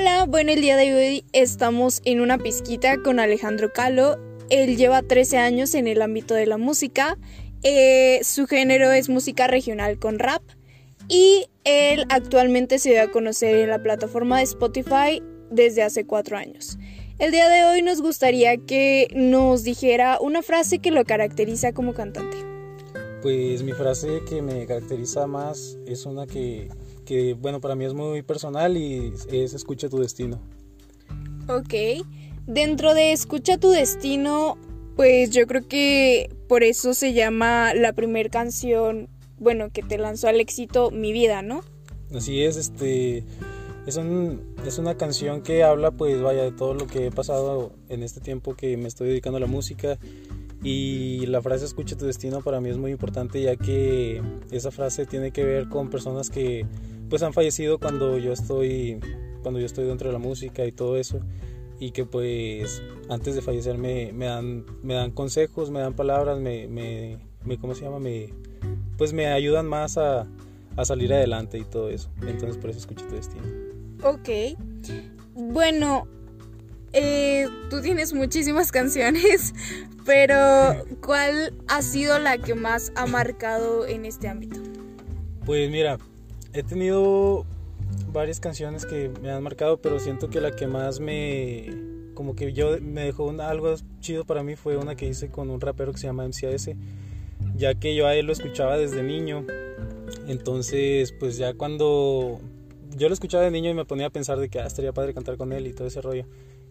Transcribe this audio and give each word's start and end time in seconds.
Hola, 0.00 0.24
bueno, 0.24 0.50
el 0.50 0.62
día 0.62 0.78
de 0.78 0.94
hoy 0.94 1.24
estamos 1.34 2.00
en 2.06 2.22
una 2.22 2.38
pizquita 2.38 3.02
con 3.02 3.20
Alejandro 3.20 3.70
Calo. 3.70 4.16
Él 4.48 4.78
lleva 4.78 5.02
13 5.02 5.36
años 5.36 5.74
en 5.74 5.86
el 5.86 6.00
ámbito 6.00 6.32
de 6.32 6.46
la 6.46 6.56
música. 6.56 7.18
Eh, 7.62 8.20
su 8.24 8.46
género 8.46 8.92
es 8.92 9.10
música 9.10 9.46
regional 9.46 9.98
con 9.98 10.18
rap. 10.18 10.40
Y 11.06 11.48
él 11.64 12.06
actualmente 12.08 12.78
se 12.78 12.92
dio 12.92 13.02
a 13.02 13.10
conocer 13.10 13.56
en 13.56 13.68
la 13.68 13.82
plataforma 13.82 14.38
de 14.38 14.44
Spotify 14.44 15.22
desde 15.50 15.82
hace 15.82 16.06
4 16.06 16.38
años. 16.38 16.78
El 17.18 17.30
día 17.30 17.50
de 17.50 17.66
hoy 17.66 17.82
nos 17.82 18.00
gustaría 18.00 18.56
que 18.56 19.06
nos 19.14 19.64
dijera 19.64 20.16
una 20.18 20.40
frase 20.40 20.78
que 20.78 20.92
lo 20.92 21.04
caracteriza 21.04 21.74
como 21.74 21.92
cantante. 21.92 22.38
Pues 23.20 23.62
mi 23.62 23.72
frase 23.72 24.22
que 24.26 24.40
me 24.40 24.66
caracteriza 24.66 25.26
más 25.26 25.76
es 25.86 26.06
una 26.06 26.26
que, 26.26 26.70
que 27.10 27.34
bueno, 27.34 27.60
para 27.60 27.74
mí 27.74 27.84
es 27.84 27.92
muy 27.92 28.22
personal 28.22 28.76
y 28.76 29.12
es 29.32 29.52
escucha 29.52 29.88
tu 29.88 29.98
destino. 29.98 30.40
Ok, 31.48 32.06
dentro 32.46 32.94
de 32.94 33.10
escucha 33.10 33.58
tu 33.58 33.70
destino, 33.70 34.56
pues 34.94 35.30
yo 35.30 35.44
creo 35.48 35.66
que 35.66 36.30
por 36.46 36.62
eso 36.62 36.94
se 36.94 37.12
llama 37.12 37.74
la 37.74 37.94
primer 37.94 38.30
canción, 38.30 39.08
bueno, 39.40 39.70
que 39.72 39.82
te 39.82 39.98
lanzó 39.98 40.28
al 40.28 40.38
éxito 40.38 40.92
Mi 40.92 41.10
vida, 41.10 41.42
¿no? 41.42 41.62
Así 42.14 42.44
es, 42.44 42.56
este 42.56 43.24
es, 43.88 43.96
un, 43.96 44.54
es 44.64 44.78
una 44.78 44.96
canción 44.96 45.42
que 45.42 45.64
habla 45.64 45.90
pues 45.90 46.22
vaya 46.22 46.44
de 46.44 46.52
todo 46.52 46.74
lo 46.74 46.86
que 46.86 47.06
he 47.06 47.10
pasado 47.10 47.72
en 47.88 48.04
este 48.04 48.20
tiempo 48.20 48.54
que 48.54 48.76
me 48.76 48.86
estoy 48.86 49.08
dedicando 49.08 49.38
a 49.38 49.40
la 49.40 49.48
música 49.48 49.98
y 50.62 51.26
la 51.26 51.40
frase 51.40 51.64
escucha 51.64 51.96
tu 51.96 52.04
destino 52.06 52.42
para 52.42 52.60
mí 52.60 52.68
es 52.68 52.76
muy 52.76 52.90
importante 52.90 53.40
ya 53.40 53.56
que 53.56 54.22
esa 54.50 54.70
frase 54.70 55.06
tiene 55.06 55.30
que 55.30 55.44
ver 55.44 55.68
con 55.68 55.88
personas 55.88 56.28
que 56.28 56.66
pues 57.08 57.22
han 57.22 57.32
fallecido 57.32 57.78
cuando 57.78 58.18
yo 58.18 58.32
estoy 58.32 59.00
cuando 59.42 59.58
yo 59.58 59.66
estoy 59.66 59.86
dentro 59.86 60.08
de 60.08 60.12
la 60.12 60.18
música 60.18 60.66
y 60.66 60.72
todo 60.72 60.96
eso. 60.96 61.20
Y 61.78 61.92
que 61.92 62.04
pues 62.04 62.82
antes 63.08 63.34
de 63.34 63.40
fallecer 63.40 63.78
me, 63.78 64.12
me 64.12 64.26
dan 64.26 64.66
me 64.82 64.94
dan 64.94 65.12
consejos 65.12 65.70
me 65.70 65.80
dan 65.80 65.94
palabras 65.94 66.38
me, 66.38 66.68
me, 66.68 67.18
me 67.42 67.58
cómo 67.58 67.74
se 67.74 67.84
llama 67.84 67.98
me 67.98 68.34
pues 68.98 69.14
me 69.14 69.28
ayudan 69.28 69.66
más 69.66 69.96
a, 69.96 70.26
a 70.76 70.84
salir 70.84 71.12
adelante 71.14 71.56
y 71.56 71.64
todo 71.64 71.88
eso. 71.88 72.10
Entonces 72.20 72.58
por 72.58 72.68
eso 72.68 72.80
escucha 72.80 73.06
tu 73.08 73.14
destino. 73.14 73.44
Ok. 74.04 74.28
Bueno, 75.34 76.06
eh, 76.92 77.46
tú 77.68 77.80
tienes 77.80 78.12
muchísimas 78.12 78.72
canciones, 78.72 79.54
pero 80.04 80.84
¿cuál 81.00 81.54
ha 81.68 81.82
sido 81.82 82.18
la 82.18 82.38
que 82.38 82.54
más 82.54 82.92
ha 82.96 83.06
marcado 83.06 83.86
en 83.86 84.04
este 84.04 84.28
ámbito? 84.28 84.60
Pues 85.44 85.70
mira, 85.70 85.98
he 86.52 86.62
tenido 86.62 87.44
varias 88.12 88.40
canciones 88.40 88.86
que 88.86 89.10
me 89.22 89.30
han 89.30 89.42
marcado, 89.42 89.80
pero 89.80 89.98
siento 89.98 90.30
que 90.30 90.40
la 90.40 90.50
que 90.52 90.66
más 90.66 91.00
me 91.00 91.90
como 92.14 92.36
que 92.36 92.52
yo 92.52 92.76
me 92.82 93.06
dejó 93.06 93.30
algo 93.40 93.74
chido 94.00 94.26
para 94.26 94.42
mí 94.42 94.54
fue 94.54 94.76
una 94.76 94.94
que 94.94 95.06
hice 95.06 95.30
con 95.30 95.48
un 95.48 95.58
rapero 95.58 95.92
que 95.92 95.98
se 95.98 96.06
llama 96.06 96.26
MCAS, 96.26 96.70
ya 97.56 97.74
que 97.74 97.94
yo 97.94 98.06
a 98.06 98.14
él 98.14 98.26
lo 98.26 98.32
escuchaba 98.32 98.76
desde 98.76 99.02
niño. 99.02 99.46
Entonces, 100.28 101.12
pues 101.12 101.38
ya 101.38 101.54
cuando 101.54 102.40
yo 102.94 103.08
lo 103.08 103.14
escuchaba 103.14 103.44
de 103.44 103.50
niño 103.50 103.70
y 103.70 103.74
me 103.74 103.86
ponía 103.86 104.06
a 104.06 104.10
pensar 104.10 104.38
de 104.38 104.50
que 104.50 104.60
ah, 104.60 104.66
estaría 104.66 104.92
padre 104.92 105.14
cantar 105.14 105.38
con 105.38 105.52
él 105.52 105.66
y 105.66 105.72
todo 105.72 105.88
ese 105.88 106.02
rollo. 106.02 106.26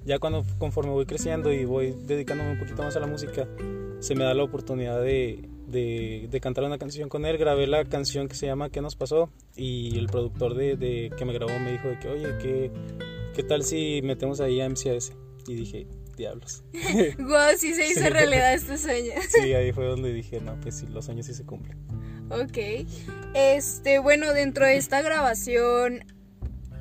Ya 0.05 0.19
cuando 0.19 0.43
conforme 0.57 0.91
voy 0.91 1.05
creciendo 1.05 1.51
y 1.51 1.65
voy 1.65 1.95
dedicándome 2.05 2.51
un 2.51 2.59
poquito 2.59 2.83
más 2.83 2.95
a 2.95 2.99
la 2.99 3.07
música, 3.07 3.47
se 3.99 4.15
me 4.15 4.23
da 4.23 4.33
la 4.33 4.43
oportunidad 4.43 5.01
de, 5.01 5.49
de, 5.67 6.39
cantar 6.41 6.63
una 6.63 6.77
canción 6.77 7.09
con 7.09 7.25
él. 7.25 7.37
Grabé 7.37 7.67
la 7.67 7.85
canción 7.85 8.27
que 8.27 8.35
se 8.35 8.45
llama 8.45 8.69
¿Qué 8.69 8.81
nos 8.81 8.95
pasó? 8.95 9.29
Y 9.55 9.97
el 9.97 10.07
productor 10.07 10.55
de, 10.55 10.77
de 10.77 11.11
que 11.17 11.25
me 11.25 11.33
grabó 11.33 11.57
me 11.59 11.73
dijo 11.73 11.89
de 11.89 11.99
que, 11.99 12.07
oye, 12.07 12.37
¿qué, 12.41 12.71
¿qué 13.35 13.43
tal 13.43 13.63
si 13.63 14.01
metemos 14.03 14.39
ahí 14.39 14.61
a 14.61 14.69
MCAS? 14.69 15.13
Y 15.47 15.55
dije, 15.55 15.87
diablos. 16.15 16.63
wow, 17.19 17.57
sí 17.57 17.73
se 17.73 17.87
hizo 17.87 18.09
realidad 18.09 18.53
este 18.53 18.77
sueño. 18.77 19.13
sí, 19.29 19.53
ahí 19.53 19.71
fue 19.71 19.85
donde 19.85 20.13
dije, 20.13 20.39
no, 20.39 20.59
pues 20.61 20.77
sí, 20.77 20.87
los 20.87 21.05
sueños 21.05 21.25
sí 21.25 21.33
se 21.33 21.45
cumplen. 21.45 21.77
Ok. 22.29 22.87
Este, 23.33 23.99
bueno, 23.99 24.33
dentro 24.33 24.65
de 24.65 24.77
esta 24.77 25.01
grabación, 25.01 26.05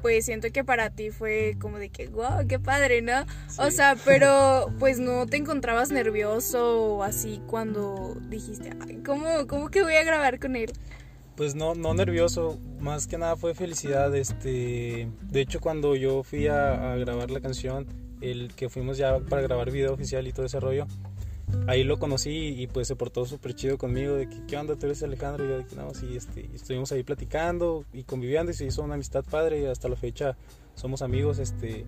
pues 0.02 0.24
siento 0.24 0.48
que 0.52 0.64
para 0.64 0.90
ti 0.90 1.10
fue 1.10 1.56
como 1.60 1.78
de 1.78 1.88
que, 1.90 2.08
wow, 2.08 2.46
qué 2.48 2.58
padre, 2.58 3.02
¿no? 3.02 3.24
O 3.58 3.70
sea, 3.70 3.96
pero 4.04 4.72
pues 4.78 4.98
no 4.98 5.26
te 5.26 5.36
encontrabas 5.36 5.90
nervioso 5.90 6.96
o 6.96 7.02
así 7.02 7.40
cuando 7.46 8.16
dijiste, 8.28 8.70
Ay, 8.80 9.02
¿cómo, 9.04 9.46
¿cómo 9.46 9.70
que 9.70 9.82
voy 9.82 9.94
a 9.94 10.04
grabar 10.04 10.38
con 10.38 10.56
él? 10.56 10.72
Pues 11.36 11.54
no, 11.54 11.74
no 11.74 11.94
nervioso, 11.94 12.58
más 12.80 13.06
que 13.06 13.16
nada 13.16 13.36
fue 13.36 13.54
felicidad. 13.54 14.14
Este, 14.16 15.08
de 15.22 15.40
hecho, 15.40 15.60
cuando 15.60 15.94
yo 15.94 16.24
fui 16.24 16.48
a, 16.48 16.92
a 16.92 16.96
grabar 16.96 17.30
la 17.30 17.40
canción, 17.40 17.86
el 18.20 18.52
que 18.56 18.68
fuimos 18.68 18.98
ya 18.98 19.18
para 19.20 19.42
grabar 19.42 19.70
video 19.70 19.94
oficial 19.94 20.26
y 20.26 20.32
todo 20.32 20.46
ese 20.46 20.58
rollo, 20.58 20.86
ahí 21.66 21.84
lo 21.84 21.98
conocí 21.98 22.54
y 22.58 22.66
pues 22.66 22.88
se 22.88 22.96
portó 22.96 23.24
súper 23.26 23.54
chido 23.54 23.78
conmigo 23.78 24.14
de 24.14 24.28
que, 24.28 24.44
¿qué 24.46 24.56
onda? 24.56 24.76
¿Tú 24.76 24.86
eres 24.86 25.02
Alejandro? 25.02 25.44
Y 25.44 25.48
yo 25.48 25.58
de 25.58 25.66
que 25.66 25.76
no, 25.76 25.92
sí, 25.94 26.16
este, 26.16 26.48
estuvimos 26.54 26.92
ahí 26.92 27.02
platicando 27.02 27.84
y 27.92 28.04
conviviendo 28.04 28.50
y 28.52 28.54
se 28.54 28.64
hizo 28.64 28.82
una 28.82 28.94
amistad 28.94 29.24
padre 29.24 29.60
y 29.60 29.66
hasta 29.66 29.88
la 29.88 29.96
fecha 29.96 30.36
somos 30.74 31.02
amigos, 31.02 31.38
este, 31.38 31.84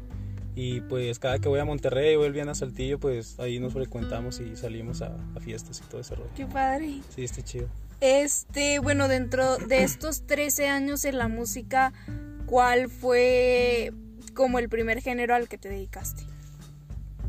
y 0.55 0.81
pues 0.83 1.19
cada 1.19 1.39
que 1.39 1.49
voy 1.49 1.61
a 1.61 1.65
Monterrey 1.65 2.17
o 2.17 2.25
él 2.25 2.33
viene 2.33 2.51
a 2.51 2.55
Saltillo, 2.55 2.99
pues 2.99 3.39
ahí 3.39 3.59
nos 3.61 3.73
frecuentamos 3.73 4.41
y 4.41 4.57
salimos 4.57 5.01
a, 5.03 5.17
fiestas 5.41 5.81
y 5.85 5.89
todo 5.89 6.01
ese 6.01 6.15
rollo. 6.15 6.31
Qué 6.35 6.47
padre. 6.47 7.01
Sí, 7.15 7.25
está 7.25 7.43
chido. 7.43 7.69
Este, 8.01 8.79
bueno, 8.79 9.09
dentro 9.09 9.59
de 9.59 9.85
estos 9.85 10.27
13 10.27 10.69
años 10.69 11.05
en 11.05 11.19
la 11.19 11.29
música, 11.29 11.93
¿cuál 12.47 12.89
fue 12.89 13.93
como 14.35 14.59
el 14.59 14.69
primer 14.69 15.01
género 15.01 15.35
al 15.35 15.49
que 15.49 15.59
te 15.59 15.69
dedicaste? 15.69 16.25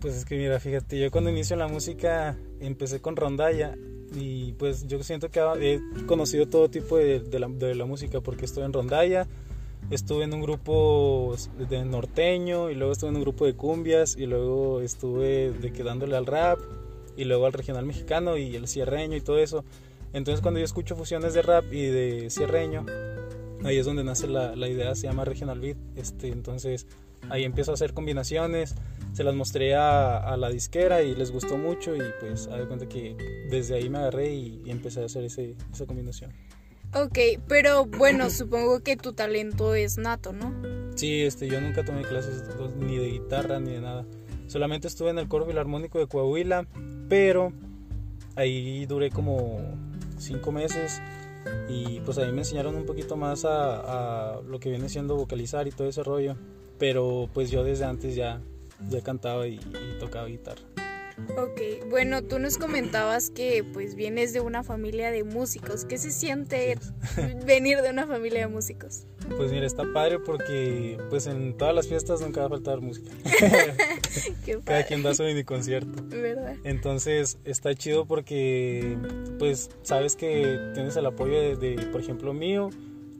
Pues 0.01 0.15
es 0.15 0.25
que 0.25 0.35
mira, 0.35 0.59
fíjate, 0.59 0.99
yo 0.99 1.11
cuando 1.11 1.29
inicio 1.29 1.55
la 1.55 1.67
música 1.67 2.35
empecé 2.59 3.01
con 3.01 3.15
rondalla 3.15 3.77
y 4.15 4.53
pues 4.53 4.87
yo 4.87 5.01
siento 5.03 5.29
que 5.29 5.39
he 5.59 6.05
conocido 6.07 6.47
todo 6.47 6.69
tipo 6.71 6.97
de, 6.97 7.21
la, 7.39 7.85
música 7.85 8.19
porque 8.19 8.45
estuve 8.45 8.65
en 8.65 8.73
rondalla, 8.73 9.27
estuve 9.91 10.23
en 10.23 10.33
un 10.33 10.41
grupo 10.41 11.35
de 11.69 11.85
norteño 11.85 12.71
y 12.71 12.75
luego 12.75 12.93
estuve 12.93 13.11
en 13.11 13.17
un 13.17 13.21
grupo 13.21 13.45
de 13.45 13.53
cumbias 13.53 14.17
y 14.17 14.25
luego 14.25 14.81
estuve 14.81 15.51
de 15.51 15.71
quedándole 15.71 16.17
al 16.17 16.25
rap 16.25 16.57
y 17.15 17.25
luego 17.25 17.45
al 17.45 17.53
regional 17.53 17.85
mexicano 17.85 18.37
y 18.37 18.55
el 18.55 18.67
cierreño 18.67 19.15
y 19.15 19.21
todo 19.21 19.37
eso. 19.37 19.63
Entonces 20.13 20.41
cuando 20.41 20.59
yo 20.59 20.65
escucho 20.65 20.95
fusiones 20.95 21.35
de 21.35 21.43
rap 21.43 21.71
y 21.71 21.85
de 21.85 22.31
cierreño, 22.31 22.87
ahí 23.63 23.77
es 23.77 23.85
donde 23.85 24.03
nace 24.03 24.27
la, 24.27 24.55
la 24.55 24.67
idea, 24.67 24.95
se 24.95 25.05
llama 25.05 25.25
regional 25.25 25.59
beat. 25.59 25.77
Este, 25.95 26.29
entonces 26.29 26.87
ahí 27.29 27.43
empiezo 27.43 27.69
a 27.69 27.75
hacer 27.75 27.93
combinaciones 27.93 28.73
se 29.13 29.23
las 29.23 29.35
mostré 29.35 29.75
a, 29.75 30.35
la 30.37 30.49
disquera 30.49 31.01
y 31.01 31.15
les 31.15 31.31
gustó 31.31 31.57
mucho 31.57 31.95
y 31.95 32.01
pues 32.19 32.47
a 32.47 32.65
cuenta 32.67 32.87
que 32.87 33.15
desde 33.49 33.75
ahí 33.75 33.89
me 33.89 33.99
agarré 33.99 34.33
y, 34.33 34.61
empecé 34.67 35.01
a 35.01 35.05
hacer 35.05 35.23
ese, 35.25 35.55
esa 35.71 35.85
combinación. 35.85 36.31
Ok, 36.93 37.17
pero 37.47 37.85
bueno, 37.85 38.29
supongo 38.29 38.81
que 38.81 38.95
tu 38.95 39.13
talento 39.13 39.75
es 39.75 39.97
nato, 39.97 40.33
¿no? 40.33 40.53
Sí, 40.95 41.21
este, 41.21 41.47
yo 41.47 41.59
nunca 41.61 41.83
tomé 41.83 42.01
clases 42.03 42.43
ni 42.77 42.97
de 42.97 43.11
guitarra 43.11 43.59
ni 43.59 43.71
de 43.71 43.81
nada. 43.81 44.05
Solamente 44.47 44.87
estuve 44.87 45.09
en 45.09 45.19
el 45.19 45.27
coro 45.27 45.45
filarmónico 45.45 45.99
de 45.99 46.07
Coahuila, 46.07 46.67
pero 47.07 47.53
ahí 48.35 48.85
duré 48.85 49.09
como 49.09 49.59
cinco 50.17 50.51
meses 50.51 51.01
y 51.69 52.01
pues 52.01 52.17
ahí 52.17 52.31
me 52.31 52.39
enseñaron 52.39 52.75
un 52.75 52.85
poquito 52.85 53.15
más 53.15 53.45
a, 53.45 54.35
a 54.35 54.41
lo 54.41 54.59
que 54.59 54.69
viene 54.69 54.89
siendo 54.89 55.15
vocalizar 55.15 55.67
y 55.67 55.71
todo 55.71 55.87
ese 55.87 56.03
rollo. 56.03 56.35
Pero 56.77 57.29
pues 57.33 57.49
yo 57.49 57.63
desde 57.63 57.85
antes 57.85 58.15
ya, 58.15 58.41
ya 58.89 59.01
cantaba 59.01 59.47
y, 59.47 59.59
tocaba 59.99 60.27
guitarra. 60.27 60.61
Ok, 61.37 61.89
bueno, 61.89 62.23
tú 62.23 62.39
nos 62.39 62.57
comentabas 62.57 63.29
que 63.29 63.63
pues 63.63 63.95
vienes 63.95 64.33
de 64.33 64.39
una 64.39 64.63
familia 64.63 65.11
de 65.11 65.23
músicos. 65.23 65.85
¿Qué 65.85 65.97
se 65.97 66.09
siente 66.09 66.77
venir 67.45 67.81
de 67.81 67.91
una 67.91 68.07
familia 68.07 68.41
de 68.41 68.47
músicos? 68.47 69.05
Pues 69.37 69.51
mira, 69.51 69.67
está 69.67 69.83
padre 69.93 70.19
porque 70.19 70.97
pues 71.09 71.27
en 71.27 71.55
todas 71.57 71.75
las 71.75 71.87
fiestas 71.87 72.21
nunca 72.21 72.41
va 72.41 72.47
a 72.47 72.49
faltar 72.49 72.81
música. 72.81 73.11
Qué 74.45 74.59
Cada 74.63 74.83
quien 74.85 75.03
da 75.03 75.13
su 75.13 75.23
mini 75.23 75.43
concierto. 75.43 76.03
¿Verdad? 76.07 76.55
Entonces 76.63 77.37
está 77.45 77.75
chido 77.75 78.05
porque 78.05 78.97
pues 79.37 79.69
sabes 79.83 80.15
que 80.15 80.71
tienes 80.73 80.95
el 80.95 81.05
apoyo 81.05 81.55
de 81.55 81.87
por 81.91 82.01
ejemplo, 82.01 82.33
mío 82.33 82.71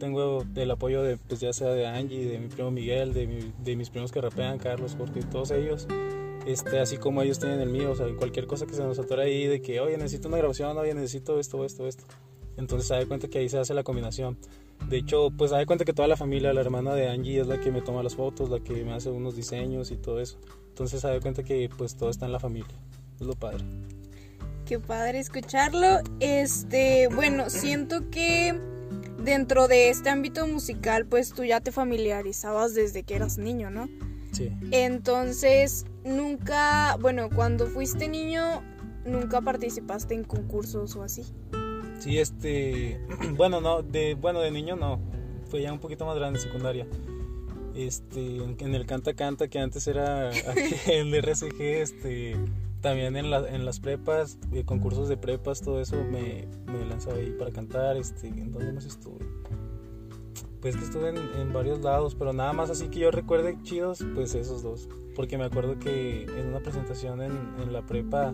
tengo 0.01 0.43
el 0.55 0.71
apoyo 0.71 1.03
de, 1.03 1.17
pues 1.17 1.39
ya 1.41 1.53
sea 1.53 1.69
de 1.69 1.85
Angie, 1.85 2.25
de 2.25 2.39
mi 2.39 2.47
primo 2.47 2.71
Miguel, 2.71 3.13
de, 3.13 3.51
de 3.63 3.75
mis 3.75 3.91
primos 3.91 4.11
que 4.11 4.19
rapean, 4.19 4.57
Carlos, 4.57 4.95
Jorge, 4.97 5.21
todos 5.21 5.51
ellos. 5.51 5.87
Este, 6.47 6.79
así 6.79 6.97
como 6.97 7.21
ellos 7.21 7.37
tienen 7.37 7.59
el 7.59 7.69
mío, 7.69 7.91
o 7.91 7.95
sea, 7.95 8.07
cualquier 8.17 8.47
cosa 8.47 8.65
que 8.65 8.73
se 8.73 8.81
nos 8.83 8.97
atora 8.97 9.23
ahí 9.23 9.45
de 9.45 9.61
que, 9.61 9.79
oye, 9.79 9.95
necesito 9.97 10.27
una 10.27 10.37
grabación, 10.37 10.75
oye, 10.75 10.95
necesito 10.95 11.39
esto, 11.39 11.63
esto, 11.63 11.87
esto. 11.87 12.03
Entonces 12.57 12.87
se 12.87 12.95
da 12.95 13.05
cuenta 13.05 13.27
que 13.27 13.37
ahí 13.37 13.47
se 13.47 13.59
hace 13.59 13.75
la 13.75 13.83
combinación. 13.83 14.39
De 14.89 14.97
hecho, 14.97 15.29
pues 15.29 15.51
se 15.51 15.57
da 15.57 15.67
cuenta 15.67 15.85
que 15.85 15.93
toda 15.93 16.07
la 16.07 16.17
familia, 16.17 16.51
la 16.51 16.61
hermana 16.61 16.95
de 16.95 17.07
Angie 17.07 17.39
es 17.39 17.45
la 17.45 17.59
que 17.59 17.69
me 17.69 17.81
toma 17.81 18.01
las 18.01 18.15
fotos, 18.15 18.49
la 18.49 18.59
que 18.59 18.83
me 18.83 18.93
hace 18.93 19.11
unos 19.11 19.35
diseños 19.35 19.91
y 19.91 19.97
todo 19.97 20.19
eso. 20.19 20.39
Entonces 20.69 20.99
se 20.99 21.07
da 21.07 21.19
cuenta 21.19 21.43
que 21.43 21.69
pues 21.77 21.95
todo 21.95 22.09
está 22.09 22.25
en 22.25 22.31
la 22.31 22.39
familia. 22.39 22.75
Es 23.19 23.27
lo 23.27 23.35
padre. 23.35 23.63
Qué 24.65 24.79
padre 24.79 25.19
escucharlo. 25.19 25.99
Este, 26.19 27.07
bueno, 27.13 27.51
siento 27.51 28.09
que 28.09 28.70
dentro 29.23 29.67
de 29.67 29.89
este 29.89 30.09
ámbito 30.09 30.47
musical, 30.47 31.05
pues 31.05 31.33
tú 31.33 31.43
ya 31.43 31.61
te 31.61 31.71
familiarizabas 31.71 32.73
desde 32.73 33.03
que 33.03 33.15
eras 33.15 33.37
niño, 33.37 33.69
¿no? 33.69 33.89
Sí. 34.31 34.51
Entonces, 34.71 35.85
nunca, 36.03 36.97
bueno, 36.99 37.29
cuando 37.29 37.67
fuiste 37.67 38.07
niño, 38.07 38.63
nunca 39.05 39.41
participaste 39.41 40.13
en 40.13 40.23
concursos 40.23 40.95
o 40.95 41.03
así. 41.03 41.23
Sí, 41.99 42.17
este, 42.17 42.99
bueno, 43.35 43.61
no, 43.61 43.83
de, 43.83 44.15
bueno, 44.15 44.39
de 44.39 44.51
niño 44.51 44.75
no, 44.75 44.99
fue 45.49 45.61
ya 45.61 45.71
un 45.71 45.79
poquito 45.79 46.05
más 46.05 46.15
grande, 46.15 46.39
secundaria. 46.39 46.87
Este, 47.75 48.37
en 48.37 48.75
el 48.75 48.85
Canta 48.85 49.13
Canta, 49.13 49.47
que 49.47 49.59
antes 49.59 49.87
era 49.87 50.29
el 50.87 51.13
RCG, 51.13 51.61
este, 51.61 52.35
también 52.81 53.15
en, 53.15 53.29
la, 53.29 53.47
en 53.47 53.65
las 53.65 53.79
prepas, 53.79 54.37
eh, 54.51 54.63
concursos 54.65 55.07
de 55.07 55.17
prepas, 55.17 55.61
todo 55.61 55.79
eso, 55.79 55.95
me, 56.03 56.47
me 56.65 56.85
lanzaba 56.85 57.17
ahí 57.17 57.33
para 57.37 57.51
cantar, 57.51 57.95
este, 57.97 58.27
¿en 58.27 58.51
dónde 58.51 58.73
más 58.73 58.85
estuve? 58.85 59.25
Pues 60.61 60.75
que 60.75 60.83
estuve 60.83 61.09
en, 61.09 61.53
varios 61.53 61.81
lados, 61.81 62.15
pero 62.15 62.33
nada 62.33 62.53
más 62.53 62.69
así 62.69 62.87
que 62.87 62.99
yo 62.99 63.11
recuerde 63.11 63.57
chidos, 63.63 64.05
pues 64.13 64.35
esos 64.35 64.61
dos. 64.61 64.89
Porque 65.15 65.37
me 65.37 65.45
acuerdo 65.45 65.79
que 65.79 66.23
en 66.23 66.47
una 66.47 66.59
presentación 66.59 67.21
en, 67.21 67.31
en 67.61 67.73
la 67.73 67.83
prepa 67.83 68.33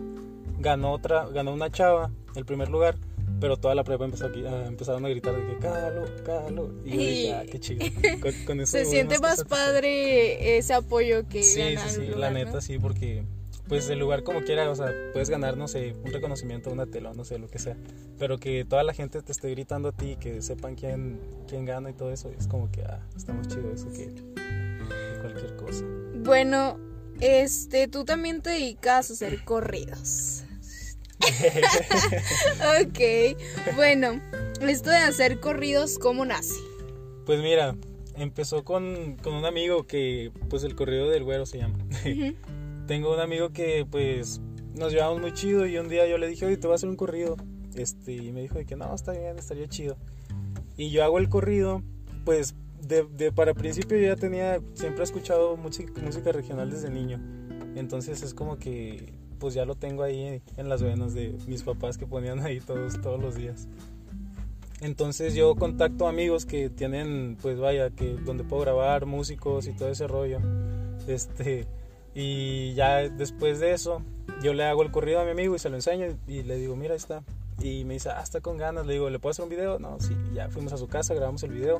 ganó 0.58 0.92
otra, 0.92 1.26
ganó 1.28 1.54
una 1.54 1.70
chava, 1.70 2.10
el 2.34 2.44
primer 2.44 2.68
lugar, 2.68 2.96
pero 3.40 3.56
toda 3.56 3.74
la 3.74 3.84
prepa 3.84 4.04
empezó 4.04 4.26
a, 4.26 4.66
empezaron 4.66 5.04
a 5.06 5.08
gritar 5.08 5.34
de 5.36 5.46
que 5.46 5.58
calo, 5.58 6.04
calo. 6.24 6.74
Y 6.84 6.90
yo 6.90 6.98
dije, 6.98 7.34
ah, 7.34 7.42
qué 7.50 7.60
chido. 7.60 7.86
Con, 8.46 8.60
eso 8.60 8.72
Se 8.72 8.84
siente 8.84 9.18
más 9.20 9.44
padre 9.44 10.58
ese 10.58 10.74
apoyo 10.74 11.26
que 11.28 11.42
Sí, 11.42 11.76
sí, 11.76 11.88
sí, 11.88 12.06
la 12.16 12.30
neta 12.30 12.60
sí, 12.60 12.78
porque 12.78 13.24
pues 13.68 13.88
el 13.90 13.98
lugar 13.98 14.22
como 14.22 14.42
quiera, 14.42 14.70
o 14.70 14.74
sea, 14.74 14.92
puedes 15.12 15.28
ganar, 15.28 15.56
no 15.56 15.68
sé, 15.68 15.94
un 16.04 16.12
reconocimiento, 16.12 16.70
una 16.70 16.86
tela, 16.86 17.12
no 17.14 17.24
sé, 17.24 17.38
lo 17.38 17.48
que 17.48 17.58
sea. 17.58 17.76
Pero 18.18 18.38
que 18.38 18.64
toda 18.64 18.82
la 18.82 18.94
gente 18.94 19.20
te 19.22 19.30
esté 19.30 19.50
gritando 19.50 19.88
a 19.88 19.92
ti, 19.92 20.16
que 20.18 20.40
sepan 20.40 20.74
quién, 20.74 21.20
quién 21.46 21.64
gana 21.64 21.90
y 21.90 21.92
todo 21.92 22.10
eso, 22.10 22.30
es 22.36 22.48
como 22.48 22.70
que, 22.70 22.82
ah, 22.82 23.00
está 23.14 23.34
más 23.34 23.46
chido 23.48 23.70
eso 23.70 23.88
que, 23.92 24.06
que 24.06 25.20
cualquier 25.20 25.56
cosa. 25.56 25.84
Bueno, 26.14 26.78
este, 27.20 27.88
tú 27.88 28.04
también 28.04 28.40
te 28.40 28.50
dedicas 28.50 29.10
a 29.10 29.12
hacer 29.12 29.44
corridos. 29.44 30.44
ok, 32.80 33.74
bueno, 33.74 34.22
esto 34.62 34.90
de 34.90 34.96
hacer 34.96 35.40
corridos, 35.40 35.98
¿cómo 35.98 36.24
nace? 36.24 36.54
Pues 37.26 37.40
mira, 37.40 37.76
empezó 38.16 38.64
con, 38.64 39.16
con, 39.22 39.34
un 39.34 39.44
amigo 39.44 39.86
que, 39.86 40.32
pues 40.48 40.64
el 40.64 40.74
corrido 40.74 41.10
del 41.10 41.24
güero 41.24 41.44
se 41.44 41.58
llama. 41.58 41.78
Tengo 42.88 43.14
un 43.14 43.20
amigo 43.20 43.50
que, 43.50 43.86
pues, 43.88 44.40
nos 44.74 44.92
llevamos 44.92 45.20
muy 45.20 45.32
chido 45.32 45.66
y 45.66 45.76
un 45.78 45.88
día 45.88 46.08
yo 46.08 46.18
le 46.18 46.26
dije, 46.26 46.46
oye, 46.46 46.56
te 46.56 46.66
voy 46.66 46.72
a 46.72 46.76
hacer 46.76 46.88
un 46.88 46.96
corrido. 46.96 47.36
Este, 47.76 48.14
y 48.14 48.32
me 48.32 48.40
dijo 48.40 48.56
de 48.56 48.66
que 48.66 48.74
no, 48.74 48.92
está 48.92 49.12
bien, 49.12 49.38
estaría 49.38 49.68
chido. 49.68 49.96
Y 50.76 50.90
yo 50.90 51.04
hago 51.04 51.18
el 51.18 51.28
corrido, 51.28 51.82
pues, 52.24 52.56
de, 52.80 53.04
de 53.04 53.30
para 53.30 53.54
principio 53.54 53.98
yo 53.98 54.06
ya 54.06 54.16
tenía, 54.16 54.60
siempre 54.74 55.02
he 55.02 55.04
escuchado 55.04 55.56
música, 55.56 55.92
música 56.02 56.32
regional 56.32 56.70
desde 56.70 56.90
niño. 56.90 57.20
Entonces 57.76 58.22
es 58.22 58.34
como 58.34 58.56
que 58.56 59.12
pues 59.38 59.54
ya 59.54 59.64
lo 59.64 59.76
tengo 59.76 60.02
ahí 60.02 60.42
en 60.56 60.68
las 60.68 60.82
venas 60.82 61.14
de 61.14 61.36
mis 61.46 61.62
papás 61.62 61.96
que 61.96 62.06
ponían 62.06 62.40
ahí 62.40 62.60
todos, 62.60 63.00
todos 63.00 63.20
los 63.20 63.36
días. 63.36 63.68
Entonces 64.80 65.34
yo 65.34 65.54
contacto 65.56 66.06
amigos 66.06 66.46
que 66.46 66.70
tienen, 66.70 67.36
pues 67.40 67.58
vaya, 67.58 67.90
que 67.90 68.14
donde 68.14 68.44
puedo 68.44 68.62
grabar, 68.62 69.06
músicos 69.06 69.66
y 69.66 69.72
todo 69.72 69.88
ese 69.88 70.06
rollo. 70.06 70.38
Este, 71.06 71.66
y 72.20 72.74
ya 72.74 73.08
después 73.08 73.60
de 73.60 73.70
eso, 73.70 74.02
yo 74.42 74.52
le 74.52 74.64
hago 74.64 74.82
el 74.82 74.90
corrido 74.90 75.20
a 75.20 75.24
mi 75.24 75.30
amigo 75.30 75.54
y 75.54 75.60
se 75.60 75.70
lo 75.70 75.76
enseño 75.76 76.18
y 76.26 76.42
le 76.42 76.56
digo, 76.56 76.74
mira, 76.74 76.94
ahí 76.94 76.96
está. 76.96 77.22
Y 77.60 77.84
me 77.84 77.94
dice, 77.94 78.10
ah, 78.10 78.20
está 78.20 78.40
con 78.40 78.56
ganas. 78.56 78.86
Le 78.86 78.94
digo, 78.94 79.08
¿le 79.08 79.20
puedo 79.20 79.30
hacer 79.30 79.44
un 79.44 79.50
video? 79.50 79.78
No, 79.78 80.00
sí, 80.00 80.16
ya 80.34 80.48
fuimos 80.48 80.72
a 80.72 80.78
su 80.78 80.88
casa, 80.88 81.14
grabamos 81.14 81.44
el 81.44 81.52
video. 81.52 81.78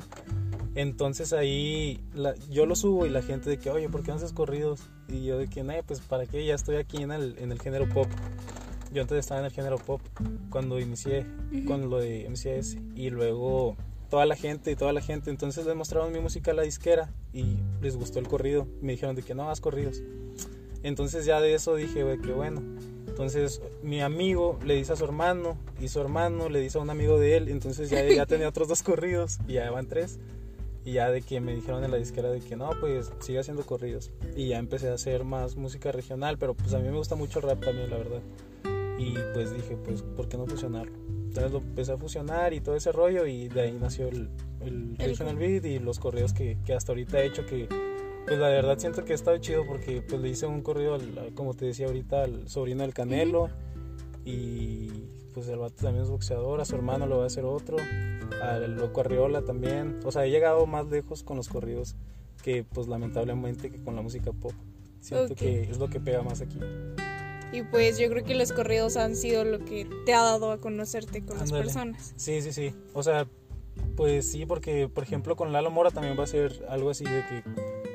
Entonces 0.75 1.33
ahí 1.33 2.01
yo 2.49 2.65
lo 2.65 2.77
subo 2.77 3.05
y 3.05 3.09
la 3.09 3.21
gente 3.21 3.49
de 3.49 3.57
que, 3.57 3.69
oye, 3.69 3.89
¿por 3.89 4.01
qué 4.01 4.11
no 4.11 4.15
haces 4.15 4.31
corridos? 4.31 4.89
Y 5.09 5.25
yo 5.25 5.37
de 5.37 5.49
que, 5.49 5.61
pues 5.85 5.99
para 5.99 6.25
qué, 6.25 6.45
ya 6.45 6.55
estoy 6.55 6.77
aquí 6.77 7.03
en 7.03 7.11
el, 7.11 7.35
en 7.37 7.51
el 7.51 7.59
género 7.59 7.89
pop. 7.89 8.07
Yo 8.93 9.01
antes 9.01 9.17
estaba 9.17 9.41
en 9.41 9.47
el 9.47 9.51
género 9.51 9.77
pop 9.77 9.99
cuando 10.49 10.79
inicié 10.79 11.25
con 11.67 11.89
lo 11.89 11.99
de 11.99 12.29
MCS 12.29 12.77
y 12.95 13.09
luego 13.09 13.75
toda 14.09 14.25
la 14.25 14.35
gente 14.35 14.71
y 14.71 14.75
toda 14.75 14.93
la 14.93 15.01
gente, 15.01 15.29
entonces 15.29 15.65
les 15.65 15.75
mostraron 15.75 16.11
mi 16.11 16.19
música 16.19 16.51
a 16.51 16.53
la 16.53 16.63
disquera 16.63 17.13
y 17.33 17.57
les 17.81 17.95
gustó 17.95 18.19
el 18.19 18.27
corrido. 18.27 18.67
Me 18.81 18.93
dijeron 18.93 19.15
de 19.15 19.23
que 19.23 19.35
no, 19.35 19.49
haz 19.49 19.61
corridos. 19.61 20.01
Entonces 20.83 21.25
ya 21.25 21.41
de 21.41 21.53
eso 21.53 21.75
dije, 21.75 22.03
güey, 22.03 22.19
qué 22.19 22.31
bueno. 22.31 22.61
Entonces 23.07 23.61
mi 23.83 24.01
amigo 24.01 24.59
le 24.65 24.75
dice 24.75 24.93
a 24.93 24.95
su 24.95 25.03
hermano 25.03 25.57
y 25.79 25.89
su 25.89 25.99
hermano 25.99 26.49
le 26.49 26.59
dice 26.59 26.77
a 26.77 26.81
un 26.81 26.89
amigo 26.89 27.19
de 27.19 27.37
él. 27.37 27.49
Entonces 27.49 27.89
ya, 27.89 28.03
ya 28.03 28.25
tenía 28.25 28.47
otros 28.49 28.67
dos 28.67 28.83
corridos 28.83 29.39
y 29.47 29.53
ya 29.53 29.69
van 29.71 29.87
tres. 29.87 30.19
Y 30.85 30.93
ya 30.93 31.11
de 31.11 31.21
que 31.21 31.41
me 31.41 31.53
dijeron 31.53 31.83
en 31.83 31.91
la 31.91 31.97
disquera 31.97 32.29
de 32.31 32.39
que 32.39 32.55
no, 32.55 32.71
pues 32.79 33.11
sigue 33.19 33.39
haciendo 33.39 33.63
corridos. 33.65 34.11
Y 34.35 34.47
ya 34.47 34.57
empecé 34.57 34.89
a 34.89 34.93
hacer 34.93 35.25
más 35.25 35.55
música 35.57 35.91
regional, 35.91 36.37
pero 36.37 36.53
pues 36.53 36.73
a 36.73 36.79
mí 36.79 36.87
me 36.87 36.97
gusta 36.97 37.15
mucho 37.15 37.39
el 37.39 37.45
rap 37.49 37.63
también, 37.63 37.89
la 37.89 37.97
verdad. 37.97 38.21
Y 38.97 39.13
pues 39.33 39.53
dije, 39.53 39.77
pues, 39.77 40.01
¿por 40.01 40.27
qué 40.27 40.37
no 40.37 40.45
fusionarlo? 40.45 40.98
Entonces 41.29 41.51
lo 41.51 41.59
empecé 41.59 41.91
a 41.91 41.97
fusionar 41.97 42.53
y 42.53 42.59
todo 42.59 42.75
ese 42.75 42.91
rollo 42.91 43.27
y 43.27 43.49
de 43.49 43.61
ahí 43.61 43.77
nació 43.79 44.07
el, 44.07 44.29
el 44.61 44.97
regional 44.97 45.37
beat 45.37 45.63
y 45.63 45.77
los 45.77 45.99
corridos 45.99 46.33
que, 46.33 46.57
que, 46.65 46.73
hasta 46.73 46.91
ahorita 46.91 47.19
he 47.19 47.27
hecho 47.27 47.45
que 47.45 47.69
pues 48.25 48.39
la 48.39 48.49
verdad 48.49 48.79
siento 48.79 49.05
que 49.05 49.11
ha 49.11 49.15
estado 49.15 49.37
chido 49.37 49.63
porque 49.67 50.01
pues 50.01 50.19
le 50.19 50.29
hice 50.29 50.47
un 50.47 50.61
corrido, 50.61 50.97
como 51.35 51.53
te 51.53 51.65
decía 51.65 51.85
ahorita, 51.85 52.23
al 52.23 52.49
sobrino 52.49 52.81
del 52.81 52.95
Canelo 52.95 53.49
y 54.25 55.05
pues 55.35 55.47
el 55.49 55.59
vato 55.59 55.75
también 55.83 56.03
es 56.03 56.09
boxeador, 56.09 56.61
a 56.61 56.65
su 56.65 56.75
hermano 56.75 57.05
lo 57.05 57.19
va 57.19 57.25
a 57.25 57.27
hacer 57.27 57.45
otro, 57.45 57.77
al 58.41 58.75
loco 58.75 59.01
Arriola 59.01 59.43
también. 59.43 59.99
O 60.05 60.11
sea, 60.11 60.25
he 60.25 60.31
llegado 60.31 60.65
más 60.65 60.87
lejos 60.87 61.21
con 61.23 61.37
los 61.37 61.47
corridos 61.47 61.95
que 62.43 62.63
pues 62.63 62.87
lamentablemente 62.87 63.69
que 63.69 63.83
con 63.83 63.95
la 63.95 64.01
música 64.01 64.31
pop. 64.31 64.53
Siento 64.99 65.35
que 65.35 65.61
es 65.63 65.77
lo 65.77 65.89
que 65.89 65.99
pega 65.99 66.23
más 66.23 66.41
aquí. 66.41 66.59
Y 67.51 67.63
pues 67.63 67.97
yo 67.97 68.09
creo 68.09 68.23
que 68.23 68.35
los 68.35 68.51
corridos 68.51 68.95
han 68.97 69.15
sido 69.15 69.43
lo 69.43 69.59
que 69.59 69.87
te 70.05 70.13
ha 70.13 70.21
dado 70.21 70.51
a 70.51 70.59
conocerte 70.59 71.23
con 71.25 71.37
las 71.39 71.51
personas. 71.51 72.13
Sí, 72.15 72.41
sí, 72.41 72.53
sí. 72.53 72.73
O 72.93 73.01
sea, 73.03 73.27
pues 73.95 74.31
sí, 74.31 74.45
porque 74.45 74.87
por 74.87 75.03
ejemplo 75.03 75.35
con 75.35 75.51
Lalo 75.51 75.71
Mora 75.71 75.91
también 75.91 76.17
va 76.17 76.23
a 76.23 76.27
ser 76.27 76.65
algo 76.69 76.89
así 76.89 77.03
de 77.03 77.25
que 77.27 77.43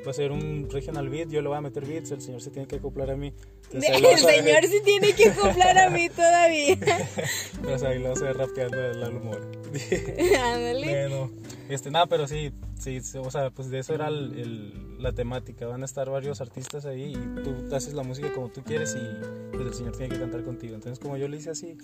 va 0.06 0.10
a 0.10 0.14
ser 0.14 0.32
un 0.32 0.68
regional 0.70 1.08
beat, 1.08 1.28
yo 1.30 1.40
le 1.42 1.48
voy 1.48 1.56
a 1.56 1.60
meter 1.60 1.86
beats, 1.86 2.10
el 2.10 2.20
señor 2.20 2.40
se 2.40 2.50
tiene 2.50 2.68
que 2.68 2.76
acoplar 2.76 3.10
a 3.10 3.16
mí. 3.16 3.32
el 3.72 3.82
señor 3.82 4.66
se 4.66 4.80
tiene 4.80 5.12
que 5.12 5.30
acoplar 5.30 5.78
a 5.78 5.90
mí 5.90 6.08
todavía. 6.08 6.76
pues 7.62 7.82
ahí 7.82 7.98
lo 7.98 8.10
vas 8.10 8.22
a 8.22 8.24
ver 8.24 8.36
rapeando 8.36 8.80
el 8.80 9.16
humor. 9.16 9.40
Ándale. 10.44 10.86
bueno, 10.86 11.31
este, 11.69 11.90
nada, 11.90 12.06
pero 12.06 12.26
sí, 12.26 12.52
sí, 12.79 13.00
o 13.19 13.31
sea, 13.31 13.50
pues 13.50 13.70
de 13.70 13.79
eso 13.79 13.94
era 13.94 14.08
el, 14.08 15.02
la 15.02 15.12
temática. 15.12 15.67
Van 15.67 15.82
a 15.82 15.86
estar 15.86 16.10
varios 16.10 16.40
artistas 16.40 16.84
ahí 16.86 17.12
y 17.12 17.43
tú 17.43 17.74
haces 17.74 17.94
la 17.94 18.02
música 18.02 18.32
como 18.32 18.48
tú 18.50 18.62
quieres 18.62 18.96
y 18.96 19.55
pues 19.55 19.67
el 19.67 19.74
señor 19.74 19.96
tiene 19.96 20.14
que 20.14 20.20
cantar 20.20 20.44
contigo. 20.44 20.74
Entonces, 20.74 20.98
como 20.98 21.17
yo 21.17 21.26
le 21.29 21.38
hice 21.38 21.50
así, 21.50 21.76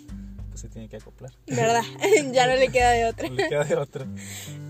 pues 0.48 0.60
se 0.60 0.68
tiene 0.68 0.88
que 0.88 0.96
acoplar. 0.96 1.32
¿Verdad? 1.46 1.82
ya 2.32 2.46
no 2.46 2.56
le 2.56 2.68
queda 2.68 2.90
de 2.90 3.06
otra. 3.06 3.28
No 3.28 3.34
le 3.34 3.48
queda 3.48 3.64
de 3.64 3.76
otra. 3.76 4.06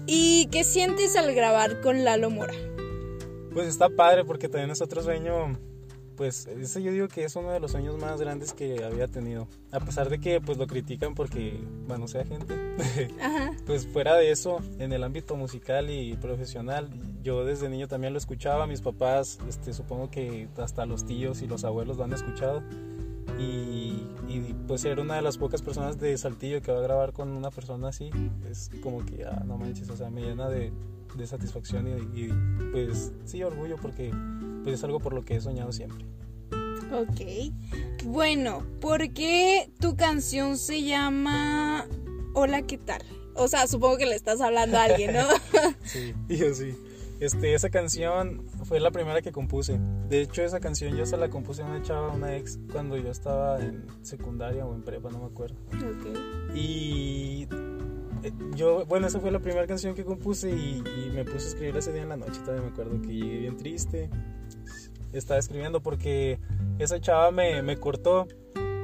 ¿Y 0.07 0.47
qué 0.47 0.65
sientes 0.65 1.17
al 1.17 1.35
grabar 1.35 1.81
con 1.81 2.05
Lalo 2.05 2.31
Mora? 2.31 2.55
Pues 3.53 3.67
está 3.67 3.89
padre 3.89 4.25
porque 4.25 4.49
también 4.49 4.71
es 4.71 4.81
otro 4.81 5.03
sueño, 5.03 5.59
pues 6.17 6.47
ese 6.47 6.83
yo 6.83 6.93
digo 6.93 7.09
que 7.09 7.25
es 7.25 7.35
uno 7.35 7.51
de 7.51 7.61
los 7.61 7.73
sueños 7.73 7.97
más 7.97 8.21
grandes 8.21 8.53
que 8.53 8.85
había 8.85 9.09
tenido. 9.09 9.49
A 9.73 9.81
pesar 9.81 10.09
de 10.09 10.21
que 10.21 10.41
pues 10.41 10.59
lo 10.59 10.67
critican 10.67 11.15
porque, 11.15 11.59
bueno, 11.89 12.07
sea 12.07 12.25
gente, 12.25 12.55
pues 13.67 13.87
fuera 13.87 14.15
de 14.17 14.31
eso, 14.31 14.59
en 14.79 14.93
el 14.93 15.03
ámbito 15.03 15.35
musical 15.35 15.91
y 15.91 16.17
profesional, 16.17 16.91
yo 17.23 17.45
desde 17.45 17.69
niño 17.69 17.89
también 17.89 18.13
lo 18.13 18.19
escuchaba, 18.19 18.67
mis 18.67 18.83
papás, 18.83 19.39
este, 19.49 19.73
supongo 19.73 20.11
que 20.11 20.49
hasta 20.59 20.87
los 20.87 21.05
tíos 21.05 21.43
y 21.43 21.47
los 21.47 21.65
abuelos 21.65 21.97
lo 21.97 22.05
han 22.05 22.13
escuchado. 22.13 22.63
Y, 23.39 24.07
y, 24.29 24.55
pues 24.69 24.83
ser 24.83 25.01
una 25.01 25.17
de 25.17 25.23
las 25.23 25.39
pocas 25.39 25.63
personas 25.63 25.99
de 25.99 26.19
Saltillo 26.19 26.61
que 26.61 26.71
va 26.71 26.79
a 26.79 26.83
grabar 26.83 27.15
con 27.15 27.31
una 27.31 27.51
persona 27.51 27.89
así, 27.89 28.11
es 28.51 28.71
como 28.83 29.07
que, 29.07 29.25
ah, 29.25 29.43
no 29.47 29.57
manches, 29.57 29.89
o 29.89 29.97
sea, 29.97 30.11
me 30.11 30.21
llena 30.21 30.51
de, 30.51 30.71
de 31.15 31.27
satisfacción 31.27 31.89
y, 32.15 32.29
pues 32.73 33.13
sí, 33.25 33.43
orgullo 33.43 33.77
porque 33.77 34.13
pues 34.63 34.77
es 34.77 34.85
algo 34.85 35.01
por 35.01 35.13
lo 35.15 35.25
que 35.25 35.37
he 35.37 35.41
soñado 35.41 35.73
siempre. 35.73 36.05
Ok. 36.93 37.53
Bueno, 38.05 38.65
¿por 38.81 39.13
qué 39.13 39.71
tu 39.81 39.97
canción 39.97 40.57
se 40.57 40.83
llama 40.83 41.87
Hola, 42.35 42.63
¿qué 42.63 42.79
tal? 42.79 43.03
O 43.35 43.49
sea, 43.49 43.67
supongo 43.67 43.97
que 43.97 44.07
le 44.07 44.17
estás 44.17 44.41
hablando 44.41 44.77
a 44.77 44.85
alguien, 44.85 45.15
¿no? 45.15 45.27
sí, 45.85 46.15
yo 46.29 46.55
sí. 46.55 46.75
Este, 47.21 47.53
esa 47.53 47.69
canción 47.69 48.47
fue 48.65 48.81
la 48.81 48.91
primera 48.91 49.21
que 49.21 49.31
compuse. 49.31 49.79
De 50.09 50.23
hecho, 50.23 50.43
esa 50.43 50.59
canción 50.59 50.97
yo 50.97 51.05
se 51.05 51.19
la 51.19 51.29
compuse 51.29 51.61
a 51.63 51.67
una 51.67 51.83
chava, 51.83 52.13
una 52.13 52.35
ex, 52.35 52.59
cuando 52.73 52.97
yo 52.97 53.11
estaba 53.11 53.61
en 53.61 53.85
secundaria 54.03 54.65
o 54.65 54.75
en 54.75 54.83
prepa, 54.83 55.11
no 55.11 55.19
me 55.19 55.27
acuerdo. 55.27 55.57
Ok. 55.69 56.55
Y 56.55 57.47
yo, 58.55 58.85
bueno, 58.87 59.07
esa 59.07 59.21
fue 59.21 59.31
la 59.31 59.39
primera 59.39 59.67
canción 59.67 59.95
que 59.95 60.05
compuse 60.05 60.51
y, 60.51 60.83
me 61.15 61.25
puse 61.25 61.47
a 61.47 61.49
escribir 61.49 61.77
ese 61.77 61.93
día 61.93 62.03
en 62.03 62.11
la 62.11 62.17
noche. 62.17 62.41
Todavía 62.41 62.63
me 62.63 62.71
acuerdo 62.71 63.01
que 63.03 63.09
llegué 63.09 63.39
bien 63.39 63.57
triste. 63.57 64.11
Estaba 65.13 65.41
escribiendo 65.41 65.83
porque 65.83 66.39
esa 66.79 67.01
chava 67.01 67.31
me, 67.33 67.63
me 67.63 67.77
cortó 67.77 68.29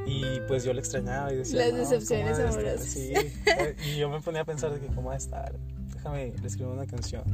Y 0.06 0.40
pues 0.48 0.64
yo 0.64 0.72
le 0.72 0.80
extrañaba 0.80 1.32
y 1.32 1.36
decía. 1.36 1.66
Las 1.66 1.74
decepciones 1.74 2.38
amorosas. 2.38 2.84
Sí. 2.84 3.12
y 3.86 3.96
yo 3.96 4.08
me 4.08 4.20
ponía 4.20 4.42
a 4.42 4.44
pensar 4.44 4.72
de 4.72 4.80
que, 4.80 4.86
¿cómo 4.94 5.08
va 5.08 5.14
a 5.14 5.18
estar? 5.18 5.54
Déjame, 5.94 6.34
le 6.40 6.46
escribo 6.46 6.72
una 6.72 6.86
canción. 6.86 7.24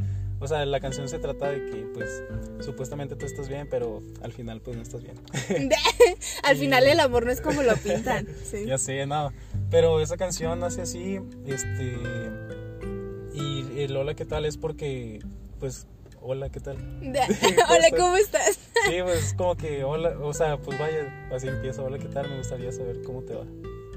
O 0.43 0.49
sea, 0.49 0.67
la 0.67 0.81
canción 0.81 1.09
se 1.09 1.21
trata 1.21 1.51
de 1.51 1.71
que, 1.71 1.87
pues, 1.95 2.25
supuestamente 2.59 3.15
tú 3.15 3.27
estás 3.27 3.49
bien, 3.49 3.69
pero 3.71 4.03
al 4.23 4.33
final, 4.33 4.61
pues, 4.61 4.77
no 4.77 4.83
estás 4.83 5.01
bien. 5.01 5.15
al 6.43 6.57
final 6.59 6.85
el 6.85 6.99
amor 6.99 7.25
no 7.27 7.31
es 7.31 7.41
como 7.41 7.63
lo 7.63 7.77
pintan. 7.77 8.27
Sí. 8.45 8.67
Ya 8.67 8.77
sé, 8.77 9.07
no. 9.07 9.33
Pero 9.73 10.01
esa 10.01 10.19
canción 10.19 10.61
nace 10.61 10.83
así, 10.83 11.19
este... 11.47 11.97
Y 13.33 13.81
el 13.81 13.97
hola, 13.97 14.15
¿qué 14.15 14.27
tal? 14.27 14.45
Es 14.45 14.59
porque, 14.59 15.21
pues, 15.59 15.87
hola, 16.21 16.51
¿qué 16.51 16.61
tal? 16.61 16.77
hola, 17.01 17.87
¿cómo 17.97 18.17
estás? 18.17 18.59
sí, 18.87 18.97
pues, 19.03 19.33
como 19.33 19.57
que, 19.57 19.83
hola, 19.83 20.19
o 20.21 20.35
sea, 20.35 20.59
pues 20.59 20.79
vaya, 20.79 21.29
así 21.33 21.49
empiezo, 21.49 21.85
hola, 21.85 21.99
¿qué 21.99 22.09
tal? 22.09 22.29
Me 22.29 22.37
gustaría 22.37 22.71
saber 22.71 23.01
cómo 23.03 23.23
te 23.23 23.35
va. 23.35 23.47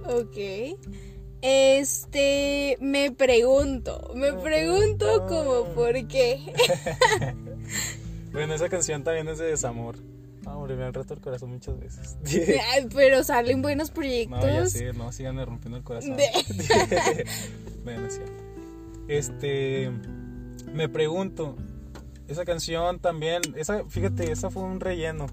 Ok. 0.08 0.78
Este, 1.42 2.78
me 2.80 3.12
pregunto, 3.12 4.14
me 4.16 4.32
pregunto 4.32 5.26
como 5.28 5.66
por 5.76 6.08
qué. 6.08 6.54
bueno, 8.32 8.54
esa 8.54 8.70
canción 8.70 9.04
también 9.04 9.28
es 9.28 9.40
de 9.40 9.48
desamor. 9.48 9.98
Hombre, 10.46 10.76
me 10.76 10.84
han 10.86 10.94
roto 10.94 11.14
el 11.14 11.22
corazón 11.22 11.50
muchas 11.50 11.80
veces. 11.80 12.18
pero 12.96 13.24
salen 13.24 13.62
buenos 13.62 13.92
proyectos. 13.92 14.40
No, 14.40 14.48
ya 14.48 14.66
sé, 14.68 14.94
no, 14.94 15.12
sigan 15.12 15.44
rompiendo 15.46 15.78
el 15.78 15.84
corazón. 15.84 16.18
bueno, 17.84 18.08
es 18.08 18.22
Este, 19.08 19.92
me 20.74 20.90
pregunto, 20.90 21.56
esa 22.28 22.46
canción 22.46 23.00
también, 23.00 23.42
esa, 23.56 23.86
fíjate, 23.86 24.32
esa 24.32 24.50
fue 24.50 24.64
un 24.64 24.80
relleno. 24.80 25.28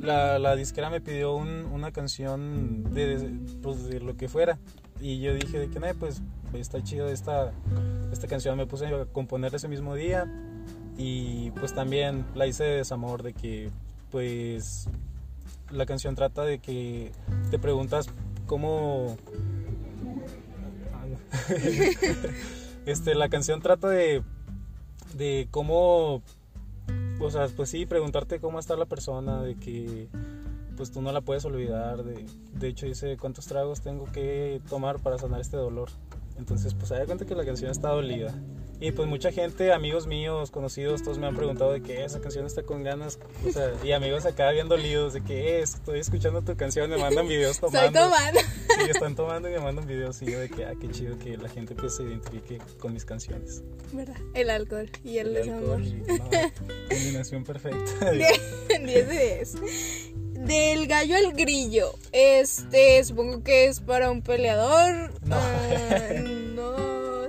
la, 0.00 0.38
la, 0.38 0.56
disquera 0.56 0.88
me 0.90 1.00
pidió 1.00 1.34
una 1.34 1.92
canción 1.92 2.94
de, 2.94 3.38
pues, 3.62 3.84
de 3.84 4.00
lo 4.00 4.16
que 4.16 4.28
fuera. 4.28 4.58
Y 5.00 5.20
yo 5.20 5.34
dije 5.34 5.58
de 5.58 5.68
que 5.68 5.78
no, 5.78 5.86
pues 5.98 6.22
está 6.54 6.82
chido 6.82 7.08
esta, 7.08 7.52
esta 8.12 8.26
canción. 8.26 8.56
Me 8.56 8.66
puse 8.66 8.86
a 8.86 9.04
componer 9.06 9.54
ese 9.54 9.68
mismo 9.68 9.94
día. 9.94 10.26
Y 10.98 11.50
pues 11.52 11.74
también 11.74 12.24
la 12.34 12.46
hice 12.46 12.64
de 12.64 12.76
desamor, 12.76 13.22
de 13.22 13.34
que 13.34 13.70
pues 14.10 14.88
la 15.70 15.86
canción 15.86 16.14
trata 16.14 16.44
de 16.44 16.58
que 16.58 17.12
te 17.50 17.58
preguntas 17.58 18.06
cómo... 18.46 19.16
este, 22.86 23.14
la 23.14 23.28
canción 23.28 23.60
trata 23.60 23.88
de, 23.88 24.22
de 25.14 25.48
cómo... 25.50 26.22
O 27.18 27.30
sea, 27.30 27.48
pues 27.48 27.70
sí, 27.70 27.86
preguntarte 27.86 28.40
cómo 28.40 28.58
está 28.58 28.76
la 28.76 28.84
persona, 28.84 29.42
de 29.42 29.56
que 29.56 30.08
pues 30.76 30.90
tú 30.90 31.00
no 31.00 31.10
la 31.12 31.22
puedes 31.22 31.44
olvidar. 31.46 32.04
De, 32.04 32.26
de 32.52 32.68
hecho, 32.68 32.86
dice 32.86 33.16
cuántos 33.16 33.46
tragos 33.46 33.80
tengo 33.80 34.04
que 34.04 34.60
tomar 34.68 35.00
para 35.00 35.18
sanar 35.18 35.40
este 35.40 35.56
dolor. 35.56 35.88
Entonces, 36.38 36.74
pues 36.74 36.92
hay 36.92 37.06
cuenta 37.06 37.24
que 37.24 37.34
la 37.34 37.44
canción 37.44 37.70
está 37.70 37.88
dolida. 37.88 38.34
Y 38.78 38.92
pues 38.92 39.08
mucha 39.08 39.32
gente, 39.32 39.72
amigos 39.72 40.06
míos, 40.06 40.50
conocidos, 40.50 41.02
todos 41.02 41.18
me 41.18 41.26
han 41.26 41.34
preguntado 41.34 41.72
de 41.72 41.80
qué 41.80 42.04
esa 42.04 42.20
canción 42.20 42.44
está 42.44 42.62
con 42.62 42.82
ganas. 42.82 43.18
O 43.46 43.50
sea, 43.50 43.72
y 43.82 43.92
amigos 43.92 44.26
acá 44.26 44.50
bien 44.50 44.68
dolidos 44.68 45.14
de 45.14 45.22
que 45.22 45.60
es, 45.60 45.74
estoy 45.74 46.00
escuchando 46.00 46.42
tu 46.42 46.56
canción, 46.56 46.90
me 46.90 46.98
mandan 46.98 47.26
videos 47.26 47.58
tomando. 47.58 47.86
Estoy 47.86 48.02
tomando. 48.02 48.40
Sí, 48.40 48.90
están 48.90 49.16
tomando 49.16 49.48
y 49.48 49.52
me 49.52 49.60
mandan 49.60 49.86
videos 49.86 50.20
y 50.20 50.30
yo 50.30 50.38
de 50.38 50.50
que, 50.50 50.66
ah, 50.66 50.74
qué 50.78 50.90
chido 50.90 51.18
que 51.18 51.38
la 51.38 51.48
gente 51.48 51.74
pues 51.74 51.96
se 51.96 52.02
identifique 52.02 52.58
con 52.78 52.92
mis 52.92 53.06
canciones. 53.06 53.62
¿Verdad? 53.92 54.16
El 54.34 54.50
alcohol 54.50 54.90
y 55.02 55.18
el, 55.18 55.28
el 55.28 55.34
desamor. 55.34 55.80
combinación 56.90 57.44
perfecta. 57.44 58.10
10 58.10 58.40
de 58.68 59.06
10. 59.06 59.54
Del 60.46 60.86
gallo 60.86 61.16
al 61.16 61.32
grillo. 61.32 61.94
Este, 62.12 63.02
supongo 63.04 63.42
que 63.42 63.64
es 63.66 63.80
para 63.80 64.10
un 64.10 64.20
peleador. 64.20 65.14
No. 65.24 65.36
Ah, 65.36 66.45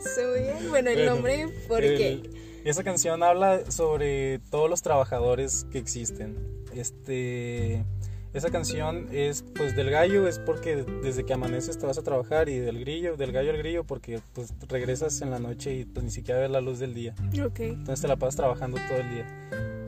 muy 0.03 0.41
bien. 0.41 0.69
Bueno, 0.69 0.89
el 0.89 1.05
nombre, 1.05 1.47
¿por 1.67 1.81
qué? 1.81 2.21
Esa 2.63 2.83
canción 2.83 3.23
habla 3.23 3.71
sobre 3.71 4.39
todos 4.51 4.69
los 4.69 4.81
trabajadores 4.81 5.65
que 5.71 5.77
existen. 5.77 6.65
Este. 6.73 7.85
Esa 8.33 8.51
canción 8.51 9.07
es, 9.11 9.43
pues, 9.55 9.75
del 9.75 9.89
gallo 9.89 10.27
es 10.27 10.37
porque 10.37 10.83
desde 11.01 11.25
que 11.25 11.33
amaneces 11.33 11.79
te 11.79 11.85
vas 11.87 11.97
a 11.97 12.03
trabajar 12.03 12.49
y 12.49 12.59
del 12.59 12.81
grillo, 12.81 13.15
del 13.15 13.31
gallo 13.31 13.51
al 13.51 13.57
grillo 13.57 13.83
porque, 13.83 14.19
pues, 14.33 14.53
regresas 14.67 15.21
en 15.21 15.31
la 15.31 15.39
noche 15.39 15.73
y 15.73 15.85
pues 15.85 16.03
ni 16.03 16.11
siquiera 16.11 16.41
ves 16.41 16.51
la 16.51 16.61
luz 16.61 16.77
del 16.77 16.93
día. 16.93 17.15
Ok. 17.43 17.61
Entonces 17.61 18.01
te 18.01 18.07
la 18.07 18.17
pasas 18.17 18.35
trabajando 18.35 18.77
todo 18.87 18.97
el 18.97 19.09
día. 19.09 19.25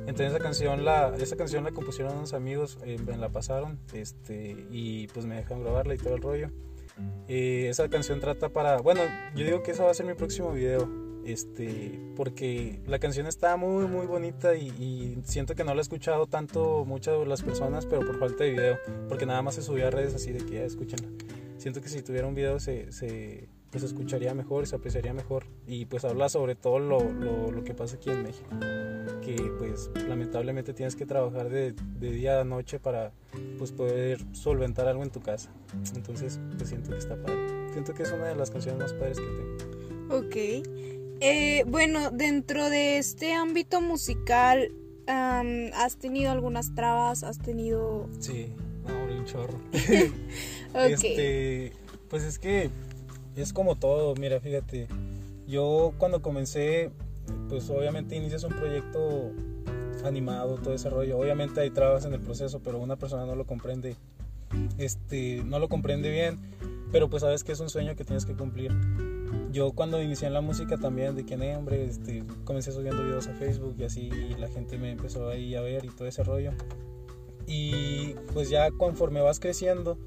Entonces 0.08 0.32
esa 0.34 0.40
canción 0.40 0.84
la, 0.84 1.14
esa 1.18 1.36
canción 1.36 1.64
la 1.64 1.72
compusieron 1.72 2.18
unos 2.18 2.34
amigos, 2.34 2.80
eh, 2.84 2.98
me 3.06 3.16
la 3.18 3.30
pasaron 3.30 3.78
este, 3.94 4.66
y 4.72 5.06
pues 5.08 5.28
me 5.28 5.36
dejaron 5.36 5.62
grabarla 5.62 5.94
y 5.94 5.98
todo 5.98 6.16
el 6.16 6.22
rollo. 6.22 6.50
Eh, 7.28 7.68
esa 7.70 7.90
canción 7.90 8.20
trata 8.20 8.50
para, 8.50 8.78
bueno, 8.78 9.02
yo 9.36 9.46
digo 9.46 9.62
que 9.64 9.72
ese 9.72 9.84
va 9.84 9.92
a 9.92 9.94
ser 9.94 10.06
mi 10.06 10.14
próximo 10.14 10.52
video, 10.52 10.90
este, 11.26 12.00
porque 12.16 12.82
la 12.88 12.98
canción 12.98 13.28
está 13.28 13.56
muy 13.56 13.86
muy 13.86 14.08
bonita 14.08 14.56
y, 14.56 15.22
siento 15.24 15.54
que 15.54 15.64
no 15.64 15.74
la 15.74 15.80
he 15.80 15.82
escuchado 15.82 16.26
tanto 16.28 16.86
muchas 16.86 17.20
de 17.20 17.26
las 17.26 17.44
personas, 17.44 17.86
pero 17.86 18.06
por 18.06 18.18
falta 18.20 18.44
de 18.44 18.52
video, 18.52 18.78
porque 19.08 19.26
nada 19.26 19.42
más 19.42 19.56
se 19.56 19.62
subió 19.62 19.88
a 19.88 19.92
redes 19.92 20.16
así 20.16 20.32
de 20.32 20.46
que 20.46 20.56
ya 20.56 20.64
escúchenla. 20.64 21.08
Siento 21.58 21.82
que 21.82 21.90
si 21.90 22.02
tuviera 22.02 22.26
un 22.26 22.36
video 22.36 22.60
se, 22.60 22.92
se 22.92 23.50
pues 23.72 23.84
escucharía 23.84 24.34
mejor, 24.34 24.68
se 24.68 24.76
apreciaría 24.76 25.14
mejor 25.14 25.46
y 25.68 25.86
pues 25.86 26.06
habla 26.06 26.30
sobre 26.30 26.56
todo 26.56 26.80
lo, 26.80 27.00
lo, 27.12 27.52
lo 27.52 27.64
que 27.64 27.74
pasa 27.74 27.96
aquí 27.96 28.10
en 28.10 28.24
México 28.24 28.50
que 29.20 29.52
pues 29.58 29.90
lamentablemente 30.08 30.74
tienes 30.74 30.96
que 30.96 31.06
trabajar 31.06 31.50
de, 31.50 31.74
de, 32.00 32.12
día 32.12 32.40
a 32.40 32.44
noche 32.44 32.80
para 32.80 33.12
pues 33.58 33.72
poder 33.72 34.20
solventar 34.32 34.88
algo 34.88 35.04
en 35.04 35.12
tu 35.12 35.22
casa. 35.22 35.52
Entonces 35.96 36.40
pues 36.58 36.70
siento 36.70 36.92
que 36.92 36.98
está 36.98 37.16
padre. 37.22 37.38
Siento 37.72 37.94
que 37.94 38.04
es 38.04 38.12
una 38.12 38.28
de 38.28 38.36
las 38.36 38.50
canciones 38.50 38.80
más 38.82 38.94
padres 38.94 39.20
que 39.20 39.26
tengo. 39.26 40.18
Ok. 40.18 40.36
Eh, 41.22 41.64
bueno, 41.68 42.12
dentro 42.12 42.70
de 42.70 42.98
este 42.98 43.34
ámbito 43.34 43.82
musical, 43.82 44.72
¿has 45.08 45.98
tenido 45.98 46.32
algunas 46.32 46.74
trabas? 46.74 47.24
¿Has 47.24 47.40
tenido...? 47.40 48.10
Sí, 48.20 48.54
no, 48.88 49.16
un 49.16 49.26
chorro. 49.26 49.60
Este, 50.76 51.74
pues 52.10 52.24
es 52.24 52.38
que 52.38 52.70
es 53.42 53.54
como 53.54 53.76
todo, 53.76 54.16
mira, 54.16 54.40
fíjate. 54.40 54.88
Yo 55.48 55.94
cuando 55.98 56.22
comencé 56.22 56.92
pues 57.48 57.70
obviamente 57.70 58.16
inicias 58.16 58.44
un 58.44 58.54
proyecto 58.54 59.32
animado, 60.04 60.56
todo 60.58 60.74
ese 60.74 60.90
rollo. 60.90 61.18
Obviamente 61.18 61.62
hay 61.62 61.70
trabas 61.72 62.06
en 62.06 62.14
el 62.14 62.22
proceso, 62.22 62.62
pero 62.64 62.80
una 62.80 62.96
persona 62.96 63.26
no 63.26 63.36
lo 63.36 63.46
comprende, 63.46 63.96
este, 64.78 65.44
no 65.44 65.60
lo 65.60 65.68
comprende 65.68 66.10
bien, 66.10 66.40
pero 66.92 67.10
pues 67.10 67.22
sabes 67.22 67.44
que 67.44 67.52
es 67.52 67.60
un 67.60 67.70
sueño 67.70 67.96
que 67.96 68.06
tienes 68.06 68.26
que 68.26 68.34
cumplir. 68.34 68.72
Yo 69.52 69.72
cuando 69.72 70.02
inicié 70.02 70.28
en 70.28 70.34
la 70.34 70.42
música 70.42 70.78
también, 70.78 71.16
de 71.16 71.26
que, 71.26 71.36
hombre, 71.56 71.86
este, 71.86 72.24
comencé 72.46 72.72
subiendo 72.72 73.04
videos 73.04 73.28
a 73.28 73.34
Facebook 73.34 73.76
y 73.78 73.84
así 73.84 74.10
la 74.38 74.48
gente 74.48 74.78
me 74.78 74.92
empezó 74.92 75.28
ahí 75.30 75.56
a 75.56 75.62
ver 75.62 75.86
y 75.86 75.90
todo 75.90 76.08
ese 76.08 76.24
rollo. 76.24 76.52
Y 77.48 78.14
pues 78.34 78.50
ya 78.50 78.70
conforme 78.72 79.22
vas 79.22 79.40
creciendo, 79.40 79.98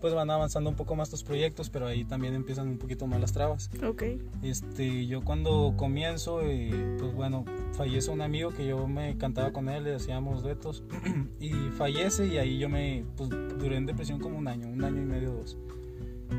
pues 0.00 0.14
van 0.14 0.30
avanzando 0.30 0.70
un 0.70 0.76
poco 0.76 0.96
más 0.96 1.10
tus 1.10 1.22
proyectos, 1.22 1.70
pero 1.70 1.86
ahí 1.86 2.04
también 2.04 2.34
empiezan 2.34 2.68
un 2.68 2.78
poquito 2.78 3.06
más 3.06 3.20
las 3.20 3.32
trabas. 3.32 3.70
Ok. 3.86 4.02
Este, 4.42 5.06
yo 5.06 5.22
cuando 5.22 5.74
comienzo, 5.76 6.40
eh, 6.42 6.96
pues 6.98 7.14
bueno, 7.14 7.44
fallece 7.72 8.10
un 8.10 8.22
amigo 8.22 8.50
que 8.50 8.66
yo 8.66 8.86
me 8.86 9.16
cantaba 9.18 9.52
con 9.52 9.68
él, 9.68 9.84
le 9.84 9.94
hacíamos 9.94 10.42
duetos, 10.42 10.84
y 11.40 11.50
fallece 11.76 12.26
y 12.26 12.38
ahí 12.38 12.58
yo 12.58 12.68
me, 12.68 13.04
pues 13.16 13.30
duré 13.30 13.76
en 13.76 13.86
depresión 13.86 14.18
como 14.18 14.38
un 14.38 14.48
año, 14.48 14.68
un 14.68 14.82
año 14.84 15.02
y 15.02 15.04
medio, 15.04 15.32
dos. 15.32 15.56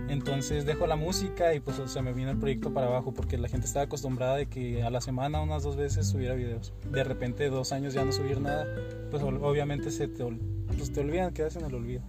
Entonces 0.08 0.66
dejo 0.66 0.88
la 0.88 0.96
música 0.96 1.54
y 1.54 1.60
pues 1.60 1.82
se 1.86 2.02
me 2.02 2.14
vino 2.14 2.32
el 2.32 2.38
proyecto 2.38 2.74
para 2.74 2.88
abajo 2.88 3.14
porque 3.14 3.38
la 3.38 3.48
gente 3.48 3.68
estaba 3.68 3.86
acostumbrada 3.86 4.38
de 4.38 4.48
que 4.48 4.84
a 4.84 4.90
la 4.90 5.02
semana 5.02 5.42
unas 5.42 5.64
dos 5.64 5.76
veces 5.76 6.08
subiera 6.08 6.34
videos. 6.34 6.74
De 6.92 7.04
repente 7.04 7.50
dos 7.50 7.72
años 7.72 7.94
ya 7.94 8.04
no 8.06 8.12
subir 8.12 8.40
nada, 8.40 8.66
pues 9.10 9.24
obviamente 9.24 9.92
se 9.92 10.08
te, 10.08 10.24
pues, 10.68 10.92
te 10.92 11.02
olvidan, 11.02 11.34
quedas 11.34 11.56
en 11.56 11.66
el 11.66 11.76
olvido. 11.76 12.04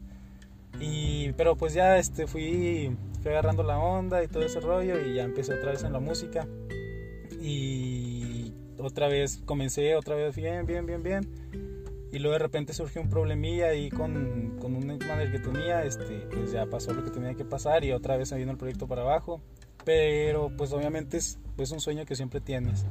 Y, 0.81 1.33
pero 1.33 1.57
pues 1.57 1.75
ya 1.75 1.99
este, 1.99 2.26
fui, 2.26 2.97
fui 3.21 3.31
agarrando 3.31 3.62
la 3.62 3.79
onda 3.79 4.23
y 4.23 4.29
todo 4.29 4.43
ese 4.43 4.61
rollo 4.61 5.00
y 5.00 5.14
ya 5.14 5.25
empecé 5.25 5.55
otra 5.55 5.73
vez 5.73 5.85
en 5.85 5.93
la 5.93 6.00
música. 6.00 6.47
Y 7.41 8.52
otra 8.79 9.09
vez 9.09 9.43
comencé, 9.45 9.95
otra 9.97 10.14
vez 10.14 10.35
bien, 10.37 10.67
bien, 10.67 10.87
bien, 10.87 11.02
bien. 11.02 11.29
Y 12.12 12.19
luego 12.19 12.35
de 12.35 12.41
repente 12.41 12.75
surgió 12.75 13.00
un 13.00 13.09
problemilla 13.09 13.69
ahí 13.69 13.88
con, 13.88 14.59
con 14.61 14.75
un 14.76 14.87
manager 14.87 15.33
que 15.33 15.38
tenía, 15.38 15.83
este, 15.85 16.26
pues 16.31 16.52
ya 16.52 16.67
pasó 16.67 16.93
lo 16.93 17.02
que 17.02 17.11
tenía 17.11 17.35
que 17.35 17.45
pasar 17.45 17.85
y 17.85 17.93
otra 17.93 18.19
vez 18.19 18.29
se 18.29 18.37
vino 18.37 18.50
el 18.50 18.59
proyecto 18.59 18.87
para 18.87 19.02
abajo. 19.02 19.41
Pero 19.85 20.50
pues 20.57 20.73
obviamente 20.73 21.17
es 21.17 21.38
pues, 21.57 21.71
un 21.71 21.81
sueño 21.81 22.05
que 22.05 22.14
siempre 22.14 22.41
tienes. 22.41 22.85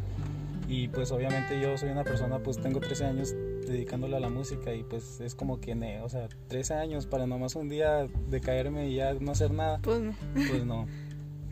Y 0.68 0.88
pues 0.88 1.12
obviamente 1.12 1.60
yo 1.62 1.78
soy 1.78 1.90
una 1.90 2.04
persona, 2.04 2.40
pues 2.40 2.60
tengo 2.60 2.80
13 2.80 3.06
años 3.06 3.36
dedicándole 3.66 4.16
a 4.16 4.20
la 4.20 4.30
música 4.30 4.74
y 4.74 4.84
pues 4.84 5.22
es 5.22 5.36
como 5.36 5.60
que, 5.60 5.74
o 6.02 6.10
sea, 6.10 6.28
13 6.48 6.74
años 6.76 7.06
para 7.06 7.28
nomás 7.28 7.56
un 7.56 7.70
día 7.70 8.08
decaerme 8.30 8.90
y 8.90 8.96
ya 8.96 9.14
no 9.14 9.32
hacer 9.32 9.52
nada. 9.52 9.80
Pues 9.82 10.00
no. 10.02 10.16
Pues 10.34 10.66
no. 10.66 10.88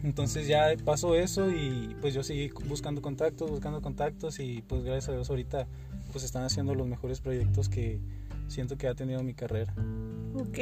Entonces 0.03 0.47
ya 0.47 0.67
pasó 0.85 1.15
eso 1.15 1.49
y 1.49 1.95
pues 1.99 2.13
yo 2.13 2.23
seguí 2.23 2.49
buscando 2.67 3.01
contactos, 3.01 3.49
buscando 3.49 3.81
contactos 3.81 4.39
y 4.39 4.61
pues 4.61 4.83
gracias 4.83 5.09
a 5.09 5.11
Dios 5.13 5.29
ahorita 5.29 5.67
pues 6.11 6.23
están 6.23 6.43
haciendo 6.43 6.73
los 6.73 6.87
mejores 6.87 7.19
proyectos 7.19 7.69
que 7.69 7.99
siento 8.47 8.77
que 8.77 8.87
ha 8.87 8.95
tenido 8.95 9.23
mi 9.23 9.33
carrera. 9.33 9.73
Ok. 10.35 10.57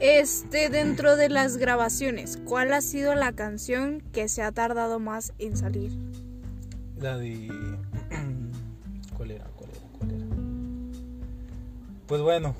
Este, 0.00 0.68
dentro 0.68 1.16
de 1.16 1.28
las 1.28 1.56
grabaciones, 1.56 2.38
¿cuál 2.44 2.72
ha 2.72 2.80
sido 2.80 3.14
la 3.14 3.32
canción 3.32 4.02
que 4.12 4.28
se 4.28 4.42
ha 4.42 4.50
tardado 4.52 4.98
más 4.98 5.32
en 5.38 5.56
salir? 5.56 5.92
La 6.98 7.16
de. 7.16 7.48
¿Cuál 9.16 9.30
era? 9.30 9.48
Pues 12.12 12.20
bueno, 12.20 12.54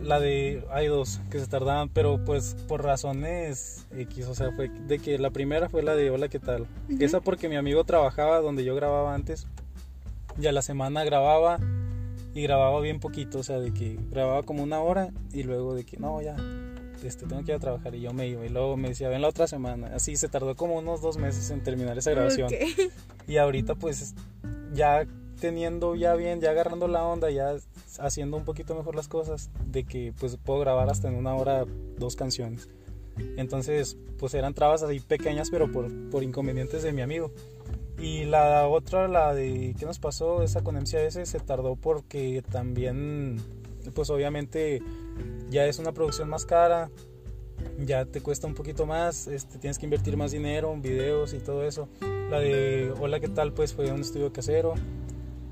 la 0.00 0.20
de. 0.20 0.64
Hay 0.70 0.86
dos 0.86 1.20
que 1.30 1.38
se 1.38 1.46
tardaban, 1.46 1.90
pero 1.90 2.24
pues 2.24 2.56
por 2.66 2.82
razones 2.82 3.86
X. 3.94 4.26
O 4.26 4.34
sea, 4.34 4.52
fue 4.52 4.70
de 4.70 4.98
que 4.98 5.18
la 5.18 5.28
primera 5.28 5.68
fue 5.68 5.82
la 5.82 5.94
de 5.94 6.08
Hola, 6.08 6.28
¿qué 6.28 6.38
tal? 6.38 6.66
Esa 6.98 7.20
porque 7.20 7.50
mi 7.50 7.56
amigo 7.56 7.84
trabajaba 7.84 8.40
donde 8.40 8.64
yo 8.64 8.74
grababa 8.74 9.14
antes. 9.14 9.48
Y 10.40 10.46
a 10.46 10.52
la 10.52 10.62
semana 10.62 11.04
grababa 11.04 11.58
y 12.32 12.40
grababa 12.40 12.80
bien 12.80 12.98
poquito, 12.98 13.40
o 13.40 13.42
sea, 13.42 13.60
de 13.60 13.74
que 13.74 13.98
grababa 14.10 14.44
como 14.44 14.62
una 14.62 14.80
hora 14.80 15.10
y 15.30 15.42
luego 15.42 15.74
de 15.74 15.84
que 15.84 15.98
no, 15.98 16.22
ya, 16.22 16.34
este, 17.04 17.26
tengo 17.26 17.44
que 17.44 17.52
ir 17.52 17.56
a 17.56 17.60
trabajar 17.60 17.94
y 17.94 18.00
yo 18.00 18.14
me 18.14 18.28
iba 18.28 18.46
y 18.46 18.48
luego 18.48 18.78
me 18.78 18.88
decía, 18.88 19.10
ven 19.10 19.20
la 19.20 19.28
otra 19.28 19.46
semana, 19.46 19.90
así 19.94 20.16
se 20.16 20.28
tardó 20.28 20.56
como 20.56 20.78
unos 20.78 21.02
dos 21.02 21.18
meses 21.18 21.50
en 21.50 21.62
terminar 21.62 21.98
esa 21.98 22.12
grabación. 22.12 22.48
Y 23.28 23.36
ahorita 23.36 23.74
pues 23.74 24.14
ya 24.72 25.06
teniendo 25.38 25.96
ya 25.96 26.14
bien, 26.14 26.40
ya 26.40 26.52
agarrando 26.52 26.88
la 26.88 27.04
onda, 27.04 27.30
ya 27.30 27.56
haciendo 28.00 28.36
un 28.36 28.44
poquito 28.44 28.74
mejor 28.74 28.94
las 28.94 29.08
cosas, 29.08 29.50
de 29.66 29.84
que 29.84 30.12
pues 30.18 30.36
puedo 30.36 30.60
grabar 30.60 30.88
hasta 30.90 31.08
en 31.08 31.14
una 31.14 31.34
hora 31.34 31.64
dos 31.98 32.16
canciones. 32.16 32.68
Entonces 33.36 33.96
pues 34.18 34.34
eran 34.34 34.54
trabas 34.54 34.82
así 34.82 35.00
pequeñas 35.00 35.50
pero 35.50 35.70
por, 35.70 35.90
por 36.10 36.22
inconvenientes 36.22 36.82
de 36.82 36.92
mi 36.92 37.02
amigo. 37.02 37.32
Y 37.98 38.24
la 38.24 38.68
otra, 38.68 39.08
la 39.08 39.34
de 39.34 39.74
qué 39.78 39.86
nos 39.86 39.98
pasó, 39.98 40.42
esa 40.42 40.62
con 40.62 40.76
MCAS 40.76 41.18
se 41.24 41.40
tardó 41.40 41.76
porque 41.76 42.42
también, 42.50 43.40
pues 43.94 44.10
obviamente 44.10 44.82
ya 45.48 45.64
es 45.64 45.78
una 45.78 45.92
producción 45.92 46.28
más 46.28 46.44
cara, 46.44 46.90
ya 47.78 48.04
te 48.04 48.20
cuesta 48.20 48.46
un 48.46 48.54
poquito 48.54 48.84
más, 48.84 49.26
este, 49.28 49.58
tienes 49.58 49.78
que 49.78 49.86
invertir 49.86 50.16
más 50.16 50.32
dinero 50.32 50.72
en 50.74 50.82
videos 50.82 51.32
y 51.32 51.38
todo 51.38 51.64
eso. 51.64 51.88
La 52.30 52.38
de 52.38 52.92
Hola, 53.00 53.20
¿qué 53.20 53.28
tal? 53.28 53.52
Pues 53.52 53.72
fue 53.72 53.90
un 53.90 54.00
estudio 54.00 54.32
casero. 54.32 54.74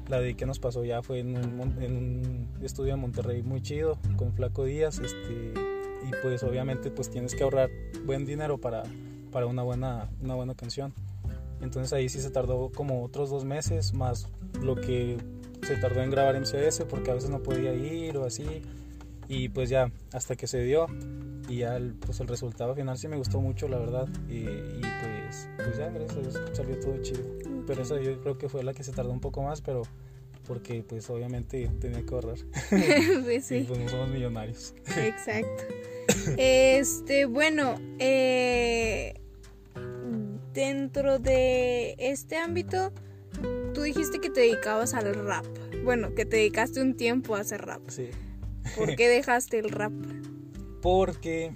La 0.08 0.20
de 0.20 0.34
qué 0.34 0.44
nos 0.44 0.58
pasó 0.58 0.84
ya 0.84 1.02
fue 1.02 1.20
en 1.20 1.36
un, 1.36 1.82
en 1.82 1.96
un 1.96 2.48
estudio 2.62 2.94
en 2.94 3.00
Monterrey 3.00 3.42
muy 3.42 3.62
chido, 3.62 3.98
con 4.16 4.32
Flaco 4.32 4.64
Díaz. 4.64 4.98
Este, 4.98 5.54
y 6.06 6.10
pues 6.22 6.42
obviamente 6.42 6.90
pues 6.90 7.10
tienes 7.10 7.34
que 7.34 7.42
ahorrar 7.42 7.70
buen 8.04 8.26
dinero 8.26 8.58
para, 8.58 8.82
para 9.32 9.46
una, 9.46 9.62
buena, 9.62 10.10
una 10.20 10.34
buena 10.34 10.54
canción. 10.54 10.92
Entonces 11.60 11.92
ahí 11.92 12.08
sí 12.08 12.20
se 12.20 12.30
tardó 12.30 12.70
como 12.70 13.02
otros 13.02 13.30
dos 13.30 13.44
meses, 13.44 13.94
más 13.94 14.28
lo 14.60 14.76
que 14.76 15.16
se 15.62 15.76
tardó 15.76 16.02
en 16.02 16.10
grabar 16.10 16.38
MCS 16.38 16.84
porque 16.88 17.10
a 17.10 17.14
veces 17.14 17.30
no 17.30 17.42
podía 17.42 17.72
ir 17.72 18.18
o 18.18 18.26
así. 18.26 18.62
Y 19.28 19.48
pues 19.48 19.70
ya, 19.70 19.90
hasta 20.12 20.36
que 20.36 20.46
se 20.46 20.62
dio. 20.62 20.86
Y 21.48 21.58
ya 21.58 21.76
el, 21.76 21.94
pues 21.94 22.20
el 22.20 22.28
resultado 22.28 22.74
final 22.74 22.98
sí 22.98 23.08
me 23.08 23.16
gustó 23.16 23.40
mucho, 23.40 23.68
la 23.68 23.78
verdad. 23.78 24.08
Y, 24.28 24.44
pues, 24.80 25.48
pues 25.56 25.78
ya, 25.78 25.88
gracias 25.88 26.40
salió 26.52 26.78
todo 26.80 27.00
chido. 27.02 27.53
Pero 27.66 27.82
esa 27.82 28.00
yo 28.00 28.20
creo 28.20 28.38
que 28.38 28.48
fue 28.48 28.62
la 28.62 28.74
que 28.74 28.84
se 28.84 28.92
tardó 28.92 29.10
un 29.10 29.20
poco 29.20 29.42
más, 29.42 29.60
pero 29.60 29.82
porque 30.46 30.84
pues 30.86 31.08
obviamente 31.10 31.70
tenía 31.80 32.04
que 32.04 32.14
ahorrar. 32.14 32.38
pues 33.24 33.46
sí. 33.46 33.56
y 33.56 33.64
pues 33.64 33.78
no 33.78 33.88
somos 33.88 34.10
millonarios. 34.10 34.74
Exacto. 34.96 35.64
Este, 36.36 37.24
bueno, 37.24 37.76
eh 37.98 39.14
dentro 40.54 41.18
de 41.18 41.96
este 41.98 42.36
ámbito, 42.36 42.92
tú 43.74 43.82
dijiste 43.82 44.20
que 44.20 44.30
te 44.30 44.40
dedicabas 44.40 44.94
al 44.94 45.12
rap. 45.14 45.44
Bueno, 45.84 46.14
que 46.14 46.24
te 46.24 46.36
dedicaste 46.38 46.80
un 46.80 46.96
tiempo 46.96 47.36
a 47.36 47.40
hacer 47.40 47.62
rap. 47.62 47.82
Sí. 47.88 48.08
¿Por 48.76 48.96
qué 48.96 49.08
dejaste 49.08 49.58
el 49.58 49.70
rap? 49.70 49.92
Porque 50.80 51.52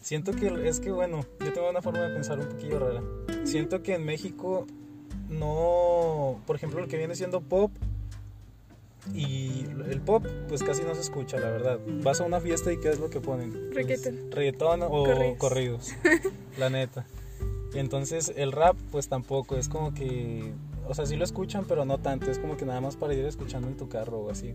siento 0.00 0.32
que 0.32 0.68
es 0.68 0.80
que, 0.80 0.90
bueno, 0.90 1.24
yo 1.40 1.52
tengo 1.52 1.70
una 1.70 1.82
forma 1.82 2.00
de 2.00 2.14
pensar 2.14 2.40
un 2.40 2.48
poquillo 2.48 2.78
rara. 2.78 3.02
Siento 3.44 3.82
que 3.82 3.94
en 3.94 4.04
México 4.04 4.66
no, 5.32 6.40
por 6.46 6.56
ejemplo, 6.56 6.80
lo 6.80 6.88
que 6.88 6.96
viene 6.96 7.14
siendo 7.14 7.40
pop 7.40 7.70
y 9.14 9.64
el 9.90 10.00
pop, 10.00 10.24
pues 10.48 10.62
casi 10.62 10.82
no 10.82 10.94
se 10.94 11.00
escucha, 11.00 11.38
la 11.38 11.50
verdad. 11.50 11.80
Vas 12.02 12.20
a 12.20 12.24
una 12.24 12.40
fiesta 12.40 12.72
y 12.72 12.78
¿qué 12.78 12.90
es 12.90 13.00
lo 13.00 13.10
que 13.10 13.20
ponen? 13.20 13.50
Pues, 13.50 13.74
reggaetón. 13.74 14.30
reggaetón 14.30 14.82
o 14.84 15.36
corridos, 15.38 15.92
la 16.58 16.70
neta. 16.70 17.04
Y 17.74 17.78
entonces 17.78 18.32
el 18.36 18.52
rap, 18.52 18.76
pues 18.90 19.08
tampoco, 19.08 19.56
es 19.56 19.68
como 19.68 19.94
que, 19.94 20.52
o 20.86 20.94
sea, 20.94 21.06
sí 21.06 21.16
lo 21.16 21.24
escuchan, 21.24 21.64
pero 21.66 21.84
no 21.84 21.98
tanto, 21.98 22.30
es 22.30 22.38
como 22.38 22.56
que 22.56 22.64
nada 22.64 22.80
más 22.80 22.96
para 22.96 23.14
ir 23.14 23.24
escuchando 23.24 23.68
en 23.68 23.76
tu 23.76 23.88
carro 23.88 24.18
o 24.18 24.30
así. 24.30 24.54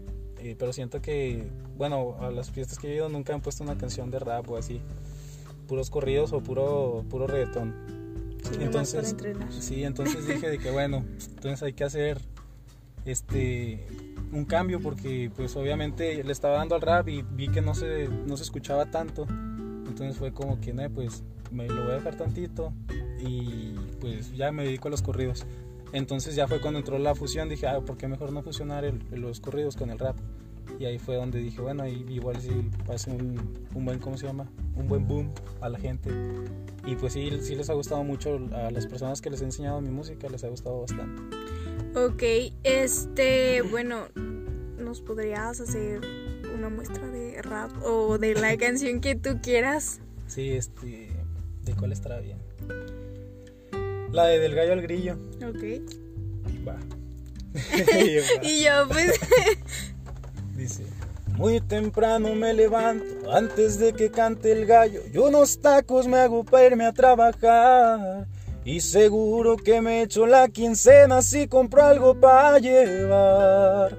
pero 0.57 0.71
siento 0.71 1.01
que, 1.01 1.47
bueno, 1.75 2.15
a 2.19 2.31
las 2.31 2.51
fiestas 2.51 2.79
que 2.79 2.91
he 2.91 2.95
ido 2.95 3.09
nunca 3.09 3.33
han 3.33 3.41
puesto 3.41 3.63
una 3.63 3.77
canción 3.77 4.11
de 4.11 4.19
rap 4.19 4.49
o 4.49 4.55
así, 4.55 4.81
puros 5.67 5.89
corridos 5.89 6.31
o 6.31 6.41
puro, 6.41 7.03
puro 7.09 7.27
reggaetón. 7.27 7.96
Entonces, 8.59 9.15
sí, 9.49 9.83
entonces 9.83 10.27
dije 10.27 10.49
de 10.49 10.57
que 10.57 10.71
bueno, 10.71 11.03
entonces 11.29 11.63
hay 11.63 11.73
que 11.73 11.83
hacer 11.83 12.21
este 13.05 13.87
un 14.31 14.45
cambio 14.45 14.81
porque 14.81 15.31
pues 15.35 15.55
obviamente 15.55 16.23
le 16.23 16.31
estaba 16.31 16.57
dando 16.57 16.75
al 16.75 16.81
rap 16.81 17.07
y 17.07 17.21
vi 17.21 17.47
que 17.47 17.61
no 17.61 17.73
se, 17.73 18.09
no 18.09 18.37
se 18.37 18.43
escuchaba 18.43 18.91
tanto. 18.91 19.25
Entonces 19.87 20.17
fue 20.17 20.33
como 20.33 20.59
que, 20.59 20.73
no, 20.73 20.87
pues 20.89 21.23
me 21.51 21.67
lo 21.67 21.83
voy 21.83 21.91
a 21.91 21.95
dejar 21.95 22.17
tantito 22.17 22.73
y 23.19 23.73
pues 23.99 24.35
ya 24.35 24.51
me 24.51 24.65
dedico 24.65 24.89
a 24.89 24.91
los 24.91 25.01
corridos. 25.01 25.45
Entonces 25.93 26.35
ya 26.35 26.47
fue 26.47 26.59
cuando 26.59 26.79
entró 26.79 26.99
la 26.99 27.15
fusión, 27.15 27.47
dije, 27.47 27.67
ah, 27.67 27.79
¿por 27.79 27.97
qué 27.97 28.07
mejor 28.07 28.33
no 28.33 28.43
fusionar 28.43 28.83
los 29.11 29.39
corridos 29.39 29.75
con 29.77 29.89
el 29.89 29.99
rap? 29.99 30.17
Y 30.79 30.85
ahí 30.85 30.99
fue 30.99 31.15
donde 31.15 31.39
dije, 31.39 31.59
bueno, 31.59 31.87
igual 31.87 32.39
si 32.39 32.51
pasa 32.85 33.11
un, 33.11 33.67
un, 33.73 33.85
buen, 33.85 33.99
¿cómo 33.99 34.17
se 34.17 34.27
llama? 34.27 34.49
Un 34.75 34.87
buen 34.87 35.07
boom 35.07 35.31
a 35.61 35.69
la 35.69 35.79
gente. 35.79 36.11
Y 36.85 36.95
pues 36.95 37.13
sí, 37.13 37.31
sí 37.41 37.55
les 37.55 37.69
ha 37.69 37.73
gustado 37.73 38.03
mucho 38.03 38.39
a 38.53 38.69
las 38.71 38.85
personas 38.85 39.21
que 39.21 39.29
les 39.29 39.41
he 39.41 39.45
enseñado 39.45 39.81
mi 39.81 39.89
música, 39.89 40.29
les 40.29 40.43
ha 40.43 40.49
gustado 40.49 40.81
bastante. 40.81 41.21
Ok, 41.95 42.23
este, 42.63 43.61
bueno, 43.63 44.07
¿nos 44.77 45.01
podrías 45.01 45.59
hacer 45.59 46.01
una 46.55 46.69
muestra 46.69 47.07
de 47.09 47.41
rap 47.41 47.71
o 47.83 48.17
de 48.17 48.35
la 48.35 48.55
canción 48.59 49.01
que 49.01 49.15
tú 49.15 49.39
quieras? 49.41 49.99
Sí, 50.27 50.51
este, 50.51 51.09
¿de 51.63 51.73
cuál 51.73 51.91
estará 51.91 52.19
bien? 52.19 52.37
La 54.11 54.25
de 54.25 54.39
Del 54.39 54.55
Gallo 54.55 54.73
al 54.73 54.81
Grillo. 54.81 55.17
Ok. 55.45 55.81
Va. 56.67 56.77
y 58.43 58.63
yo, 58.63 58.87
pues. 58.87 59.19
Muy 61.37 61.61
temprano 61.61 62.33
me 62.33 62.53
levanto 62.53 63.31
antes 63.31 63.77
de 63.77 63.93
que 63.93 64.09
cante 64.09 64.51
el 64.51 64.65
gallo. 64.65 65.01
Yo 65.11 65.27
unos 65.27 65.59
tacos 65.59 66.07
me 66.07 66.17
hago 66.17 66.43
para 66.43 66.65
irme 66.65 66.85
a 66.85 66.93
trabajar. 66.93 68.27
Y 68.65 68.81
seguro 68.81 69.55
que 69.55 69.81
me 69.81 70.01
echo 70.01 70.25
la 70.25 70.47
quincena 70.49 71.21
si 71.21 71.47
compro 71.47 71.83
algo 71.83 72.19
para 72.19 72.57
llevar. 72.59 73.97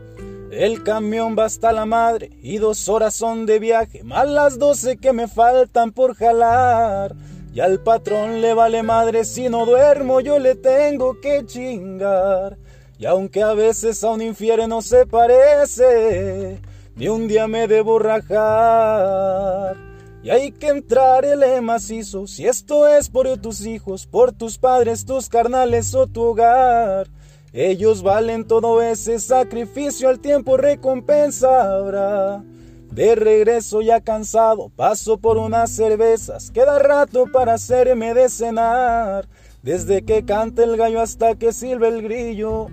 El 0.50 0.82
camión 0.82 1.36
va 1.38 1.44
hasta 1.44 1.72
la 1.72 1.86
madre 1.86 2.30
y 2.42 2.58
dos 2.58 2.88
horas 2.88 3.14
son 3.14 3.46
de 3.46 3.58
viaje, 3.58 4.02
más 4.02 4.28
las 4.28 4.58
doce 4.58 4.96
que 4.96 5.12
me 5.12 5.28
faltan 5.28 5.92
por 5.92 6.14
jalar. 6.14 7.14
Y 7.54 7.60
al 7.60 7.80
patrón 7.82 8.40
le 8.40 8.54
vale 8.54 8.82
madre 8.82 9.24
si 9.24 9.48
no 9.48 9.64
duermo, 9.64 10.20
yo 10.20 10.38
le 10.38 10.54
tengo 10.54 11.20
que 11.20 11.44
chingar. 11.46 12.58
Y 12.98 13.06
aunque 13.06 13.42
a 13.42 13.54
veces 13.54 14.02
a 14.02 14.10
un 14.10 14.20
infierno 14.20 14.82
se 14.82 15.06
parece, 15.06 16.60
ni 16.96 17.08
un 17.08 17.28
día 17.28 17.46
me 17.46 17.68
debo 17.68 18.00
rajar. 18.00 19.76
Y 20.20 20.30
hay 20.30 20.50
que 20.50 20.66
entrar 20.66 21.24
el 21.24 21.62
macizo, 21.62 22.26
si 22.26 22.46
esto 22.46 22.88
es 22.88 23.08
por 23.08 23.28
tus 23.38 23.64
hijos, 23.64 24.04
por 24.04 24.32
tus 24.32 24.58
padres, 24.58 25.04
tus 25.04 25.28
carnales 25.28 25.94
o 25.94 26.08
tu 26.08 26.22
hogar. 26.22 27.06
Ellos 27.52 28.02
valen 28.02 28.44
todo 28.44 28.82
ese 28.82 29.20
sacrificio, 29.20 30.08
al 30.08 30.18
tiempo 30.18 30.56
recompensa 30.56 31.76
habrá. 31.76 32.42
De 32.90 33.14
regreso 33.14 33.80
ya 33.80 34.00
cansado, 34.00 34.70
paso 34.74 35.18
por 35.18 35.36
unas 35.36 35.70
cervezas, 35.70 36.50
queda 36.50 36.80
rato 36.80 37.26
para 37.32 37.54
hacerme 37.54 38.12
de 38.12 38.28
cenar. 38.28 39.28
Desde 39.62 40.02
que 40.02 40.24
canta 40.24 40.64
el 40.64 40.76
gallo 40.76 41.00
hasta 41.00 41.36
que 41.36 41.52
silbe 41.52 41.88
el 41.88 42.02
grillo, 42.02 42.68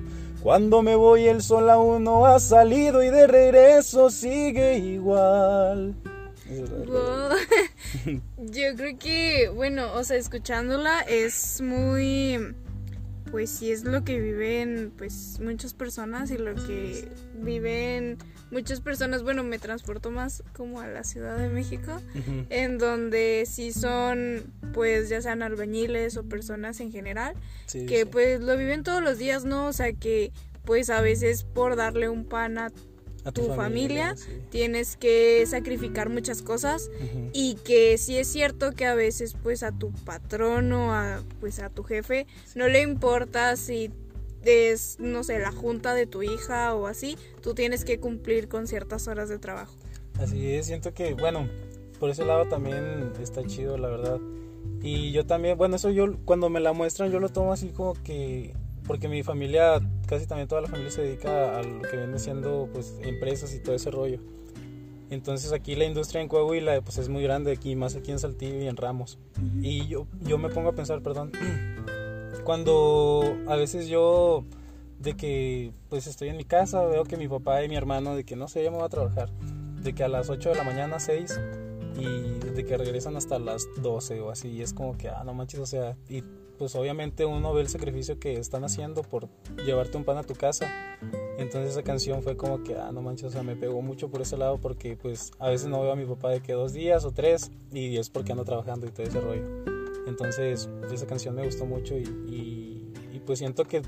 cuando 0.46 0.84
me 0.84 0.96
voy 0.96 1.26
el 1.26 1.42
sol 1.42 1.72
aún 1.72 2.04
no 2.04 2.28
ha 2.28 2.40
salido 2.40 3.02
y 3.02 3.10
de 3.10 3.26
regreso 3.26 4.12
sigue 4.12 4.78
igual. 4.78 5.96
Yo 8.38 8.76
creo 8.76 9.00
que, 9.00 9.50
bueno, 9.50 9.92
o 9.96 10.04
sea, 10.04 10.18
escuchándola 10.18 11.00
es 11.00 11.62
muy 11.62 12.54
pues 13.36 13.50
sí 13.50 13.70
es 13.70 13.84
lo 13.84 14.06
que 14.06 14.18
viven 14.18 14.94
pues 14.98 15.42
muchas 15.42 15.74
personas 15.74 16.32
y 16.32 16.38
lo 16.38 16.56
que 16.56 17.10
viven 17.34 18.18
muchas 18.50 18.80
personas, 18.80 19.24
bueno, 19.24 19.44
me 19.44 19.60
transporto 19.60 20.10
más 20.10 20.42
como 20.54 20.80
a 20.80 20.88
la 20.88 21.04
Ciudad 21.04 21.38
de 21.38 21.50
México, 21.50 22.02
en 22.50 22.78
donde 22.78 23.44
sí 23.46 23.74
son 23.74 24.54
pues 24.74 25.10
ya 25.10 25.22
sean 25.22 25.42
albañiles 25.42 26.16
o 26.16 26.24
personas 26.24 26.80
en 26.80 26.94
general, 26.94 27.36
que 27.70 28.06
pues 28.06 28.40
lo 28.40 28.56
viven 28.56 28.84
todos 28.84 29.04
los 29.04 29.18
días, 29.18 29.44
¿no? 29.44 29.68
O 29.68 29.74
sea 29.74 29.92
que 29.92 30.32
pues 30.64 30.90
a 30.90 31.02
veces 31.02 31.44
por 31.44 31.76
darle 31.76 32.08
un 32.08 32.24
pan 32.24 32.58
a 32.58 32.72
tu, 33.32 33.54
familia, 33.54 34.16
tienes 34.50 34.98
que 34.98 35.46
sacrificar 35.48 36.10
muchas 36.10 36.42
cosas 36.42 36.90
y 37.34 37.56
que 37.56 37.98
sí 37.98 38.18
es 38.18 38.28
cierto 38.28 38.72
que 38.74 38.86
a 38.86 38.96
veces 38.96 39.36
pues 39.42 39.64
a 39.64 39.72
tu 39.72 39.92
patrón 39.92 40.72
o 40.74 40.94
a 40.94 41.24
pues 41.40 41.60
a 41.60 41.70
tu 41.70 41.84
jefe 41.84 42.28
no 42.56 42.68
le 42.68 42.82
importa 42.82 43.56
si 43.56 43.92
es 44.44 44.98
no 45.00 45.24
sé 45.24 45.40
la 45.40 45.52
junta 45.52 45.94
de 45.94 46.06
tu 46.06 46.24
hija 46.24 46.76
o 46.76 46.88
así, 46.88 47.18
tú 47.42 47.54
tienes 47.54 47.84
que 47.84 48.00
cumplir 48.00 48.48
con 48.48 48.68
ciertas 48.68 49.08
horas 49.08 49.30
de 49.30 49.40
trabajo. 49.40 49.74
Así 50.20 50.54
es, 50.54 50.68
siento 50.68 50.94
que 50.94 51.14
bueno, 51.14 51.50
por 52.00 52.10
ese 52.10 52.26
lado 52.26 52.46
también 52.48 53.12
está 53.22 53.44
chido, 53.46 53.78
la 53.78 53.90
verdad. 53.90 54.20
Y 54.82 55.12
yo 55.12 55.26
también, 55.26 55.58
bueno, 55.58 55.78
eso 55.78 55.90
yo 55.90 56.18
cuando 56.26 56.50
me 56.50 56.60
la 56.60 56.74
muestran 56.74 57.12
yo 57.12 57.20
lo 57.20 57.30
tomo 57.30 57.54
así 57.54 57.70
como 57.70 57.94
que 58.04 58.54
porque 58.88 59.08
mi 59.08 59.24
familia, 59.24 59.80
casi 60.08 60.28
también 60.28 60.48
toda 60.48 60.62
la 60.62 60.68
familia 60.68 60.92
se 60.92 61.02
dedica 61.02 61.58
a 61.58 61.64
lo 61.64 61.82
que 61.82 61.98
viene 61.98 62.20
siendo 62.20 62.70
pues 62.72 62.98
empresas 63.02 63.54
y 63.54 63.60
todo 63.60 63.76
ese 63.76 63.92
rollo. 63.92 64.20
Entonces 65.10 65.52
aquí 65.54 65.76
la 65.76 65.86
industria 65.86 66.22
en 66.22 66.28
Coahuila 66.28 66.82
pues 66.82 66.98
es 66.98 67.10
muy 67.10 67.24
grande 67.24 67.52
aquí, 67.52 67.76
más 67.76 67.96
aquí 67.96 68.12
en 68.12 68.20
Saltillo 68.20 68.62
y 68.62 68.68
en 68.68 68.76
Ramos. 68.76 69.20
Y 69.62 69.88
yo, 69.88 70.08
yo 70.22 70.38
me 70.38 70.50
pongo 70.50 70.70
a 70.70 70.74
pensar, 70.74 71.02
perdón, 71.02 71.32
cuando 72.44 73.38
a 73.48 73.56
veces 73.56 73.88
yo 73.88 74.46
de 75.00 75.16
que 75.16 75.72
pues 75.90 76.08
estoy 76.08 76.30
en 76.30 76.38
mi 76.38 76.46
casa, 76.46 76.84
veo 76.86 77.04
que 77.04 77.18
mi 77.18 77.28
papá 77.28 77.64
y 77.64 77.70
mi 77.70 77.76
hermano 77.76 78.16
de 78.16 78.24
que 78.24 78.36
no 78.36 78.48
sé, 78.48 78.64
ya 78.64 78.72
me 78.72 78.78
voy 78.78 78.86
a 78.86 78.90
trabajar, 78.90 79.30
de 79.82 79.94
que 79.94 80.04
a 80.04 80.08
las 80.08 80.30
8 80.30 80.50
de 80.50 80.56
la 80.56 80.64
mañana, 80.64 81.00
6 81.00 81.40
y 81.98 82.50
de 82.50 82.66
que 82.66 82.78
regresan 82.78 83.16
hasta 83.18 83.40
las 83.40 83.68
12 83.82 84.22
o 84.22 84.32
así, 84.32 84.50
y 84.50 84.62
es 84.62 84.74
como 84.74 84.98
que, 84.98 85.10
ah, 85.10 85.24
no 85.24 85.34
manches, 85.34 85.60
o 85.60 85.66
sea, 85.66 85.98
y 86.10 86.24
pues 86.58 86.76
obviamente 86.76 87.26
uno 87.26 87.54
ve 87.54 87.62
el 87.62 87.68
sacrificio 87.68 88.20
que 88.20 88.34
están 88.34 88.64
haciendo 88.64 89.02
por 89.02 89.28
llevarte 89.66 89.98
un 89.98 90.04
pan 90.04 90.18
a 90.18 90.24
tu 90.24 90.36
casa. 90.36 90.68
Entonces 91.38 91.72
esa 91.72 91.84
canción 91.84 92.24
fue 92.24 92.38
como 92.38 92.64
que, 92.64 92.76
ah, 92.76 92.92
no 92.94 93.02
manches, 93.02 93.28
o 93.28 93.30
sea, 93.30 93.44
me 93.44 93.56
pegó 93.56 93.82
mucho 93.82 94.10
por 94.10 94.22
ese 94.22 94.38
lado 94.38 94.58
porque 94.60 94.96
pues 94.96 95.32
a 95.40 95.50
veces 95.50 95.68
no 95.68 95.82
veo 95.82 95.92
a 95.92 95.96
mi 95.96 96.06
papá 96.06 96.30
de 96.30 96.42
que 96.42 96.54
dos 96.54 96.74
días 96.74 97.04
o 97.04 97.12
tres 97.12 97.52
y 97.72 97.98
es 97.98 98.10
porque 98.10 98.32
ando 98.32 98.46
trabajando 98.46 98.88
y 98.88 98.92
todo 98.92 99.06
ese 99.06 99.20
rollo. 99.20 99.44
Entonces 100.08 100.70
esa 100.92 101.08
canción 101.08 101.36
me 101.36 101.46
gustó 101.46 101.66
mucho 101.66 101.98
y, 101.98 102.04
y, 102.28 102.55
pues 103.26 103.40
siento 103.40 103.66
que 103.66 103.82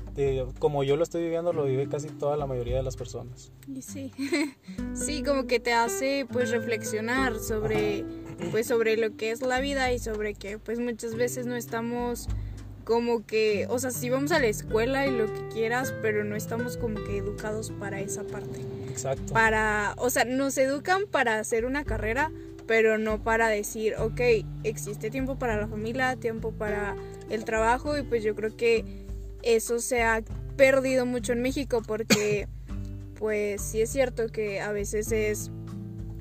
como 0.58 0.84
yo 0.84 0.96
lo 0.96 1.02
estoy 1.02 1.22
viviendo 1.22 1.52
lo 1.52 1.64
vive 1.64 1.88
casi 1.88 2.08
toda 2.08 2.36
la 2.36 2.46
mayoría 2.46 2.76
de 2.76 2.82
las 2.82 2.96
personas. 2.96 3.52
Y 3.72 3.82
sí, 3.82 4.12
sí, 4.94 5.22
como 5.22 5.46
que 5.46 5.60
te 5.60 5.72
hace 5.72 6.26
pues 6.30 6.50
reflexionar 6.50 7.38
sobre, 7.38 8.04
pues 8.50 8.66
sobre 8.66 8.96
lo 8.96 9.16
que 9.16 9.30
es 9.30 9.40
la 9.40 9.60
vida 9.60 9.92
y 9.92 9.98
sobre 9.98 10.34
que 10.34 10.58
pues 10.58 10.78
muchas 10.80 11.14
veces 11.14 11.46
no 11.46 11.56
estamos 11.56 12.28
como 12.84 13.26
que, 13.26 13.66
o 13.68 13.78
sea, 13.78 13.90
sí 13.90 14.08
vamos 14.08 14.32
a 14.32 14.38
la 14.38 14.46
escuela 14.46 15.06
y 15.06 15.10
lo 15.10 15.26
que 15.26 15.48
quieras, 15.48 15.92
pero 16.00 16.24
no 16.24 16.36
estamos 16.36 16.78
como 16.78 17.04
que 17.04 17.18
educados 17.18 17.70
para 17.78 18.00
esa 18.00 18.24
parte. 18.24 18.62
Exacto. 18.88 19.34
Para, 19.34 19.94
o 19.98 20.08
sea, 20.08 20.24
nos 20.24 20.56
educan 20.56 21.02
para 21.10 21.38
hacer 21.38 21.66
una 21.66 21.84
carrera, 21.84 22.32
pero 22.66 22.96
no 22.96 23.22
para 23.22 23.48
decir, 23.48 23.94
ok, 23.98 24.20
existe 24.64 25.10
tiempo 25.10 25.38
para 25.38 25.58
la 25.58 25.68
familia, 25.68 26.16
tiempo 26.16 26.52
para 26.52 26.96
el 27.28 27.44
trabajo 27.44 27.98
y 27.98 28.02
pues 28.04 28.24
yo 28.24 28.34
creo 28.34 28.56
que 28.56 29.06
eso 29.42 29.78
se 29.78 30.02
ha 30.02 30.22
perdido 30.56 31.06
mucho 31.06 31.32
en 31.32 31.42
México 31.42 31.82
porque 31.86 32.48
pues 33.18 33.62
sí 33.62 33.80
es 33.80 33.90
cierto 33.90 34.28
que 34.28 34.60
a 34.60 34.72
veces 34.72 35.12
es 35.12 35.50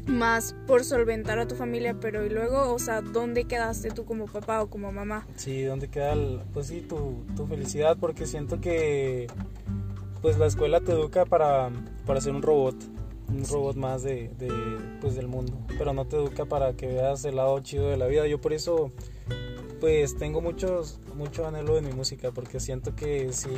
más 0.07 0.55
por 0.65 0.83
solventar 0.83 1.37
a 1.39 1.47
tu 1.47 1.55
familia, 1.55 1.95
pero 1.99 2.25
y 2.25 2.29
luego, 2.29 2.73
o 2.73 2.79
sea, 2.79 3.01
¿dónde 3.01 3.43
quedaste 3.43 3.91
tú 3.91 4.05
como 4.05 4.25
papá 4.25 4.63
o 4.63 4.69
como 4.69 4.91
mamá? 4.91 5.27
Sí, 5.35 5.63
¿dónde 5.63 5.89
queda, 5.89 6.15
pues 6.53 6.67
sí, 6.67 6.81
tu, 6.81 7.25
tu, 7.35 7.45
felicidad? 7.45 7.97
Porque 7.99 8.25
siento 8.25 8.59
que, 8.61 9.27
pues 10.21 10.37
la 10.37 10.47
escuela 10.47 10.79
te 10.81 10.93
educa 10.93 11.25
para, 11.25 11.71
para 12.05 12.21
ser 12.21 12.33
un 12.33 12.41
robot, 12.41 12.75
un 13.29 13.45
robot 13.45 13.75
más 13.75 14.03
de, 14.03 14.29
de, 14.37 14.49
pues, 15.01 15.15
del 15.15 15.27
mundo, 15.27 15.53
pero 15.77 15.93
no 15.93 16.05
te 16.05 16.15
educa 16.15 16.45
para 16.45 16.73
que 16.73 16.87
veas 16.87 17.25
el 17.25 17.35
lado 17.35 17.59
chido 17.59 17.89
de 17.89 17.97
la 17.97 18.07
vida. 18.07 18.25
Yo 18.27 18.39
por 18.39 18.53
eso 18.53 18.91
pues 19.79 20.17
tengo 20.17 20.41
muchos, 20.41 20.99
mucho 21.15 21.47
anhelo 21.47 21.77
en 21.77 21.85
mi 21.85 21.93
música 21.93 22.31
porque 22.31 22.59
siento 22.59 22.95
que 22.95 23.31
si 23.33 23.49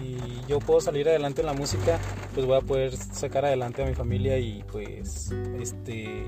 yo 0.48 0.60
puedo 0.60 0.82
salir 0.82 1.08
adelante 1.10 1.42
en 1.42 1.48
la 1.48 1.54
música, 1.54 2.00
pues 2.34 2.46
voy 2.46 2.58
a 2.58 2.62
poder 2.62 2.96
sacar 2.96 3.46
adelante 3.46 3.84
a 3.84 3.86
mi 3.86 3.94
familia 3.94 4.38
y 4.38 4.64
pues 4.72 5.32
este 5.60 6.26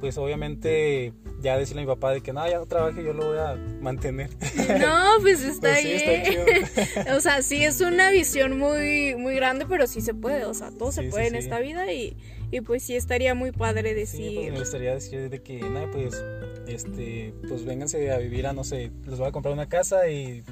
pues 0.00 0.18
obviamente 0.18 1.14
ya 1.40 1.56
decirle 1.56 1.82
a 1.82 1.84
mi 1.86 1.88
papá 1.88 2.12
de 2.12 2.20
que 2.20 2.32
no, 2.32 2.46
ya 2.48 2.58
no 2.58 2.66
trabaje, 2.66 3.02
yo 3.02 3.12
lo 3.12 3.28
voy 3.28 3.38
a 3.38 3.56
mantener. 3.80 4.30
No, 4.78 5.20
pues 5.20 5.42
está 5.42 5.70
pues 5.70 5.84
bien. 5.84 7.08
o 7.16 7.20
sea, 7.20 7.42
sí 7.42 7.64
es 7.64 7.80
una 7.80 8.10
visión 8.10 8.58
muy 8.58 9.14
muy 9.16 9.34
grande, 9.34 9.64
pero 9.68 9.86
sí 9.86 10.00
se 10.00 10.12
puede, 10.12 10.44
o 10.44 10.54
sea, 10.54 10.70
todo 10.70 10.92
se 10.92 11.04
puede 11.04 11.28
en 11.28 11.34
esta 11.36 11.60
vida 11.60 11.90
y, 11.92 12.16
y, 12.50 12.60
pues 12.60 12.82
sí 12.82 12.96
estaría 12.96 13.34
muy 13.34 13.52
padre 13.52 13.94
decir. 13.94 14.28
Sí, 14.28 14.34
pues 14.36 14.52
me 14.52 14.58
gustaría 14.58 14.94
decir 14.94 15.30
de 15.30 15.42
que 15.42 15.60
nada, 15.60 15.88
pues 15.92 16.22
este, 16.66 17.34
pues 17.48 17.64
vénganse 17.64 18.10
a 18.10 18.18
vivir 18.18 18.46
a, 18.46 18.52
no 18.52 18.64
sé, 18.64 18.90
les 19.06 19.18
voy 19.18 19.28
a 19.28 19.32
comprar 19.32 19.54
una 19.54 19.68
casa 19.68 20.08
y 20.08 20.42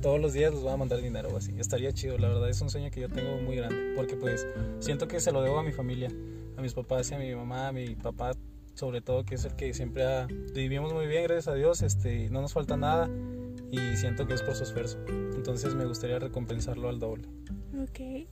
todos 0.00 0.20
los 0.20 0.32
días 0.32 0.52
les 0.52 0.62
voy 0.62 0.72
a 0.72 0.76
mandar 0.76 1.00
dinero 1.00 1.28
o 1.32 1.36
así. 1.36 1.52
Estaría 1.58 1.92
chido, 1.92 2.18
la 2.18 2.28
verdad 2.28 2.48
es 2.48 2.60
un 2.60 2.70
sueño 2.70 2.90
que 2.90 3.00
yo 3.00 3.08
tengo 3.08 3.36
muy 3.38 3.56
grande, 3.56 3.94
porque 3.96 4.16
pues 4.16 4.46
siento 4.80 5.08
que 5.08 5.20
se 5.20 5.32
lo 5.32 5.42
debo 5.42 5.58
a 5.58 5.62
mi 5.62 5.72
familia, 5.72 6.10
a 6.56 6.62
mis 6.62 6.74
papás 6.74 7.10
y 7.10 7.14
a 7.14 7.18
mi 7.18 7.34
mamá, 7.34 7.68
a 7.68 7.72
mi 7.72 7.94
papá 7.94 8.32
sobre 8.74 9.00
todo, 9.00 9.24
que 9.24 9.34
es 9.34 9.44
el 9.44 9.56
que 9.56 9.74
siempre 9.74 10.04
ha, 10.04 10.28
vivimos 10.54 10.92
muy 10.92 11.08
bien, 11.08 11.24
gracias 11.24 11.48
a 11.48 11.54
Dios, 11.54 11.82
este, 11.82 12.30
no 12.30 12.40
nos 12.40 12.52
falta 12.52 12.76
nada 12.76 13.10
y 13.72 13.96
siento 13.96 14.26
que 14.26 14.34
es 14.34 14.42
por 14.42 14.54
su 14.54 14.62
esfuerzo. 14.62 14.98
Entonces 15.08 15.74
me 15.74 15.84
gustaría 15.84 16.18
recompensarlo 16.20 16.88
al 16.88 17.00
doble. 17.00 17.24
Ok. 17.82 18.28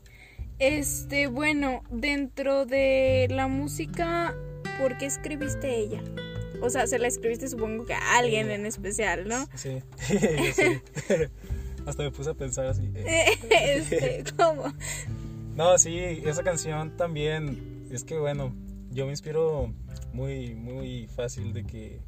Este, 0.58 1.26
bueno, 1.26 1.82
dentro 1.90 2.64
de 2.64 3.26
la 3.28 3.48
música, 3.48 4.36
¿por 4.80 4.96
qué 4.98 5.06
escribiste 5.06 5.76
ella? 5.76 6.02
O 6.60 6.70
sea, 6.70 6.86
se 6.86 6.98
la 6.98 7.08
escribiste 7.08 7.48
supongo 7.48 7.84
que 7.84 7.94
a 7.94 8.18
alguien 8.18 8.50
en 8.50 8.66
especial, 8.66 9.28
¿no? 9.28 9.46
Sí, 9.54 9.82
sí. 10.54 10.80
Hasta 11.86 12.02
me 12.02 12.10
puse 12.10 12.30
a 12.30 12.34
pensar 12.34 12.66
así. 12.66 12.90
este, 13.50 14.24
¿cómo? 14.36 14.72
No, 15.54 15.78
sí, 15.78 15.98
esa 15.98 16.42
canción 16.42 16.96
también, 16.96 17.86
es 17.90 18.04
que 18.04 18.18
bueno, 18.18 18.54
yo 18.90 19.06
me 19.06 19.12
inspiro 19.12 19.72
muy, 20.12 20.54
muy 20.54 21.06
fácil 21.06 21.52
de 21.52 21.64
que, 21.64 22.00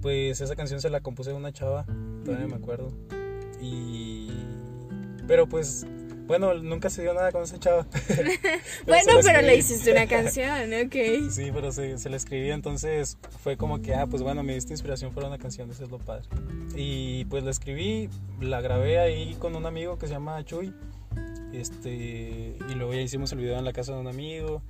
pues 0.00 0.40
esa 0.40 0.54
canción 0.56 0.80
se 0.80 0.90
la 0.90 1.00
compuse 1.00 1.30
a 1.30 1.34
una 1.34 1.52
chava, 1.52 1.84
todavía 2.24 2.46
me 2.46 2.56
acuerdo. 2.56 2.92
Y, 3.60 4.30
pero 5.26 5.48
pues 5.48 5.86
bueno, 6.30 6.54
nunca 6.54 6.88
se 6.90 7.02
dio 7.02 7.12
nada 7.12 7.32
con 7.32 7.42
esa 7.42 7.58
chava. 7.58 7.84
bueno, 8.86 9.12
pero 9.20 9.42
le 9.42 9.56
hiciste 9.56 9.90
una 9.90 10.06
canción, 10.06 10.72
ok. 10.86 11.28
Sí, 11.28 11.50
pero 11.52 11.72
se, 11.72 11.98
se 11.98 12.08
la 12.08 12.16
escribí, 12.16 12.52
entonces 12.52 13.18
fue 13.42 13.56
como 13.56 13.82
que, 13.82 13.96
ah, 13.96 14.06
pues 14.06 14.22
bueno, 14.22 14.44
me 14.44 14.54
diste 14.54 14.72
inspiración 14.72 15.12
para 15.12 15.26
una 15.26 15.38
canción, 15.38 15.68
eso 15.72 15.82
es 15.82 15.90
lo 15.90 15.98
padre. 15.98 16.22
Y 16.76 17.24
pues 17.24 17.42
la 17.42 17.50
escribí, 17.50 18.08
la 18.40 18.60
grabé 18.60 19.00
ahí 19.00 19.34
con 19.40 19.56
un 19.56 19.66
amigo 19.66 19.98
que 19.98 20.06
se 20.06 20.12
llama 20.12 20.44
Chuy. 20.44 20.72
Este, 21.52 21.90
y 21.90 22.74
luego 22.76 22.94
ya 22.94 23.00
hicimos 23.00 23.32
el 23.32 23.38
video 23.38 23.58
en 23.58 23.64
la 23.64 23.72
casa 23.72 23.92
de 23.94 23.98
un 23.98 24.06
amigo. 24.06 24.62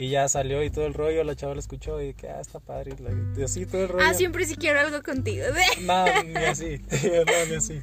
Y 0.00 0.10
ya 0.10 0.28
salió 0.28 0.64
y 0.64 0.70
todo 0.70 0.86
el 0.86 0.94
rollo, 0.94 1.22
la 1.22 1.36
chava 1.36 1.54
la 1.54 1.60
escuchó 1.60 2.02
y 2.02 2.14
que, 2.14 2.28
ah, 2.28 2.40
está 2.40 2.58
padre. 2.58 2.96
Y 3.36 3.42
así 3.44 3.64
todo 3.64 3.82
el 3.82 3.88
rollo. 3.90 4.04
Ah, 4.04 4.12
siempre 4.12 4.44
si 4.44 4.56
quiero 4.56 4.80
algo 4.80 5.04
contigo. 5.04 5.44
no, 5.82 6.04
ni 6.24 6.34
así, 6.34 6.80
no, 6.90 7.46
ni 7.48 7.54
así. 7.54 7.80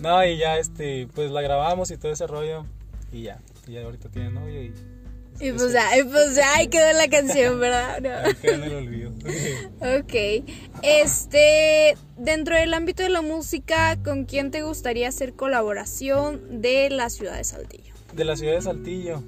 No, 0.00 0.24
y 0.24 0.38
ya 0.38 0.58
este, 0.58 1.08
pues 1.14 1.30
la 1.30 1.42
grabamos 1.42 1.90
y 1.90 1.96
todo 1.96 2.12
ese 2.12 2.26
rollo. 2.26 2.64
Y 3.12 3.22
ya, 3.22 3.40
y 3.66 3.72
ya 3.72 3.82
ahorita 3.82 4.08
tiene 4.08 4.30
novio 4.30 4.62
y. 4.62 4.74
Y 5.40 5.50
pues 5.50 5.72
ya, 5.72 5.88
pues 6.10 6.34
ya 6.36 6.54
ahí 6.54 6.68
quedó 6.68 6.92
la 6.92 7.08
canción, 7.08 7.58
¿verdad? 7.58 8.00
No. 8.00 8.34
quedó 8.42 8.54
en 8.54 8.62
el 8.64 8.74
olvido. 8.74 9.10
ok. 9.80 10.44
Este, 10.82 11.96
dentro 12.16 12.56
del 12.56 12.74
ámbito 12.74 13.02
de 13.02 13.08
la 13.08 13.22
música, 13.22 13.96
¿con 14.02 14.24
quién 14.24 14.50
te 14.50 14.62
gustaría 14.62 15.08
hacer 15.08 15.34
colaboración 15.34 16.60
de 16.60 16.90
la 16.90 17.10
ciudad 17.10 17.36
de 17.36 17.44
Saltillo? 17.44 17.94
De 18.14 18.24
la 18.24 18.36
ciudad 18.36 18.54
de 18.54 18.62
Saltillo. 18.62 19.22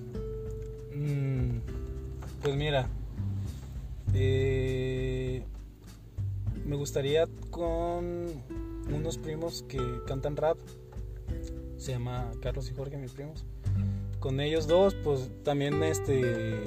Mm, 0.95 1.59
pues 2.43 2.55
mira, 2.55 2.89
eh, 4.15 5.43
me 6.65 6.77
gustaría 6.77 7.27
con 7.51 8.33
unos 8.95 9.19
primos 9.19 9.65
que 9.69 9.79
cantan 10.07 10.37
rap. 10.37 10.59
Se 11.77 11.93
llama 11.93 12.31
Carlos 12.41 12.71
y 12.71 12.75
Jorge, 12.75 12.97
mis 12.97 13.13
primos. 13.13 13.45
Con 14.21 14.41
ellos 14.41 14.67
dos, 14.67 14.95
pues 15.05 15.31
también 15.45 15.83
este 15.83 16.61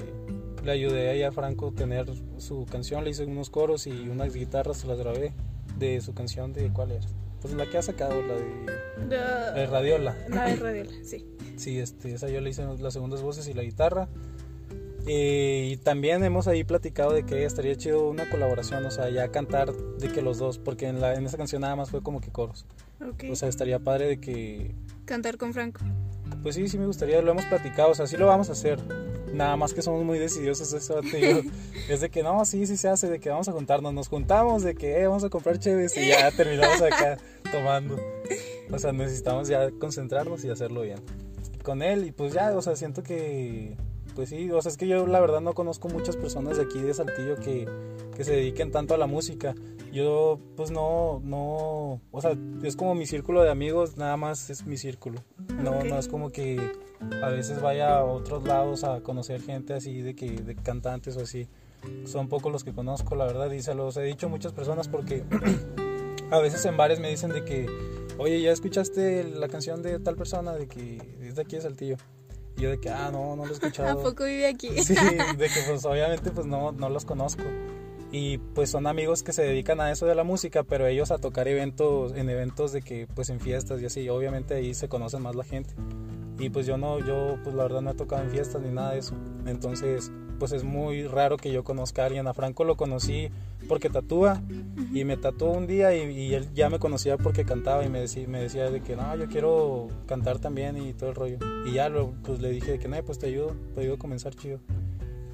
le 0.63 0.71
ayudé 0.71 1.25
a 1.25 1.31
Franco 1.31 1.69
a 1.69 1.71
tener 1.71 2.07
su 2.37 2.65
canción, 2.65 3.03
le 3.03 3.11
hice 3.11 3.25
unos 3.25 3.49
coros 3.49 3.87
y 3.87 3.91
unas 4.09 4.33
guitarras, 4.33 4.77
se 4.77 4.87
las 4.87 4.97
grabé 4.97 5.33
de 5.77 6.01
su 6.01 6.13
canción 6.13 6.53
de 6.53 6.71
cuál 6.71 6.91
era. 6.91 7.07
Pues 7.41 7.53
la 7.53 7.65
que 7.69 7.77
ha 7.77 7.81
sacado, 7.81 8.21
la 8.21 8.35
de, 8.35 9.17
la 9.17 9.51
de 9.53 9.65
Radiola. 9.65 10.17
La 10.27 10.45
de 10.45 10.55
Radiola, 10.57 10.91
sí. 11.03 11.25
Sí, 11.55 11.79
este, 11.79 12.13
esa 12.13 12.29
yo 12.29 12.41
le 12.41 12.49
hice 12.49 12.63
las 12.79 12.93
segundas 12.93 13.21
voces 13.21 13.47
y 13.47 13.53
la 13.53 13.63
guitarra. 13.63 14.09
Y 15.07 15.77
también 15.77 16.23
hemos 16.23 16.47
ahí 16.47 16.63
platicado 16.63 17.13
de 17.13 17.25
que 17.25 17.45
estaría 17.45 17.75
chido 17.75 18.09
una 18.09 18.29
colaboración, 18.29 18.85
o 18.85 18.91
sea, 18.91 19.09
ya 19.09 19.29
cantar 19.29 19.73
de 19.73 20.07
que 20.09 20.21
los 20.21 20.37
dos, 20.37 20.59
porque 20.59 20.87
en, 20.87 21.01
la, 21.01 21.15
en 21.15 21.25
esa 21.25 21.37
canción 21.37 21.61
nada 21.61 21.75
más 21.75 21.89
fue 21.89 22.03
como 22.03 22.21
que 22.21 22.31
coros. 22.31 22.65
O 23.29 23.35
sea, 23.35 23.49
estaría 23.49 23.79
padre 23.79 24.07
de 24.07 24.19
que... 24.19 24.75
Cantar 25.05 25.37
con 25.37 25.53
Franco. 25.53 25.81
Pues 26.43 26.55
sí, 26.55 26.67
sí 26.67 26.77
me 26.77 26.85
gustaría, 26.85 27.21
lo 27.21 27.31
hemos 27.31 27.45
platicado, 27.45 27.91
o 27.91 27.95
sea, 27.95 28.07
sí 28.07 28.17
lo 28.17 28.27
vamos 28.27 28.49
a 28.49 28.51
hacer. 28.51 28.79
Nada 29.33 29.55
más 29.55 29.73
que 29.73 29.81
somos 29.81 30.03
muy 30.03 30.19
decidiosos 30.19 30.73
eso, 30.73 31.01
tío. 31.01 31.41
es 31.89 32.01
de 32.01 32.09
que 32.09 32.23
no, 32.23 32.43
sí, 32.45 32.65
sí 32.65 32.77
se 32.77 32.89
hace, 32.89 33.09
de 33.09 33.19
que 33.19 33.29
vamos 33.29 33.47
a 33.47 33.51
juntarnos, 33.51 33.93
nos 33.93 34.07
juntamos, 34.09 34.63
de 34.63 34.75
que 34.75 34.99
eh, 34.99 35.07
vamos 35.07 35.23
a 35.23 35.29
comprar 35.29 35.59
chéves 35.59 35.95
y 35.97 36.07
ya 36.07 36.29
terminamos 36.35 36.81
acá 36.81 37.17
tomando. 37.51 37.99
O 38.71 38.77
sea, 38.77 38.91
necesitamos 38.91 39.47
ya 39.47 39.71
concentrarnos 39.71 40.43
y 40.43 40.49
hacerlo 40.49 40.81
bien. 40.81 40.99
Con 41.63 41.81
él 41.81 42.05
y 42.05 42.11
pues 42.11 42.33
ya, 42.33 42.55
o 42.55 42.61
sea, 42.61 42.75
siento 42.75 43.03
que 43.03 43.75
pues 44.19 44.31
sí, 44.31 44.51
o 44.51 44.61
sea, 44.61 44.69
es 44.69 44.75
que 44.75 44.85
yo 44.85 45.07
la 45.07 45.21
verdad 45.21 45.39
no 45.39 45.53
conozco 45.53 45.87
muchas 45.87 46.17
personas 46.17 46.57
de 46.57 46.63
aquí 46.63 46.81
de 46.81 46.93
Saltillo 46.93 47.37
que, 47.37 47.65
que 48.17 48.25
se 48.25 48.33
dediquen 48.33 48.69
tanto 48.69 48.93
a 48.93 48.97
la 48.97 49.07
música. 49.07 49.55
Yo 49.93 50.41
pues 50.57 50.71
no, 50.71 51.21
no, 51.23 52.01
o 52.11 52.21
sea, 52.21 52.35
es 52.61 52.75
como 52.75 52.95
mi 52.95 53.05
círculo 53.05 53.43
de 53.43 53.49
amigos, 53.49 53.95
nada 53.95 54.17
más 54.17 54.49
es 54.49 54.65
mi 54.65 54.75
círculo. 54.75 55.23
No, 55.63 55.85
no 55.85 55.97
es 55.97 56.09
como 56.09 56.31
que 56.31 56.59
a 57.23 57.29
veces 57.29 57.61
vaya 57.61 57.97
a 57.99 58.03
otros 58.03 58.43
lados 58.43 58.83
a 58.83 58.99
conocer 58.99 59.41
gente 59.41 59.73
así 59.73 60.01
de 60.01 60.13
que 60.17 60.31
de 60.31 60.53
cantantes 60.53 61.15
o 61.15 61.21
así. 61.21 61.47
Son 62.03 62.27
pocos 62.27 62.51
los 62.51 62.65
que 62.65 62.73
conozco, 62.73 63.15
la 63.15 63.23
verdad, 63.23 63.49
y 63.51 63.61
se 63.61 63.73
los 63.73 63.95
he 63.95 64.01
dicho 64.01 64.25
a 64.25 64.29
muchas 64.29 64.51
personas 64.51 64.89
porque 64.89 65.23
a 66.29 66.39
veces 66.39 66.65
en 66.65 66.75
bares 66.75 66.99
me 66.99 67.09
dicen 67.09 67.31
de 67.31 67.45
que, 67.45 67.67
oye, 68.17 68.41
¿ya 68.41 68.51
escuchaste 68.51 69.23
la 69.23 69.47
canción 69.47 69.81
de 69.81 69.97
tal 69.99 70.17
persona 70.17 70.55
de 70.55 70.67
que 70.67 70.97
es 71.21 71.35
de 71.35 71.41
aquí 71.41 71.55
de 71.55 71.61
Saltillo? 71.61 71.95
Y 72.59 72.63
yo 72.63 72.69
de 72.69 72.79
que, 72.79 72.89
ah, 72.89 73.09
no, 73.11 73.35
no 73.35 73.45
lo 73.45 73.51
he 73.51 73.53
escuchado. 73.53 73.99
¿A 73.99 74.03
poco 74.03 74.25
vive 74.25 74.47
aquí? 74.47 74.69
Sí, 74.83 74.93
de 74.93 75.47
que 75.47 75.61
pues 75.67 75.85
obviamente 75.85 76.29
pues 76.31 76.45
no, 76.45 76.71
no 76.71 76.89
los 76.89 77.05
conozco 77.05 77.43
y 78.11 78.39
pues 78.39 78.71
son 78.71 78.87
amigos 78.87 79.21
que 79.21 79.33
se 79.33 79.43
dedican 79.43 79.79
a 79.79 79.91
eso 79.91 80.07
de 80.07 80.15
la 80.15 80.23
música, 80.23 80.63
pero 80.63 80.87
ellos 80.87 81.11
a 81.11 81.19
tocar 81.19 81.47
eventos, 81.47 82.13
en 82.13 82.29
eventos 82.29 82.71
de 82.71 82.81
que 82.81 83.07
pues 83.13 83.29
en 83.29 83.39
fiestas 83.39 83.81
y 83.81 83.85
así, 83.85 84.09
obviamente 84.09 84.55
ahí 84.55 84.73
se 84.73 84.89
conocen 84.89 85.21
más 85.21 85.35
la 85.35 85.43
gente. 85.43 85.75
Y 86.39 86.49
pues 86.49 86.65
yo 86.65 86.77
no, 86.77 86.99
yo 86.99 87.37
pues 87.43 87.55
la 87.55 87.63
verdad 87.63 87.81
no 87.81 87.91
he 87.91 87.95
tocado 87.95 88.23
en 88.23 88.31
fiestas 88.31 88.61
ni 88.61 88.69
nada 88.69 88.93
de 88.93 88.99
eso. 88.99 89.13
Entonces 89.45 90.11
pues 90.39 90.53
es 90.53 90.63
muy 90.63 91.05
raro 91.05 91.37
que 91.37 91.51
yo 91.51 91.63
conozca 91.63 92.03
a 92.03 92.05
alguien. 92.05 92.25
A 92.27 92.33
Franco 92.33 92.63
lo 92.63 92.77
conocí 92.77 93.29
porque 93.69 93.89
tatúa 93.89 94.41
y 94.91 95.05
me 95.05 95.15
tatuó 95.15 95.51
un 95.51 95.67
día 95.67 95.95
y, 95.95 96.33
él 96.33 96.49
ya 96.53 96.69
me 96.69 96.79
conocía 96.79 97.17
porque 97.17 97.45
cantaba 97.45 97.85
y 97.85 97.89
me 97.89 98.01
decía, 98.01 98.27
me 98.27 98.41
decía 98.41 98.69
de 98.69 98.81
que 98.81 98.95
no, 98.97 99.15
yo 99.15 99.27
quiero 99.27 99.87
cantar 100.07 100.39
también 100.39 100.75
y 100.75 100.93
todo 100.93 101.11
el 101.11 101.15
rollo. 101.15 101.37
Y 101.65 101.73
ya 101.73 101.87
lo, 101.87 102.11
pues 102.23 102.41
le 102.41 102.49
dije 102.49 102.71
de 102.71 102.79
que 102.79 102.87
no, 102.87 103.01
pues 103.03 103.19
te 103.19 103.27
ayudo, 103.27 103.55
te 103.75 103.81
ayudo 103.81 103.95
a 103.95 103.99
comenzar 103.99 104.35
chido 104.35 104.59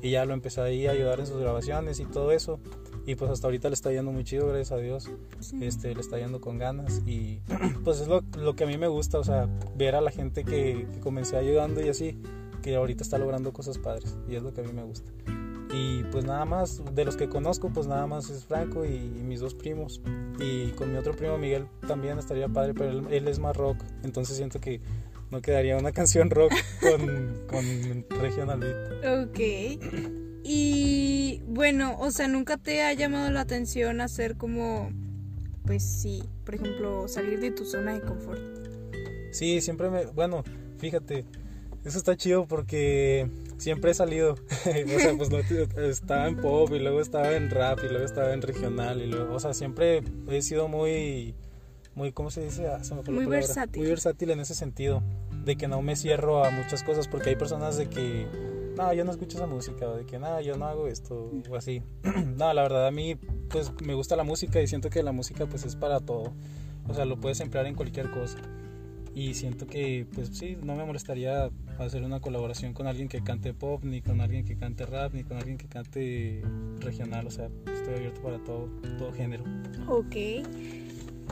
y 0.02 0.12
ya 0.12 0.26
lo 0.26 0.34
empecé 0.34 0.62
ahí 0.62 0.86
a 0.86 0.92
ayudar 0.92 1.20
en 1.20 1.26
sus 1.26 1.40
grabaciones 1.40 2.00
y 2.00 2.06
todo 2.06 2.32
eso. 2.32 2.60
Y 3.08 3.16
pues 3.16 3.32
hasta 3.32 3.48
ahorita 3.48 3.70
le 3.70 3.74
está 3.74 3.92
yendo 3.92 4.12
muy 4.12 4.24
chido 4.24 4.48
gracias 4.48 4.72
a 4.74 4.78
Dios. 4.78 5.10
Este 5.62 5.96
le 5.96 6.02
está 6.02 6.20
yendo 6.20 6.42
con 6.42 6.58
ganas 6.60 7.02
y 7.08 7.40
pues 7.84 8.02
es 8.02 8.08
lo, 8.08 8.22
lo, 8.38 8.56
que 8.56 8.66
a 8.66 8.68
mí 8.68 8.78
me 8.78 8.88
gusta 8.88 9.18
o 9.18 9.24
sea 9.24 9.48
ver 9.76 9.96
a 9.96 10.02
la 10.02 10.12
gente 10.12 10.44
que, 10.44 10.88
comencé 11.02 11.38
ayudando 11.38 11.82
y 11.82 11.90
así 11.90 12.20
que 12.62 12.76
ahorita 12.76 13.04
está 13.04 13.18
logrando 13.18 13.54
cosas 13.54 13.78
padres 13.78 14.18
y 14.28 14.36
es 14.36 14.44
lo 14.44 14.54
que 14.54 14.62
a 14.62 14.64
mí 14.64 14.74
me 14.74 14.84
gusta 14.84 15.12
y 15.76 16.04
pues 16.06 16.24
nada 16.24 16.46
más 16.46 16.82
de 16.94 17.04
los 17.04 17.18
que 17.18 17.28
conozco 17.28 17.70
pues 17.70 17.86
nada 17.86 18.08
más 18.08 18.30
es 18.30 18.46
Franco 18.46 18.86
y, 18.86 19.00
mis 19.00 19.42
dos 19.42 19.54
primos 19.54 20.02
y 20.40 20.70
con 20.72 20.92
mi 20.92 20.98
otro 20.98 21.14
primo 21.14 21.38
Miguel 21.38 21.68
también 21.88 22.18
estaría 22.18 22.48
padre 22.48 22.74
pero 22.74 22.92
él, 22.92 23.08
él 23.10 23.28
es 23.28 23.40
más 23.40 23.58
rock 23.58 23.78
entonces 24.04 24.38
siento 24.38 24.62
que 24.62 24.80
no 25.32 25.42
quedaría 25.42 25.78
una 25.78 25.92
canción 26.00 26.30
rock 26.30 26.54
con, 26.82 27.46
con 27.48 28.20
Regional 28.22 28.60
Beat. 28.60 29.28
Ok. 29.28 29.40
Y 30.44 31.42
bueno, 31.48 31.98
o 32.00 32.12
sea, 32.12 32.28
¿nunca 32.28 32.58
te 32.58 32.84
ha 32.84 32.94
llamado 32.94 33.32
la 33.32 33.42
atención 33.42 34.00
hacer 34.00 34.38
como, 34.38 34.92
pues 35.66 35.84
sí, 35.84 36.24
por 36.44 36.56
ejemplo, 36.56 37.08
salir 37.08 37.40
de 37.40 37.52
tu 37.52 37.66
zona 37.66 37.94
de 37.94 38.02
confort? 38.02 38.42
Sí, 39.32 39.60
siempre 39.62 39.90
me, 39.90 40.06
bueno, 40.06 40.44
fíjate, 40.78 41.26
eso 41.84 41.98
está 41.98 42.16
chido 42.16 42.48
porque 42.48 43.28
siempre 43.58 43.92
he 43.92 43.94
salido. 43.94 44.34
o 44.94 45.00
sea, 45.00 45.14
pues 45.18 45.32
estaba 45.78 46.28
en 46.28 46.38
pop 46.38 46.72
y 46.74 46.80
luego 46.80 47.02
estaba 47.02 47.36
en 47.36 47.50
rap 47.50 47.80
y 47.84 47.90
luego 47.90 48.06
estaba 48.06 48.34
en 48.34 48.42
regional 48.42 49.02
y 49.02 49.08
luego, 49.08 49.36
o 49.36 49.40
sea, 49.40 49.54
siempre 49.54 50.04
he 50.30 50.42
sido 50.42 50.68
muy 50.68 51.36
muy, 51.96 52.12
¿cómo 52.12 52.30
se 52.30 52.44
dice? 52.44 52.68
Ah, 52.68 52.82
muy 53.08 53.26
versátil. 53.26 53.82
Muy 53.82 53.90
versátil 53.90 54.30
en 54.32 54.42
ese 54.42 54.54
sentido, 54.54 55.02
de 55.46 55.56
que 55.56 55.70
no 55.70 55.82
me 55.82 55.96
cierro 55.96 56.44
a 56.44 56.52
muchas 56.52 56.84
cosas, 56.84 57.08
porque 57.08 57.30
hay 57.30 57.36
personas 57.38 57.78
de 57.78 57.88
que, 57.88 58.28
no, 58.76 58.94
yo 58.94 59.06
no 59.06 59.12
escucho 59.12 59.38
esa 59.38 59.48
música, 59.48 59.88
o 59.88 59.96
de 59.96 60.06
que, 60.06 60.20
no, 60.20 60.42
yo 60.42 60.58
no 60.58 60.66
hago 60.66 60.88
esto, 60.88 61.32
o 61.50 61.56
así. 61.56 61.82
no, 62.38 62.54
la 62.54 62.62
verdad 62.64 62.88
a 62.88 62.92
mí, 62.92 63.16
pues 63.50 63.72
me 63.82 63.94
gusta 63.94 64.18
la 64.18 64.24
música 64.24 64.62
y 64.62 64.68
siento 64.68 64.90
que 64.90 65.02
la 65.04 65.14
música 65.14 65.46
pues 65.46 65.66
es 65.66 65.78
para 65.78 66.02
todo. 66.02 66.34
O 66.88 66.94
sea, 66.94 67.06
lo 67.06 67.18
puedes 67.18 67.40
emplear 67.40 67.66
en 67.66 67.76
cualquier 67.76 68.12
cosa. 68.12 68.40
Y 69.16 69.34
siento 69.34 69.66
que, 69.66 70.06
pues 70.14 70.30
sí, 70.34 70.58
no 70.62 70.76
me 70.76 70.84
molestaría 70.84 71.50
hacer 71.80 72.04
una 72.04 72.20
colaboración 72.20 72.74
con 72.74 72.86
alguien 72.86 73.08
que 73.08 73.24
cante 73.24 73.54
pop, 73.54 73.82
ni 73.86 74.02
con 74.02 74.20
alguien 74.20 74.44
que 74.44 74.58
cante 74.58 74.86
rap, 74.86 75.14
ni 75.14 75.24
con 75.24 75.38
alguien 75.38 75.58
que 75.58 75.68
cante 75.68 76.44
regional. 76.80 77.26
O 77.26 77.32
sea, 77.32 77.50
estoy 77.74 77.96
abierto 77.96 78.22
para 78.22 78.40
todo, 78.40 78.68
todo 78.98 79.14
género. 79.14 79.46
Ok. 79.88 80.16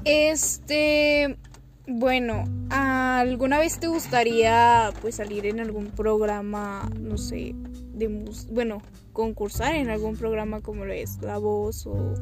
Este, 0.06 1.38
bueno, 1.86 2.46
¿alguna 2.70 3.60
vez 3.60 3.78
te 3.78 3.88
gustaría 3.88 4.92
pues 5.02 5.16
salir 5.16 5.46
en 5.46 5.60
algún 5.60 5.88
programa, 5.88 6.90
no 6.98 7.18
sé, 7.18 7.54
de 7.94 8.08
bueno, 8.50 8.82
concursar 9.12 9.76
en 9.76 9.90
algún 9.90 10.16
programa 10.16 10.62
como 10.62 10.86
lo 10.86 10.94
es 10.94 11.22
La 11.22 11.38
Voz 11.38 11.86
o 11.86 12.14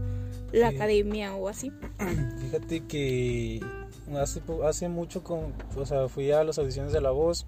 La 0.51 0.69
Academia 0.69 1.35
o 1.35 1.47
así? 1.47 1.71
Fíjate 2.39 2.81
que 2.87 3.61
hace, 4.17 4.41
hace 4.63 4.89
mucho 4.89 5.23
con, 5.23 5.53
o 5.75 5.85
sea, 5.85 6.07
fui 6.07 6.31
a 6.31 6.43
las 6.43 6.57
audiciones 6.59 6.93
de 6.93 7.01
La 7.01 7.11
Voz, 7.11 7.45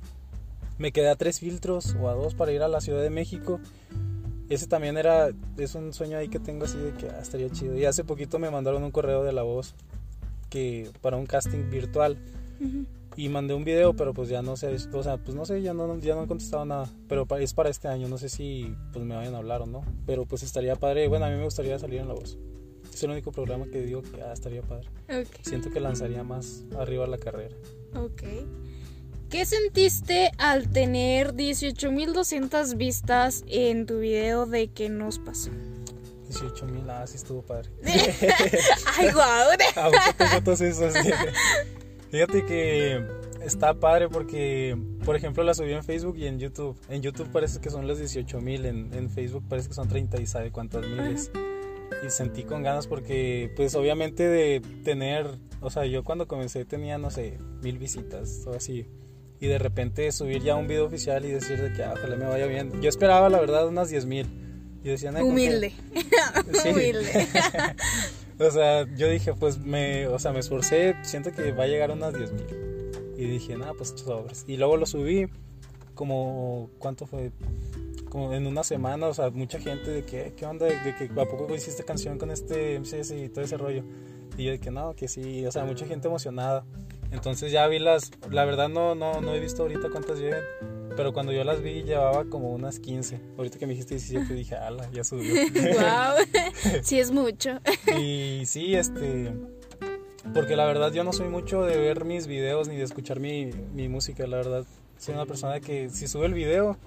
me 0.78 0.91
quedé 0.91 1.10
a 1.10 1.15
tres 1.15 1.39
filtros 1.39 1.95
o 2.02 2.10
a 2.10 2.13
dos 2.13 2.36
para 2.36 2.52
ir 2.52 2.62
a 2.62 2.67
la 2.67 2.82
Ciudad 2.82 3.02
de 3.02 3.10
México. 3.10 3.60
Ese 4.49 4.67
también 4.67 4.97
era, 4.97 5.30
es 5.58 5.76
un 5.76 5.93
sueño 5.93 6.17
ahí 6.17 6.28
que 6.28 6.39
tengo 6.39 6.65
así 6.65 6.78
de 6.78 6.91
que 6.93 7.08
ah, 7.10 7.19
estaría 7.21 7.49
chido. 7.49 7.78
Y 7.78 7.86
hace 7.86 8.04
poquito 8.04 8.39
me 8.39 8.49
mandaron 8.49 8.84
un 8.84 8.91
correo 8.91 9.23
de 9.23 9.34
La 9.34 9.43
Voz 9.43 9.76
para 11.02 11.17
un 11.17 11.26
casting 11.26 11.69
virtual. 11.69 12.17
Y 13.15 13.30
mandé 13.30 13.54
un 13.54 13.63
video, 13.63 13.93
pero 13.93 14.13
pues 14.13 14.30
ya 14.30 14.41
no 14.41 14.56
sé, 14.56 14.76
o 14.91 15.04
sea, 15.04 15.17
pues 15.17 15.36
no 15.36 15.45
sé, 15.45 15.62
ya 15.62 15.73
no, 15.73 15.99
ya 15.99 16.15
no 16.15 16.21
han 16.21 16.28
contestado 16.28 16.65
nada. 16.65 16.89
Pero 17.08 17.28
es 17.38 17.54
para 17.54 17.69
este 17.69 17.88
año, 17.88 18.08
no 18.08 18.17
sé 18.17 18.30
si 18.30 18.76
pues 18.91 19.06
me 19.06 19.15
vayan 19.15 19.36
a 19.36 19.39
hablar 19.39 19.62
o 19.62 19.65
no. 19.65 19.84
Pero 20.06 20.26
pues 20.26 20.43
estaría 20.43 20.76
padre, 20.76 21.08
bueno, 21.08 21.26
a 21.26 21.30
mí 21.30 21.38
me 21.38 21.43
gustaría 21.43 21.78
salir 21.78 21.99
en 21.99 22.08
La 22.08 22.13
Voz. 22.13 22.38
Es 22.93 23.03
el 23.03 23.10
único 23.12 23.32
programa 23.32 23.65
que 23.65 23.82
digo 23.82 24.01
que 24.03 24.21
ah, 24.21 24.34
estaría 24.34 24.62
padre. 24.62 24.88
Siento 25.41 25.71
que 25.71 25.79
lanzaría 25.79 26.23
más 26.23 26.63
arriba 26.77 27.08
la 27.08 27.17
carrera. 27.17 27.56
Ok. 27.95 28.23
¿Qué 29.29 29.45
sentiste 29.45 30.32
al 30.38 30.69
tener 30.69 31.34
18.200 31.34 32.77
vistas 32.77 33.43
en 33.47 33.88
tu 33.88 33.97
video 33.99 34.45
de 34.45 34.67
qué 34.67 34.89
nos 34.89 35.17
pasó? 35.17 35.49
18 36.27 36.65
mil, 36.67 36.88
ah, 36.89 37.08
sí 37.08 37.17
estuvo 37.17 37.41
padre. 37.41 37.71
Ay, 38.97 39.12
guau. 39.12 39.49
Fíjate 42.12 42.45
que 42.45 43.03
está 43.43 43.73
padre 43.73 44.08
porque, 44.10 44.77
por 45.03 45.15
ejemplo, 45.15 45.43
la 45.43 45.56
subí 45.56 45.73
en 45.73 45.84
Facebook 45.84 46.15
y 46.17 46.27
en 46.27 46.38
YouTube. 46.38 46.77
En 46.89 47.01
YouTube 47.01 47.32
parece 47.32 47.60
que 47.60 47.71
son 47.71 47.88
los 47.88 47.97
18 47.97 48.39
mil, 48.39 48.65
en, 48.65 49.10
Facebook 49.10 49.43
parece 49.49 49.67
que 49.69 49.73
son 49.73 49.88
30 49.88 50.21
y 50.21 50.27
sabe 50.27 50.51
cuántas 50.51 50.86
miles. 50.86 51.32
Y 52.06 52.10
sentí 52.10 52.43
con 52.43 52.63
ganas 52.63 52.88
porque, 52.88 53.51
pues 53.56 53.75
obviamente 53.75 54.27
de 54.27 54.62
tener, 54.84 55.27
o 55.62 55.69
sea, 55.69 55.86
yo 55.86 56.03
cuando 56.03 56.27
comencé 56.27 56.65
tenía, 56.65 56.97
no 56.97 57.12
sé, 57.12 57.38
mil 57.62 57.77
visitas 57.77 58.45
o 58.47 58.53
así. 58.53 58.88
Y 59.39 59.47
de 59.47 59.60
repente 59.60 60.12
subir 60.12 60.41
ya 60.41 60.56
un 60.56 60.67
video 60.67 60.86
oficial 60.86 61.25
y 61.25 61.32
decir 61.32 61.62
de 61.62 61.73
que 61.73 61.84
ah, 61.84 61.93
ojalá 61.97 62.15
me 62.15 62.25
vaya 62.25 62.45
bien. 62.45 62.82
Yo 62.82 62.89
esperaba, 62.89 63.29
la 63.29 63.39
verdad, 63.39 63.67
unas 63.67 63.89
10 63.89 64.06
mil 64.06 64.43
Humilde. 65.21 65.73
Humilde. 66.69 67.27
o 68.39 68.51
sea, 68.51 68.86
yo 68.95 69.10
dije, 69.10 69.34
pues 69.34 69.60
me, 69.60 70.08
o 70.08 70.19
sea, 70.19 70.34
me 70.34 70.39
esforcé, 70.39 70.95
siento 71.03 71.32
que 71.32 71.53
va 71.53 71.63
a 71.63 71.67
llegar 71.67 71.91
unas 71.91 72.13
10 72.13 72.34
mil. 72.34 72.45
Y 73.17 73.25
dije, 73.25 73.56
nada, 73.56 73.73
pues 73.73 73.93
sobres. 73.95 74.43
Y 74.47 74.58
luego 74.58 74.75
lo 74.75 74.86
subí, 74.86 75.27
como, 75.93 76.69
¿cuánto 76.79 77.06
fue? 77.06 77.32
Como 78.13 78.32
en 78.34 78.47
una 78.47 78.63
semana, 78.63 79.08
o 79.08 79.13
sea, 79.13 79.30
mucha 79.30 79.60
gente 79.60 79.91
de 79.91 80.04
que, 80.04 80.34
¿qué 80.38 80.45
onda? 80.45 80.67
De, 80.67 80.95
que 80.95 81.06
a 81.06 81.26
poco 81.26 81.54
hiciste 81.54 81.84
canción 81.84 82.17
con 82.17 82.32
este 82.32 82.80
MCS 82.80 83.12
y 83.12 83.28
todo 83.28 83.43
ese 83.43 83.58
rollo. 83.58 83.84
Y 84.38 84.45
yo 84.45 84.52
de 84.52 84.60
que 84.60 84.71
no, 84.71 84.95
que 84.95 85.10
sí, 85.10 85.45
o 85.45 85.52
sea, 85.52 85.65
mucha 85.65 85.86
gente 85.86 86.08
emocionada. 86.08 86.63
Entonces 87.12 87.52
ya 87.52 87.67
vi 87.67 87.80
las, 87.80 88.12
la 88.30 88.45
verdad 88.45 88.69
no, 88.69 88.95
no, 88.95 89.19
no 89.19 89.34
he 89.34 89.39
visto 89.41 89.63
ahorita 89.63 89.89
cuántas 89.89 90.19
llegan 90.19 90.43
pero 90.95 91.13
cuando 91.13 91.32
yo 91.32 91.43
las 91.43 91.62
vi 91.62 91.84
llevaba 91.84 92.26
como 92.26 92.52
unas 92.52 92.80
15. 92.80 93.19
Ahorita 93.38 93.58
que 93.58 93.65
me 93.65 93.73
dijiste 93.73 93.95
17 93.95 94.34
dije, 94.34 94.56
ala, 94.56 94.89
ya 94.91 95.04
subió. 95.04 95.34
wow, 95.54 96.43
sí 96.84 96.99
es 96.99 97.12
mucho. 97.12 97.60
y 97.97 98.43
sí, 98.45 98.76
este... 98.76 99.34
Porque 100.34 100.56
la 100.56 100.65
verdad 100.65 100.91
yo 100.93 101.04
no 101.04 101.12
soy 101.12 101.28
mucho 101.28 101.63
de 101.63 101.78
ver 101.78 102.06
mis 102.06 102.28
videos 102.28 102.67
ni 102.67 102.78
de 102.78 102.84
escuchar 102.84 103.19
mi, 103.19 103.52
mi 103.73 103.89
música, 103.89 104.26
la 104.26 104.38
verdad. 104.38 104.65
Soy 104.97 105.15
una 105.15 105.26
persona 105.26 105.60
que 105.60 105.89
si 105.89 106.08
sube 106.08 106.28
el 106.28 106.34
video, 106.34 106.78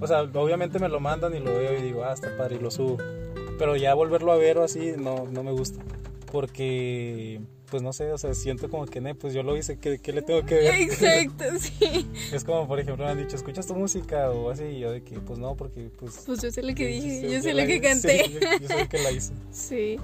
o 0.00 0.06
sea, 0.06 0.22
obviamente 0.22 0.78
me 0.78 0.88
lo 0.88 1.00
mandan 1.00 1.34
y 1.34 1.40
lo 1.40 1.54
veo 1.54 1.78
y 1.78 1.82
digo, 1.82 2.04
ah, 2.04 2.12
está 2.12 2.36
padre, 2.36 2.56
y 2.56 2.58
lo 2.60 2.70
subo. 2.70 2.98
Pero 3.58 3.76
ya 3.76 3.94
volverlo 3.94 4.32
a 4.32 4.36
ver 4.36 4.58
o 4.58 4.64
así, 4.64 4.92
no, 4.96 5.26
no 5.26 5.42
me 5.42 5.52
gusta. 5.52 5.82
Porque 6.30 7.40
pues 7.70 7.82
no 7.82 7.92
sé, 7.92 8.10
o 8.12 8.18
sea, 8.18 8.34
siento 8.34 8.70
como 8.70 8.86
que, 8.86 9.00
ne, 9.00 9.14
pues 9.14 9.34
yo 9.34 9.42
lo 9.42 9.56
hice, 9.56 9.78
¿qué, 9.78 9.98
qué 9.98 10.12
le 10.12 10.22
tengo 10.22 10.44
que 10.44 10.54
ver? 10.54 10.74
Exacto, 10.74 11.44
sí. 11.58 12.08
Es 12.32 12.44
como, 12.44 12.66
por 12.66 12.80
ejemplo, 12.80 13.04
me 13.04 13.10
han 13.10 13.18
dicho, 13.18 13.36
¿escuchas 13.36 13.66
tu 13.66 13.74
música? 13.74 14.30
O 14.30 14.50
así, 14.50 14.64
y 14.64 14.80
yo 14.80 14.90
de 14.90 15.02
que, 15.02 15.20
pues 15.20 15.38
no, 15.38 15.54
porque, 15.54 15.90
pues... 15.98 16.22
Pues 16.26 16.40
yo 16.42 16.50
sé 16.50 16.62
lo 16.62 16.74
que 16.74 16.86
dije, 16.86 17.22
yo, 17.22 17.28
yo 17.30 17.42
sé 17.42 17.54
lo 17.54 17.66
que 17.66 17.80
canté. 17.80 18.24
sí, 18.24 18.32
yo, 18.32 18.40
yo 18.60 18.68
sé 18.68 18.88
que 18.88 18.98
la 18.98 19.10
hice. 19.10 19.32
Sí. 19.50 19.98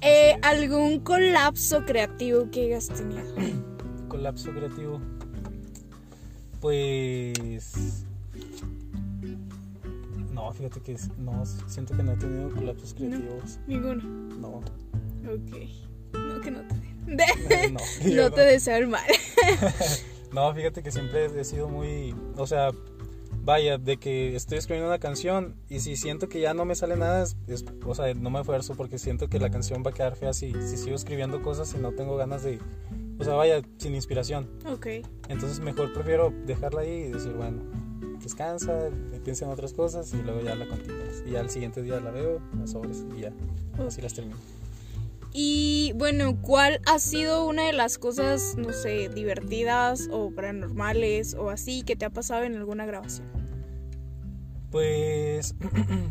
Eh. 0.00 0.36
¿Algún 0.42 1.00
colapso 1.00 1.84
creativo 1.84 2.50
que 2.50 2.66
hayas 2.66 2.88
tenido? 2.88 3.22
Colapso 4.08 4.50
creativo. 4.52 5.00
Pues... 6.60 8.04
No, 10.52 10.58
fíjate 10.58 10.80
que 10.82 10.92
es- 10.92 11.08
no, 11.16 11.44
siento 11.66 11.96
que 11.96 12.02
no 12.02 12.12
he 12.12 12.16
tenido 12.16 12.50
colapsos 12.50 12.94
No. 13.00 13.08
creativos. 13.08 13.58
Ninguno. 13.66 14.02
No, 14.38 14.48
Ok. 14.58 15.68
No, 16.12 16.40
que 16.42 16.50
no 16.50 16.60
te 16.68 16.74
no. 17.70 17.80
No 18.04 18.08
yo 18.10 18.30
te 18.30 18.42
deseo 18.42 18.76
el 18.76 18.88
mal. 18.88 19.04
No, 20.32 20.52
fíjate 20.54 20.82
que 20.82 20.90
siempre 20.90 21.26
he 21.26 21.44
sido 21.44 21.68
muy, 21.68 22.14
o 22.38 22.46
sea, 22.46 22.70
vaya, 23.44 23.76
de 23.76 23.98
que 23.98 24.34
estoy 24.34 24.56
escribiendo 24.56 24.88
una 24.88 24.98
canción 24.98 25.56
y 25.68 25.80
si 25.80 25.94
siento 25.96 26.28
que 26.30 26.40
ya 26.40 26.54
no 26.54 26.64
me 26.64 26.74
sale 26.74 26.96
nada, 26.96 27.22
es, 27.24 27.36
es- 27.48 27.64
o 27.84 27.94
sea, 27.94 28.14
no 28.14 28.30
me 28.30 28.40
esfuerzo 28.40 28.74
porque 28.74 28.98
siento 28.98 29.28
que 29.28 29.38
la 29.38 29.50
canción 29.50 29.82
va 29.86 29.90
a 29.90 29.94
quedar 29.94 30.16
fea 30.16 30.32
si, 30.32 30.52
si 30.54 30.76
sigo 30.78 30.96
escribiendo 30.96 31.42
cosas 31.42 31.74
y 31.74 31.78
no 31.82 31.92
tengo 31.92 32.16
ganas 32.16 32.42
de, 32.44 32.58
o 33.18 33.24
sea, 33.24 33.34
vaya, 33.34 33.60
sin 33.76 33.94
inspiración. 33.94 34.48
Ok. 34.66 34.86
Entonces 35.28 35.60
mejor 35.60 35.92
prefiero 35.92 36.32
dejarla 36.46 36.80
ahí 36.80 36.90
y 36.90 37.08
decir, 37.08 37.32
bueno, 37.32 37.62
descansa, 38.22 38.90
piensa 39.24 39.44
en 39.44 39.50
otras 39.50 39.72
cosas 39.72 40.12
y 40.14 40.22
luego 40.22 40.40
ya 40.40 40.54
la 40.54 40.66
continúas. 40.66 41.22
Y 41.26 41.36
al 41.36 41.50
siguiente 41.50 41.82
día 41.82 42.00
la 42.00 42.10
veo, 42.10 42.40
las 42.58 42.70
sobres 42.70 43.04
y 43.16 43.22
ya, 43.22 43.32
así 43.86 44.00
las 44.00 44.14
termino. 44.14 44.36
Y 45.34 45.92
bueno, 45.94 46.36
¿cuál 46.42 46.80
ha 46.84 46.98
sido 46.98 47.46
una 47.46 47.64
de 47.64 47.72
las 47.72 47.96
cosas, 47.96 48.54
no 48.58 48.72
sé, 48.72 49.08
divertidas 49.08 50.08
o 50.12 50.30
paranormales 50.30 51.34
o 51.34 51.48
así 51.48 51.82
que 51.82 51.96
te 51.96 52.04
ha 52.04 52.10
pasado 52.10 52.44
en 52.44 52.54
alguna 52.56 52.84
grabación? 52.84 53.26
Pues 54.70 55.54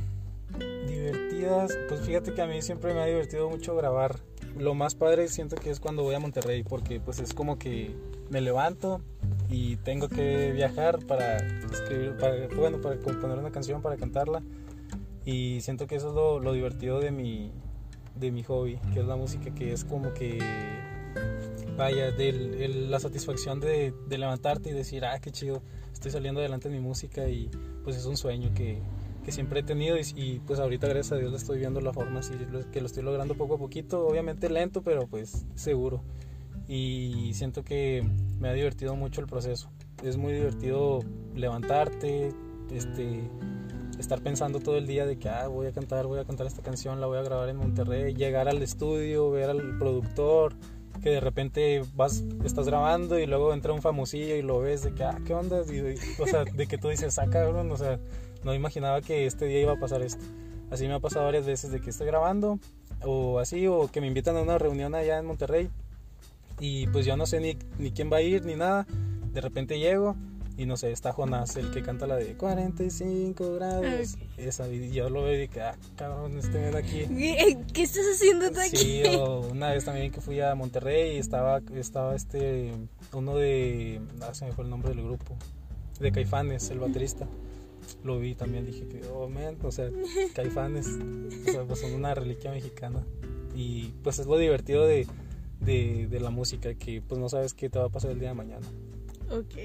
divertidas, 0.88 1.78
pues 1.88 2.02
fíjate 2.02 2.34
que 2.34 2.42
a 2.42 2.48
mí 2.48 2.64
siempre 2.64 2.96
me 2.96 3.02
ha 3.02 3.06
divertido 3.06 3.48
mucho 3.48 3.76
grabar. 3.76 4.20
Lo 4.58 4.74
más 4.74 4.96
padre 4.96 5.28
siento 5.28 5.56
que 5.56 5.70
es 5.70 5.80
cuando 5.80 6.02
voy 6.02 6.16
a 6.16 6.20
Monterrey 6.20 6.64
porque 6.64 7.00
pues 7.00 7.20
es 7.20 7.36
como 7.36 7.60
que 7.60 7.96
me 8.32 8.42
levanto 8.42 9.02
y 9.52 9.76
tengo 9.78 10.08
que 10.08 10.52
viajar 10.54 11.00
para 11.06 11.38
escribir, 11.38 12.16
para, 12.18 12.48
bueno, 12.56 12.80
para 12.82 12.98
componer 13.00 13.38
una 13.38 13.52
canción, 13.52 13.82
para 13.82 13.98
cantarla 13.98 14.42
y 15.26 15.60
siento 15.62 15.88
que 15.88 15.96
eso 15.96 16.10
es 16.10 16.16
lo, 16.16 16.40
lo 16.40 16.54
divertido 16.54 17.00
de 17.00 17.12
mi, 17.12 17.52
de 18.16 18.32
mi 18.32 18.44
hobby, 18.44 18.78
que 18.94 19.02
es 19.02 19.06
la 19.06 19.16
música, 19.16 19.54
que 19.54 19.74
es 19.74 19.84
como 19.84 20.14
que 20.14 20.40
vaya, 21.78 22.08
el- 22.10 22.92
la 22.92 23.00
satisfacción 23.00 23.60
de, 23.60 23.94
de 24.08 24.18
levantarte 24.18 24.70
y 24.70 24.74
decir, 24.74 25.06
ah, 25.06 25.20
qué 25.20 25.32
chido, 25.32 25.62
estoy 25.94 26.12
saliendo 26.12 26.40
adelante 26.40 26.68
en 26.68 26.74
mi 26.76 26.80
música 26.80 27.28
y 27.28 27.50
pues 27.84 27.96
es 27.98 28.06
un 28.06 28.18
sueño 28.18 28.52
que, 28.54 28.80
que 29.26 29.32
siempre 29.32 29.62
he 29.62 29.64
tenido 29.64 29.98
y, 29.98 30.02
y, 30.16 30.40
pues 30.46 30.60
ahorita 30.60 30.88
gracias 30.88 31.12
a 31.14 31.16
Dios 31.18 31.32
le 31.32 31.38
estoy 31.38 31.60
viendo 31.60 31.82
la 31.82 31.94
forma 31.94 32.20
así, 32.20 32.34
que 32.72 32.80
lo 32.82 32.86
estoy 32.88 33.04
logrando 33.04 33.36
poco 33.36 33.56
a 33.56 33.58
poquito, 33.58 34.06
obviamente 34.08 34.50
lento, 34.50 34.82
pero 34.82 35.08
pues 35.08 35.46
seguro. 35.56 36.02
Y 36.74 37.34
siento 37.34 37.66
que 37.66 38.02
me 38.40 38.48
ha 38.48 38.54
divertido 38.54 38.96
mucho 38.96 39.20
el 39.20 39.28
proceso. 39.28 39.70
Es 40.06 40.16
muy 40.16 40.32
divertido 40.32 41.00
levantarte, 41.36 42.30
este, 42.72 43.30
estar 44.00 44.22
pensando 44.22 44.62
todo 44.62 44.78
el 44.78 44.88
día 44.88 45.06
de 45.06 45.20
que 45.20 45.28
ah, 45.28 45.50
voy 45.50 45.68
a 45.68 45.74
cantar, 45.74 46.08
voy 46.08 46.20
a 46.20 46.24
cantar 46.24 46.48
esta 46.48 46.62
canción, 46.62 47.02
la 47.02 47.08
voy 47.08 47.18
a 47.18 47.24
grabar 47.24 47.50
en 47.50 47.58
Monterrey, 47.58 48.14
llegar 48.14 48.48
al 48.48 48.64
estudio, 48.64 49.30
ver 49.32 49.50
al 49.50 49.78
productor, 49.80 50.54
que 51.04 51.10
de 51.10 51.20
repente 51.20 51.82
vas, 51.94 52.24
estás 52.46 52.68
grabando 52.68 53.20
y 53.20 53.26
luego 53.26 53.54
entra 53.54 53.74
un 53.74 53.82
famosillo 53.82 54.38
y 54.38 54.42
lo 54.42 54.62
ves 54.62 54.84
de 54.84 54.94
que, 54.94 55.04
ah, 55.04 55.20
¿qué 55.28 55.34
onda? 55.34 55.64
Y, 55.70 55.76
y- 55.76 56.22
o 56.22 56.26
sea, 56.26 56.46
de 56.46 56.68
que 56.68 56.78
tú 56.78 56.88
dices, 56.88 57.20
ah, 57.20 57.28
cabrón, 57.30 57.70
o 57.70 57.76
sea, 57.76 58.00
no 58.46 58.54
imaginaba 58.54 59.02
que 59.02 59.26
este 59.26 59.44
día 59.44 59.60
iba 59.60 59.74
a 59.74 59.78
pasar 59.80 60.02
esto. 60.04 60.24
Así 60.70 60.88
me 60.88 60.94
ha 60.94 61.00
pasado 61.02 61.26
varias 61.26 61.46
veces 61.46 61.70
de 61.70 61.82
que 61.82 61.90
estoy 61.90 62.08
grabando 62.08 62.60
o 63.04 63.40
así, 63.40 63.68
o 63.68 63.90
que 63.92 64.00
me 64.00 64.08
invitan 64.08 64.38
a 64.38 64.42
una 64.42 64.58
reunión 64.58 64.96
allá 64.96 65.20
en 65.20 65.26
Monterrey 65.26 65.70
y 66.62 66.86
pues 66.88 67.06
yo 67.08 67.18
no 67.18 67.26
sé 67.26 67.40
ni, 67.40 67.58
ni 67.80 67.92
quién 67.92 68.12
va 68.12 68.18
a 68.18 68.22
ir 68.22 68.46
ni 68.46 68.56
nada. 68.56 68.86
De 69.34 69.42
repente 69.42 69.80
llego 69.80 70.16
y 70.58 70.68
no 70.68 70.78
sé, 70.78 70.92
está 70.92 71.12
Jonás, 71.12 71.56
el 71.56 71.72
que 71.72 71.82
canta 71.82 72.06
la 72.06 72.18
de 72.18 72.36
45 72.36 73.56
grados. 73.56 74.18
Esa, 74.38 74.68
y 74.70 74.92
yo 74.92 75.10
lo 75.10 75.24
veo 75.24 75.34
y 75.34 75.48
digo, 75.48 75.54
ah, 75.64 75.76
cabrón, 75.96 76.38
este 76.38 76.60
ven 76.60 76.76
aquí. 76.76 77.06
¿Qué, 77.08 77.58
qué 77.74 77.82
estás 77.82 78.06
haciendo 78.14 78.52
tú 78.52 78.60
aquí? 78.60 78.78
Sí, 78.78 79.04
una 79.52 79.72
vez 79.72 79.86
también 79.86 80.12
que 80.12 80.22
fui 80.22 80.40
a 80.40 80.54
Monterrey 80.54 81.16
y 81.16 81.18
estaba, 81.18 81.62
estaba 81.74 82.16
este, 82.16 82.74
uno 83.12 83.38
de, 83.38 84.02
ah, 84.22 84.36
se 84.36 84.46
me 84.46 84.52
fue 84.52 84.66
el 84.66 84.70
nombre 84.70 84.94
del 84.94 85.04
grupo, 85.04 85.36
de 86.00 86.12
Caifanes, 86.12 86.70
el 86.70 86.78
baterista. 86.78 87.28
Lo 88.04 88.20
vi 88.20 88.36
también, 88.36 88.68
dije 88.68 88.88
que, 88.88 89.02
oh 89.08 89.30
man, 89.30 89.58
o 89.64 89.72
sea, 89.72 89.90
Caifanes, 90.36 90.88
o 90.88 91.52
sea, 91.52 91.64
pues 91.64 91.80
son 91.80 91.94
una 91.94 92.14
reliquia 92.14 92.52
mexicana. 92.52 93.04
Y 93.56 93.94
pues 94.04 94.20
es 94.20 94.28
lo 94.28 94.38
divertido 94.38 94.86
de, 94.86 95.08
de, 95.62 96.08
de 96.10 96.20
la 96.20 96.30
música, 96.30 96.74
que 96.74 97.02
pues 97.02 97.20
no 97.20 97.30
sabes 97.30 97.54
qué 97.54 97.70
te 97.70 97.80
va 97.80 97.86
a 97.86 97.90
pasar 97.90 98.12
el 98.12 98.20
día 98.20 98.30
de 98.30 98.36
mañana. 98.36 98.68
Ok. 99.32 99.56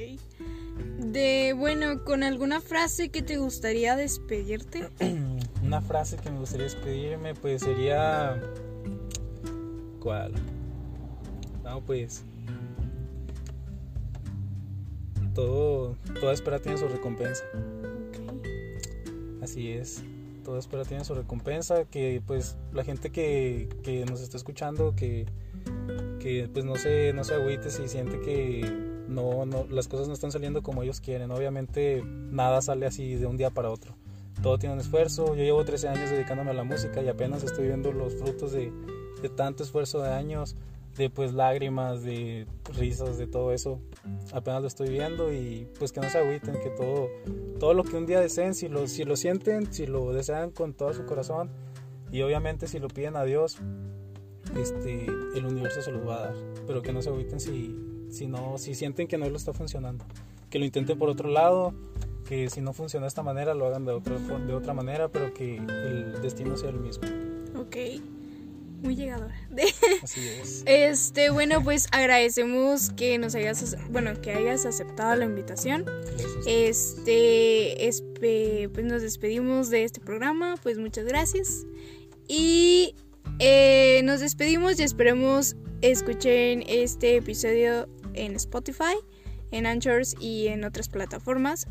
De, 0.98 1.54
bueno, 1.56 2.04
con 2.04 2.22
alguna 2.22 2.60
frase 2.60 3.08
que 3.08 3.22
te 3.22 3.36
gustaría 3.38 3.96
despedirte. 3.96 4.90
Una 5.64 5.80
frase 5.80 6.16
que 6.16 6.30
me 6.30 6.38
gustaría 6.38 6.64
despedirme, 6.64 7.34
pues 7.34 7.62
sería. 7.62 8.40
¿Cuál? 10.00 10.32
No, 11.64 11.80
pues. 11.80 12.24
Todo, 15.34 15.96
toda 16.20 16.32
espera 16.32 16.60
tiene 16.60 16.78
su 16.78 16.86
recompensa. 16.86 17.44
Así 19.42 19.72
es. 19.72 20.02
Toda 20.44 20.60
espera 20.60 20.84
tiene 20.84 21.04
su 21.04 21.14
recompensa. 21.14 21.84
Que 21.84 22.22
pues 22.24 22.56
la 22.72 22.84
gente 22.84 23.10
que, 23.10 23.68
que 23.82 24.06
nos 24.06 24.20
está 24.20 24.36
escuchando, 24.36 24.94
que, 24.94 25.26
que 26.26 26.48
pues 26.48 26.64
no 26.64 26.74
se, 26.74 27.12
no 27.12 27.22
se 27.22 27.34
agüite 27.34 27.70
si 27.70 27.86
siente 27.86 28.18
que 28.18 28.60
no, 29.06 29.46
no, 29.46 29.64
las 29.70 29.86
cosas 29.86 30.08
no 30.08 30.14
están 30.14 30.32
saliendo 30.32 30.60
como 30.60 30.82
ellos 30.82 31.00
quieren. 31.00 31.30
Obviamente 31.30 32.02
nada 32.04 32.60
sale 32.62 32.84
así 32.84 33.14
de 33.14 33.26
un 33.26 33.36
día 33.36 33.50
para 33.50 33.70
otro. 33.70 33.94
Todo 34.42 34.58
tiene 34.58 34.74
un 34.74 34.80
esfuerzo. 34.80 35.36
Yo 35.36 35.44
llevo 35.44 35.64
13 35.64 35.86
años 35.86 36.10
dedicándome 36.10 36.50
a 36.50 36.54
la 36.54 36.64
música 36.64 37.00
y 37.00 37.06
apenas 37.06 37.44
estoy 37.44 37.68
viendo 37.68 37.92
los 37.92 38.16
frutos 38.16 38.50
de, 38.50 38.72
de 39.22 39.28
tanto 39.28 39.62
esfuerzo 39.62 40.02
de 40.02 40.08
años, 40.08 40.56
de 40.96 41.10
pues 41.10 41.32
lágrimas, 41.32 42.02
de 42.02 42.48
risas, 42.76 43.18
de 43.18 43.28
todo 43.28 43.52
eso. 43.52 43.78
Apenas 44.32 44.62
lo 44.62 44.66
estoy 44.66 44.88
viendo 44.88 45.32
y 45.32 45.68
pues 45.78 45.92
que 45.92 46.00
no 46.00 46.10
se 46.10 46.18
agüiten, 46.18 46.54
que 46.54 46.70
todo, 46.70 47.06
todo 47.60 47.72
lo 47.72 47.84
que 47.84 47.96
un 47.96 48.06
día 48.06 48.18
deseen, 48.18 48.56
si 48.56 48.66
lo, 48.66 48.88
si 48.88 49.04
lo 49.04 49.14
sienten, 49.14 49.72
si 49.72 49.86
lo 49.86 50.12
desean 50.12 50.50
con 50.50 50.74
todo 50.74 50.92
su 50.92 51.06
corazón 51.06 51.50
y 52.10 52.22
obviamente 52.22 52.66
si 52.66 52.80
lo 52.80 52.88
piden 52.88 53.14
a 53.14 53.22
Dios, 53.22 53.58
este, 54.60 55.06
el 55.34 55.46
universo 55.46 55.82
se 55.82 55.92
los 55.92 56.06
va 56.06 56.16
a 56.16 56.20
dar. 56.26 56.34
Pero 56.66 56.82
que 56.82 56.92
no 56.92 57.02
se 57.02 57.08
agüiten 57.10 57.40
si, 57.40 57.76
si, 58.10 58.26
no, 58.26 58.58
si 58.58 58.74
sienten 58.74 59.06
que 59.08 59.18
no 59.18 59.28
lo 59.28 59.36
está 59.36 59.52
funcionando. 59.52 60.04
Que 60.50 60.58
lo 60.58 60.64
intenten 60.64 60.98
por 60.98 61.08
otro 61.08 61.28
lado, 61.28 61.74
que 62.28 62.48
si 62.50 62.60
no 62.60 62.72
funciona 62.72 63.04
de 63.04 63.08
esta 63.08 63.22
manera 63.22 63.54
lo 63.54 63.66
hagan 63.66 63.84
de 63.84 63.92
otra, 63.92 64.18
de 64.18 64.54
otra 64.54 64.74
manera, 64.74 65.08
pero 65.08 65.32
que 65.34 65.56
el 65.56 66.20
destino 66.22 66.56
sea 66.56 66.70
el 66.70 66.80
mismo. 66.80 67.06
Ok. 67.58 67.76
Muy 68.82 68.94
llegadora. 68.94 69.34
Así 70.02 70.20
es. 70.28 70.62
Este, 70.66 71.30
bueno, 71.30 71.62
pues 71.64 71.86
agradecemos 71.92 72.90
que 72.90 73.16
nos 73.18 73.34
hayas, 73.34 73.76
bueno, 73.90 74.20
que 74.20 74.32
hayas 74.32 74.66
aceptado 74.66 75.16
la 75.16 75.24
invitación. 75.24 75.84
Este, 76.46 77.88
espe- 77.88 78.68
pues 78.72 78.84
nos 78.84 79.02
despedimos 79.02 79.70
de 79.70 79.84
este 79.84 80.00
programa, 80.00 80.56
pues 80.62 80.78
muchas 80.78 81.04
gracias. 81.06 81.64
Y 82.28 82.94
eh, 83.38 84.00
nos 84.04 84.20
despedimos 84.20 84.78
y 84.78 84.82
esperemos 84.82 85.56
escuchen 85.82 86.64
este 86.66 87.16
episodio 87.16 87.88
en 88.14 88.34
Spotify, 88.36 88.96
en 89.50 89.66
Anchors 89.66 90.14
y 90.20 90.48
en 90.48 90.64
otras 90.64 90.88
plataformas. 90.88 91.66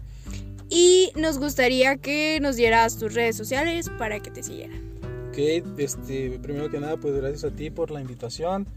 Y 0.70 1.12
nos 1.16 1.38
gustaría 1.38 1.98
que 1.98 2.40
nos 2.42 2.56
dieras 2.56 2.98
tus 2.98 3.14
redes 3.14 3.36
sociales 3.36 3.90
para 3.98 4.20
que 4.20 4.32
te 4.32 4.44
siguieran. 4.44 4.82
Ok, 5.30 5.38
este, 5.78 6.40
primero 6.40 6.70
que 6.70 6.80
nada, 6.80 6.98
pues 6.98 7.16
gracias 7.16 7.44
a 7.44 7.56
ti 7.56 7.70
por 7.70 7.92
la 7.92 8.02
invitación. 8.02 8.68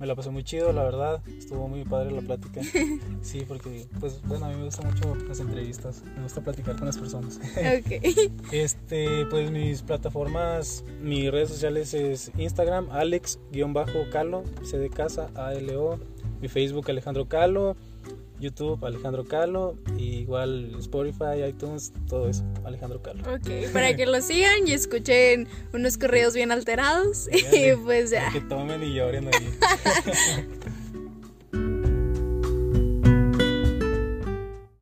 Me 0.00 0.06
la 0.06 0.14
pasé 0.14 0.30
muy 0.30 0.42
chido, 0.42 0.72
la 0.72 0.82
verdad. 0.82 1.22
Estuvo 1.38 1.68
muy 1.68 1.84
padre 1.84 2.10
la 2.10 2.20
plática. 2.20 2.60
Sí, 3.22 3.44
porque, 3.48 3.86
pues, 4.00 4.20
bueno, 4.26 4.46
a 4.46 4.48
mí 4.50 4.56
me 4.56 4.64
gustan 4.64 4.92
mucho 4.92 5.14
las 5.26 5.40
entrevistas. 5.40 6.02
Me 6.16 6.24
gusta 6.24 6.42
platicar 6.42 6.76
con 6.76 6.86
las 6.86 6.98
personas. 6.98 7.38
Ok. 7.38 7.92
Este, 8.52 9.24
pues 9.26 9.50
mis 9.50 9.82
plataformas, 9.82 10.84
mis 11.00 11.30
redes 11.30 11.48
sociales 11.48 11.94
es 11.94 12.30
Instagram, 12.36 12.88
Alex-Calo, 12.90 14.44
C 14.62 14.78
de 14.78 14.90
casa, 14.90 15.30
A-L-O. 15.34 15.98
Mi 16.40 16.48
Facebook, 16.48 16.90
Alejandro 16.90 17.26
Calo. 17.26 17.76
YouTube 18.44 18.84
Alejandro 18.84 19.24
Calo, 19.24 19.76
y 19.96 20.18
igual 20.18 20.74
Spotify, 20.78 21.42
iTunes, 21.48 21.92
todo 22.08 22.28
eso, 22.28 22.44
Alejandro 22.64 23.02
Calo. 23.02 23.22
Ok, 23.22 23.72
para 23.72 23.96
que 23.96 24.06
lo 24.06 24.20
sigan 24.20 24.68
y 24.68 24.72
escuchen 24.72 25.48
unos 25.72 25.98
correos 25.98 26.34
bien 26.34 26.52
alterados. 26.52 27.28
y 27.52 27.74
pues 27.84 28.10
ya. 28.10 28.30
Que 28.30 28.40
tomen 28.42 28.82
y 28.82 28.94
lloren 28.94 29.28
ahí. 29.28 29.58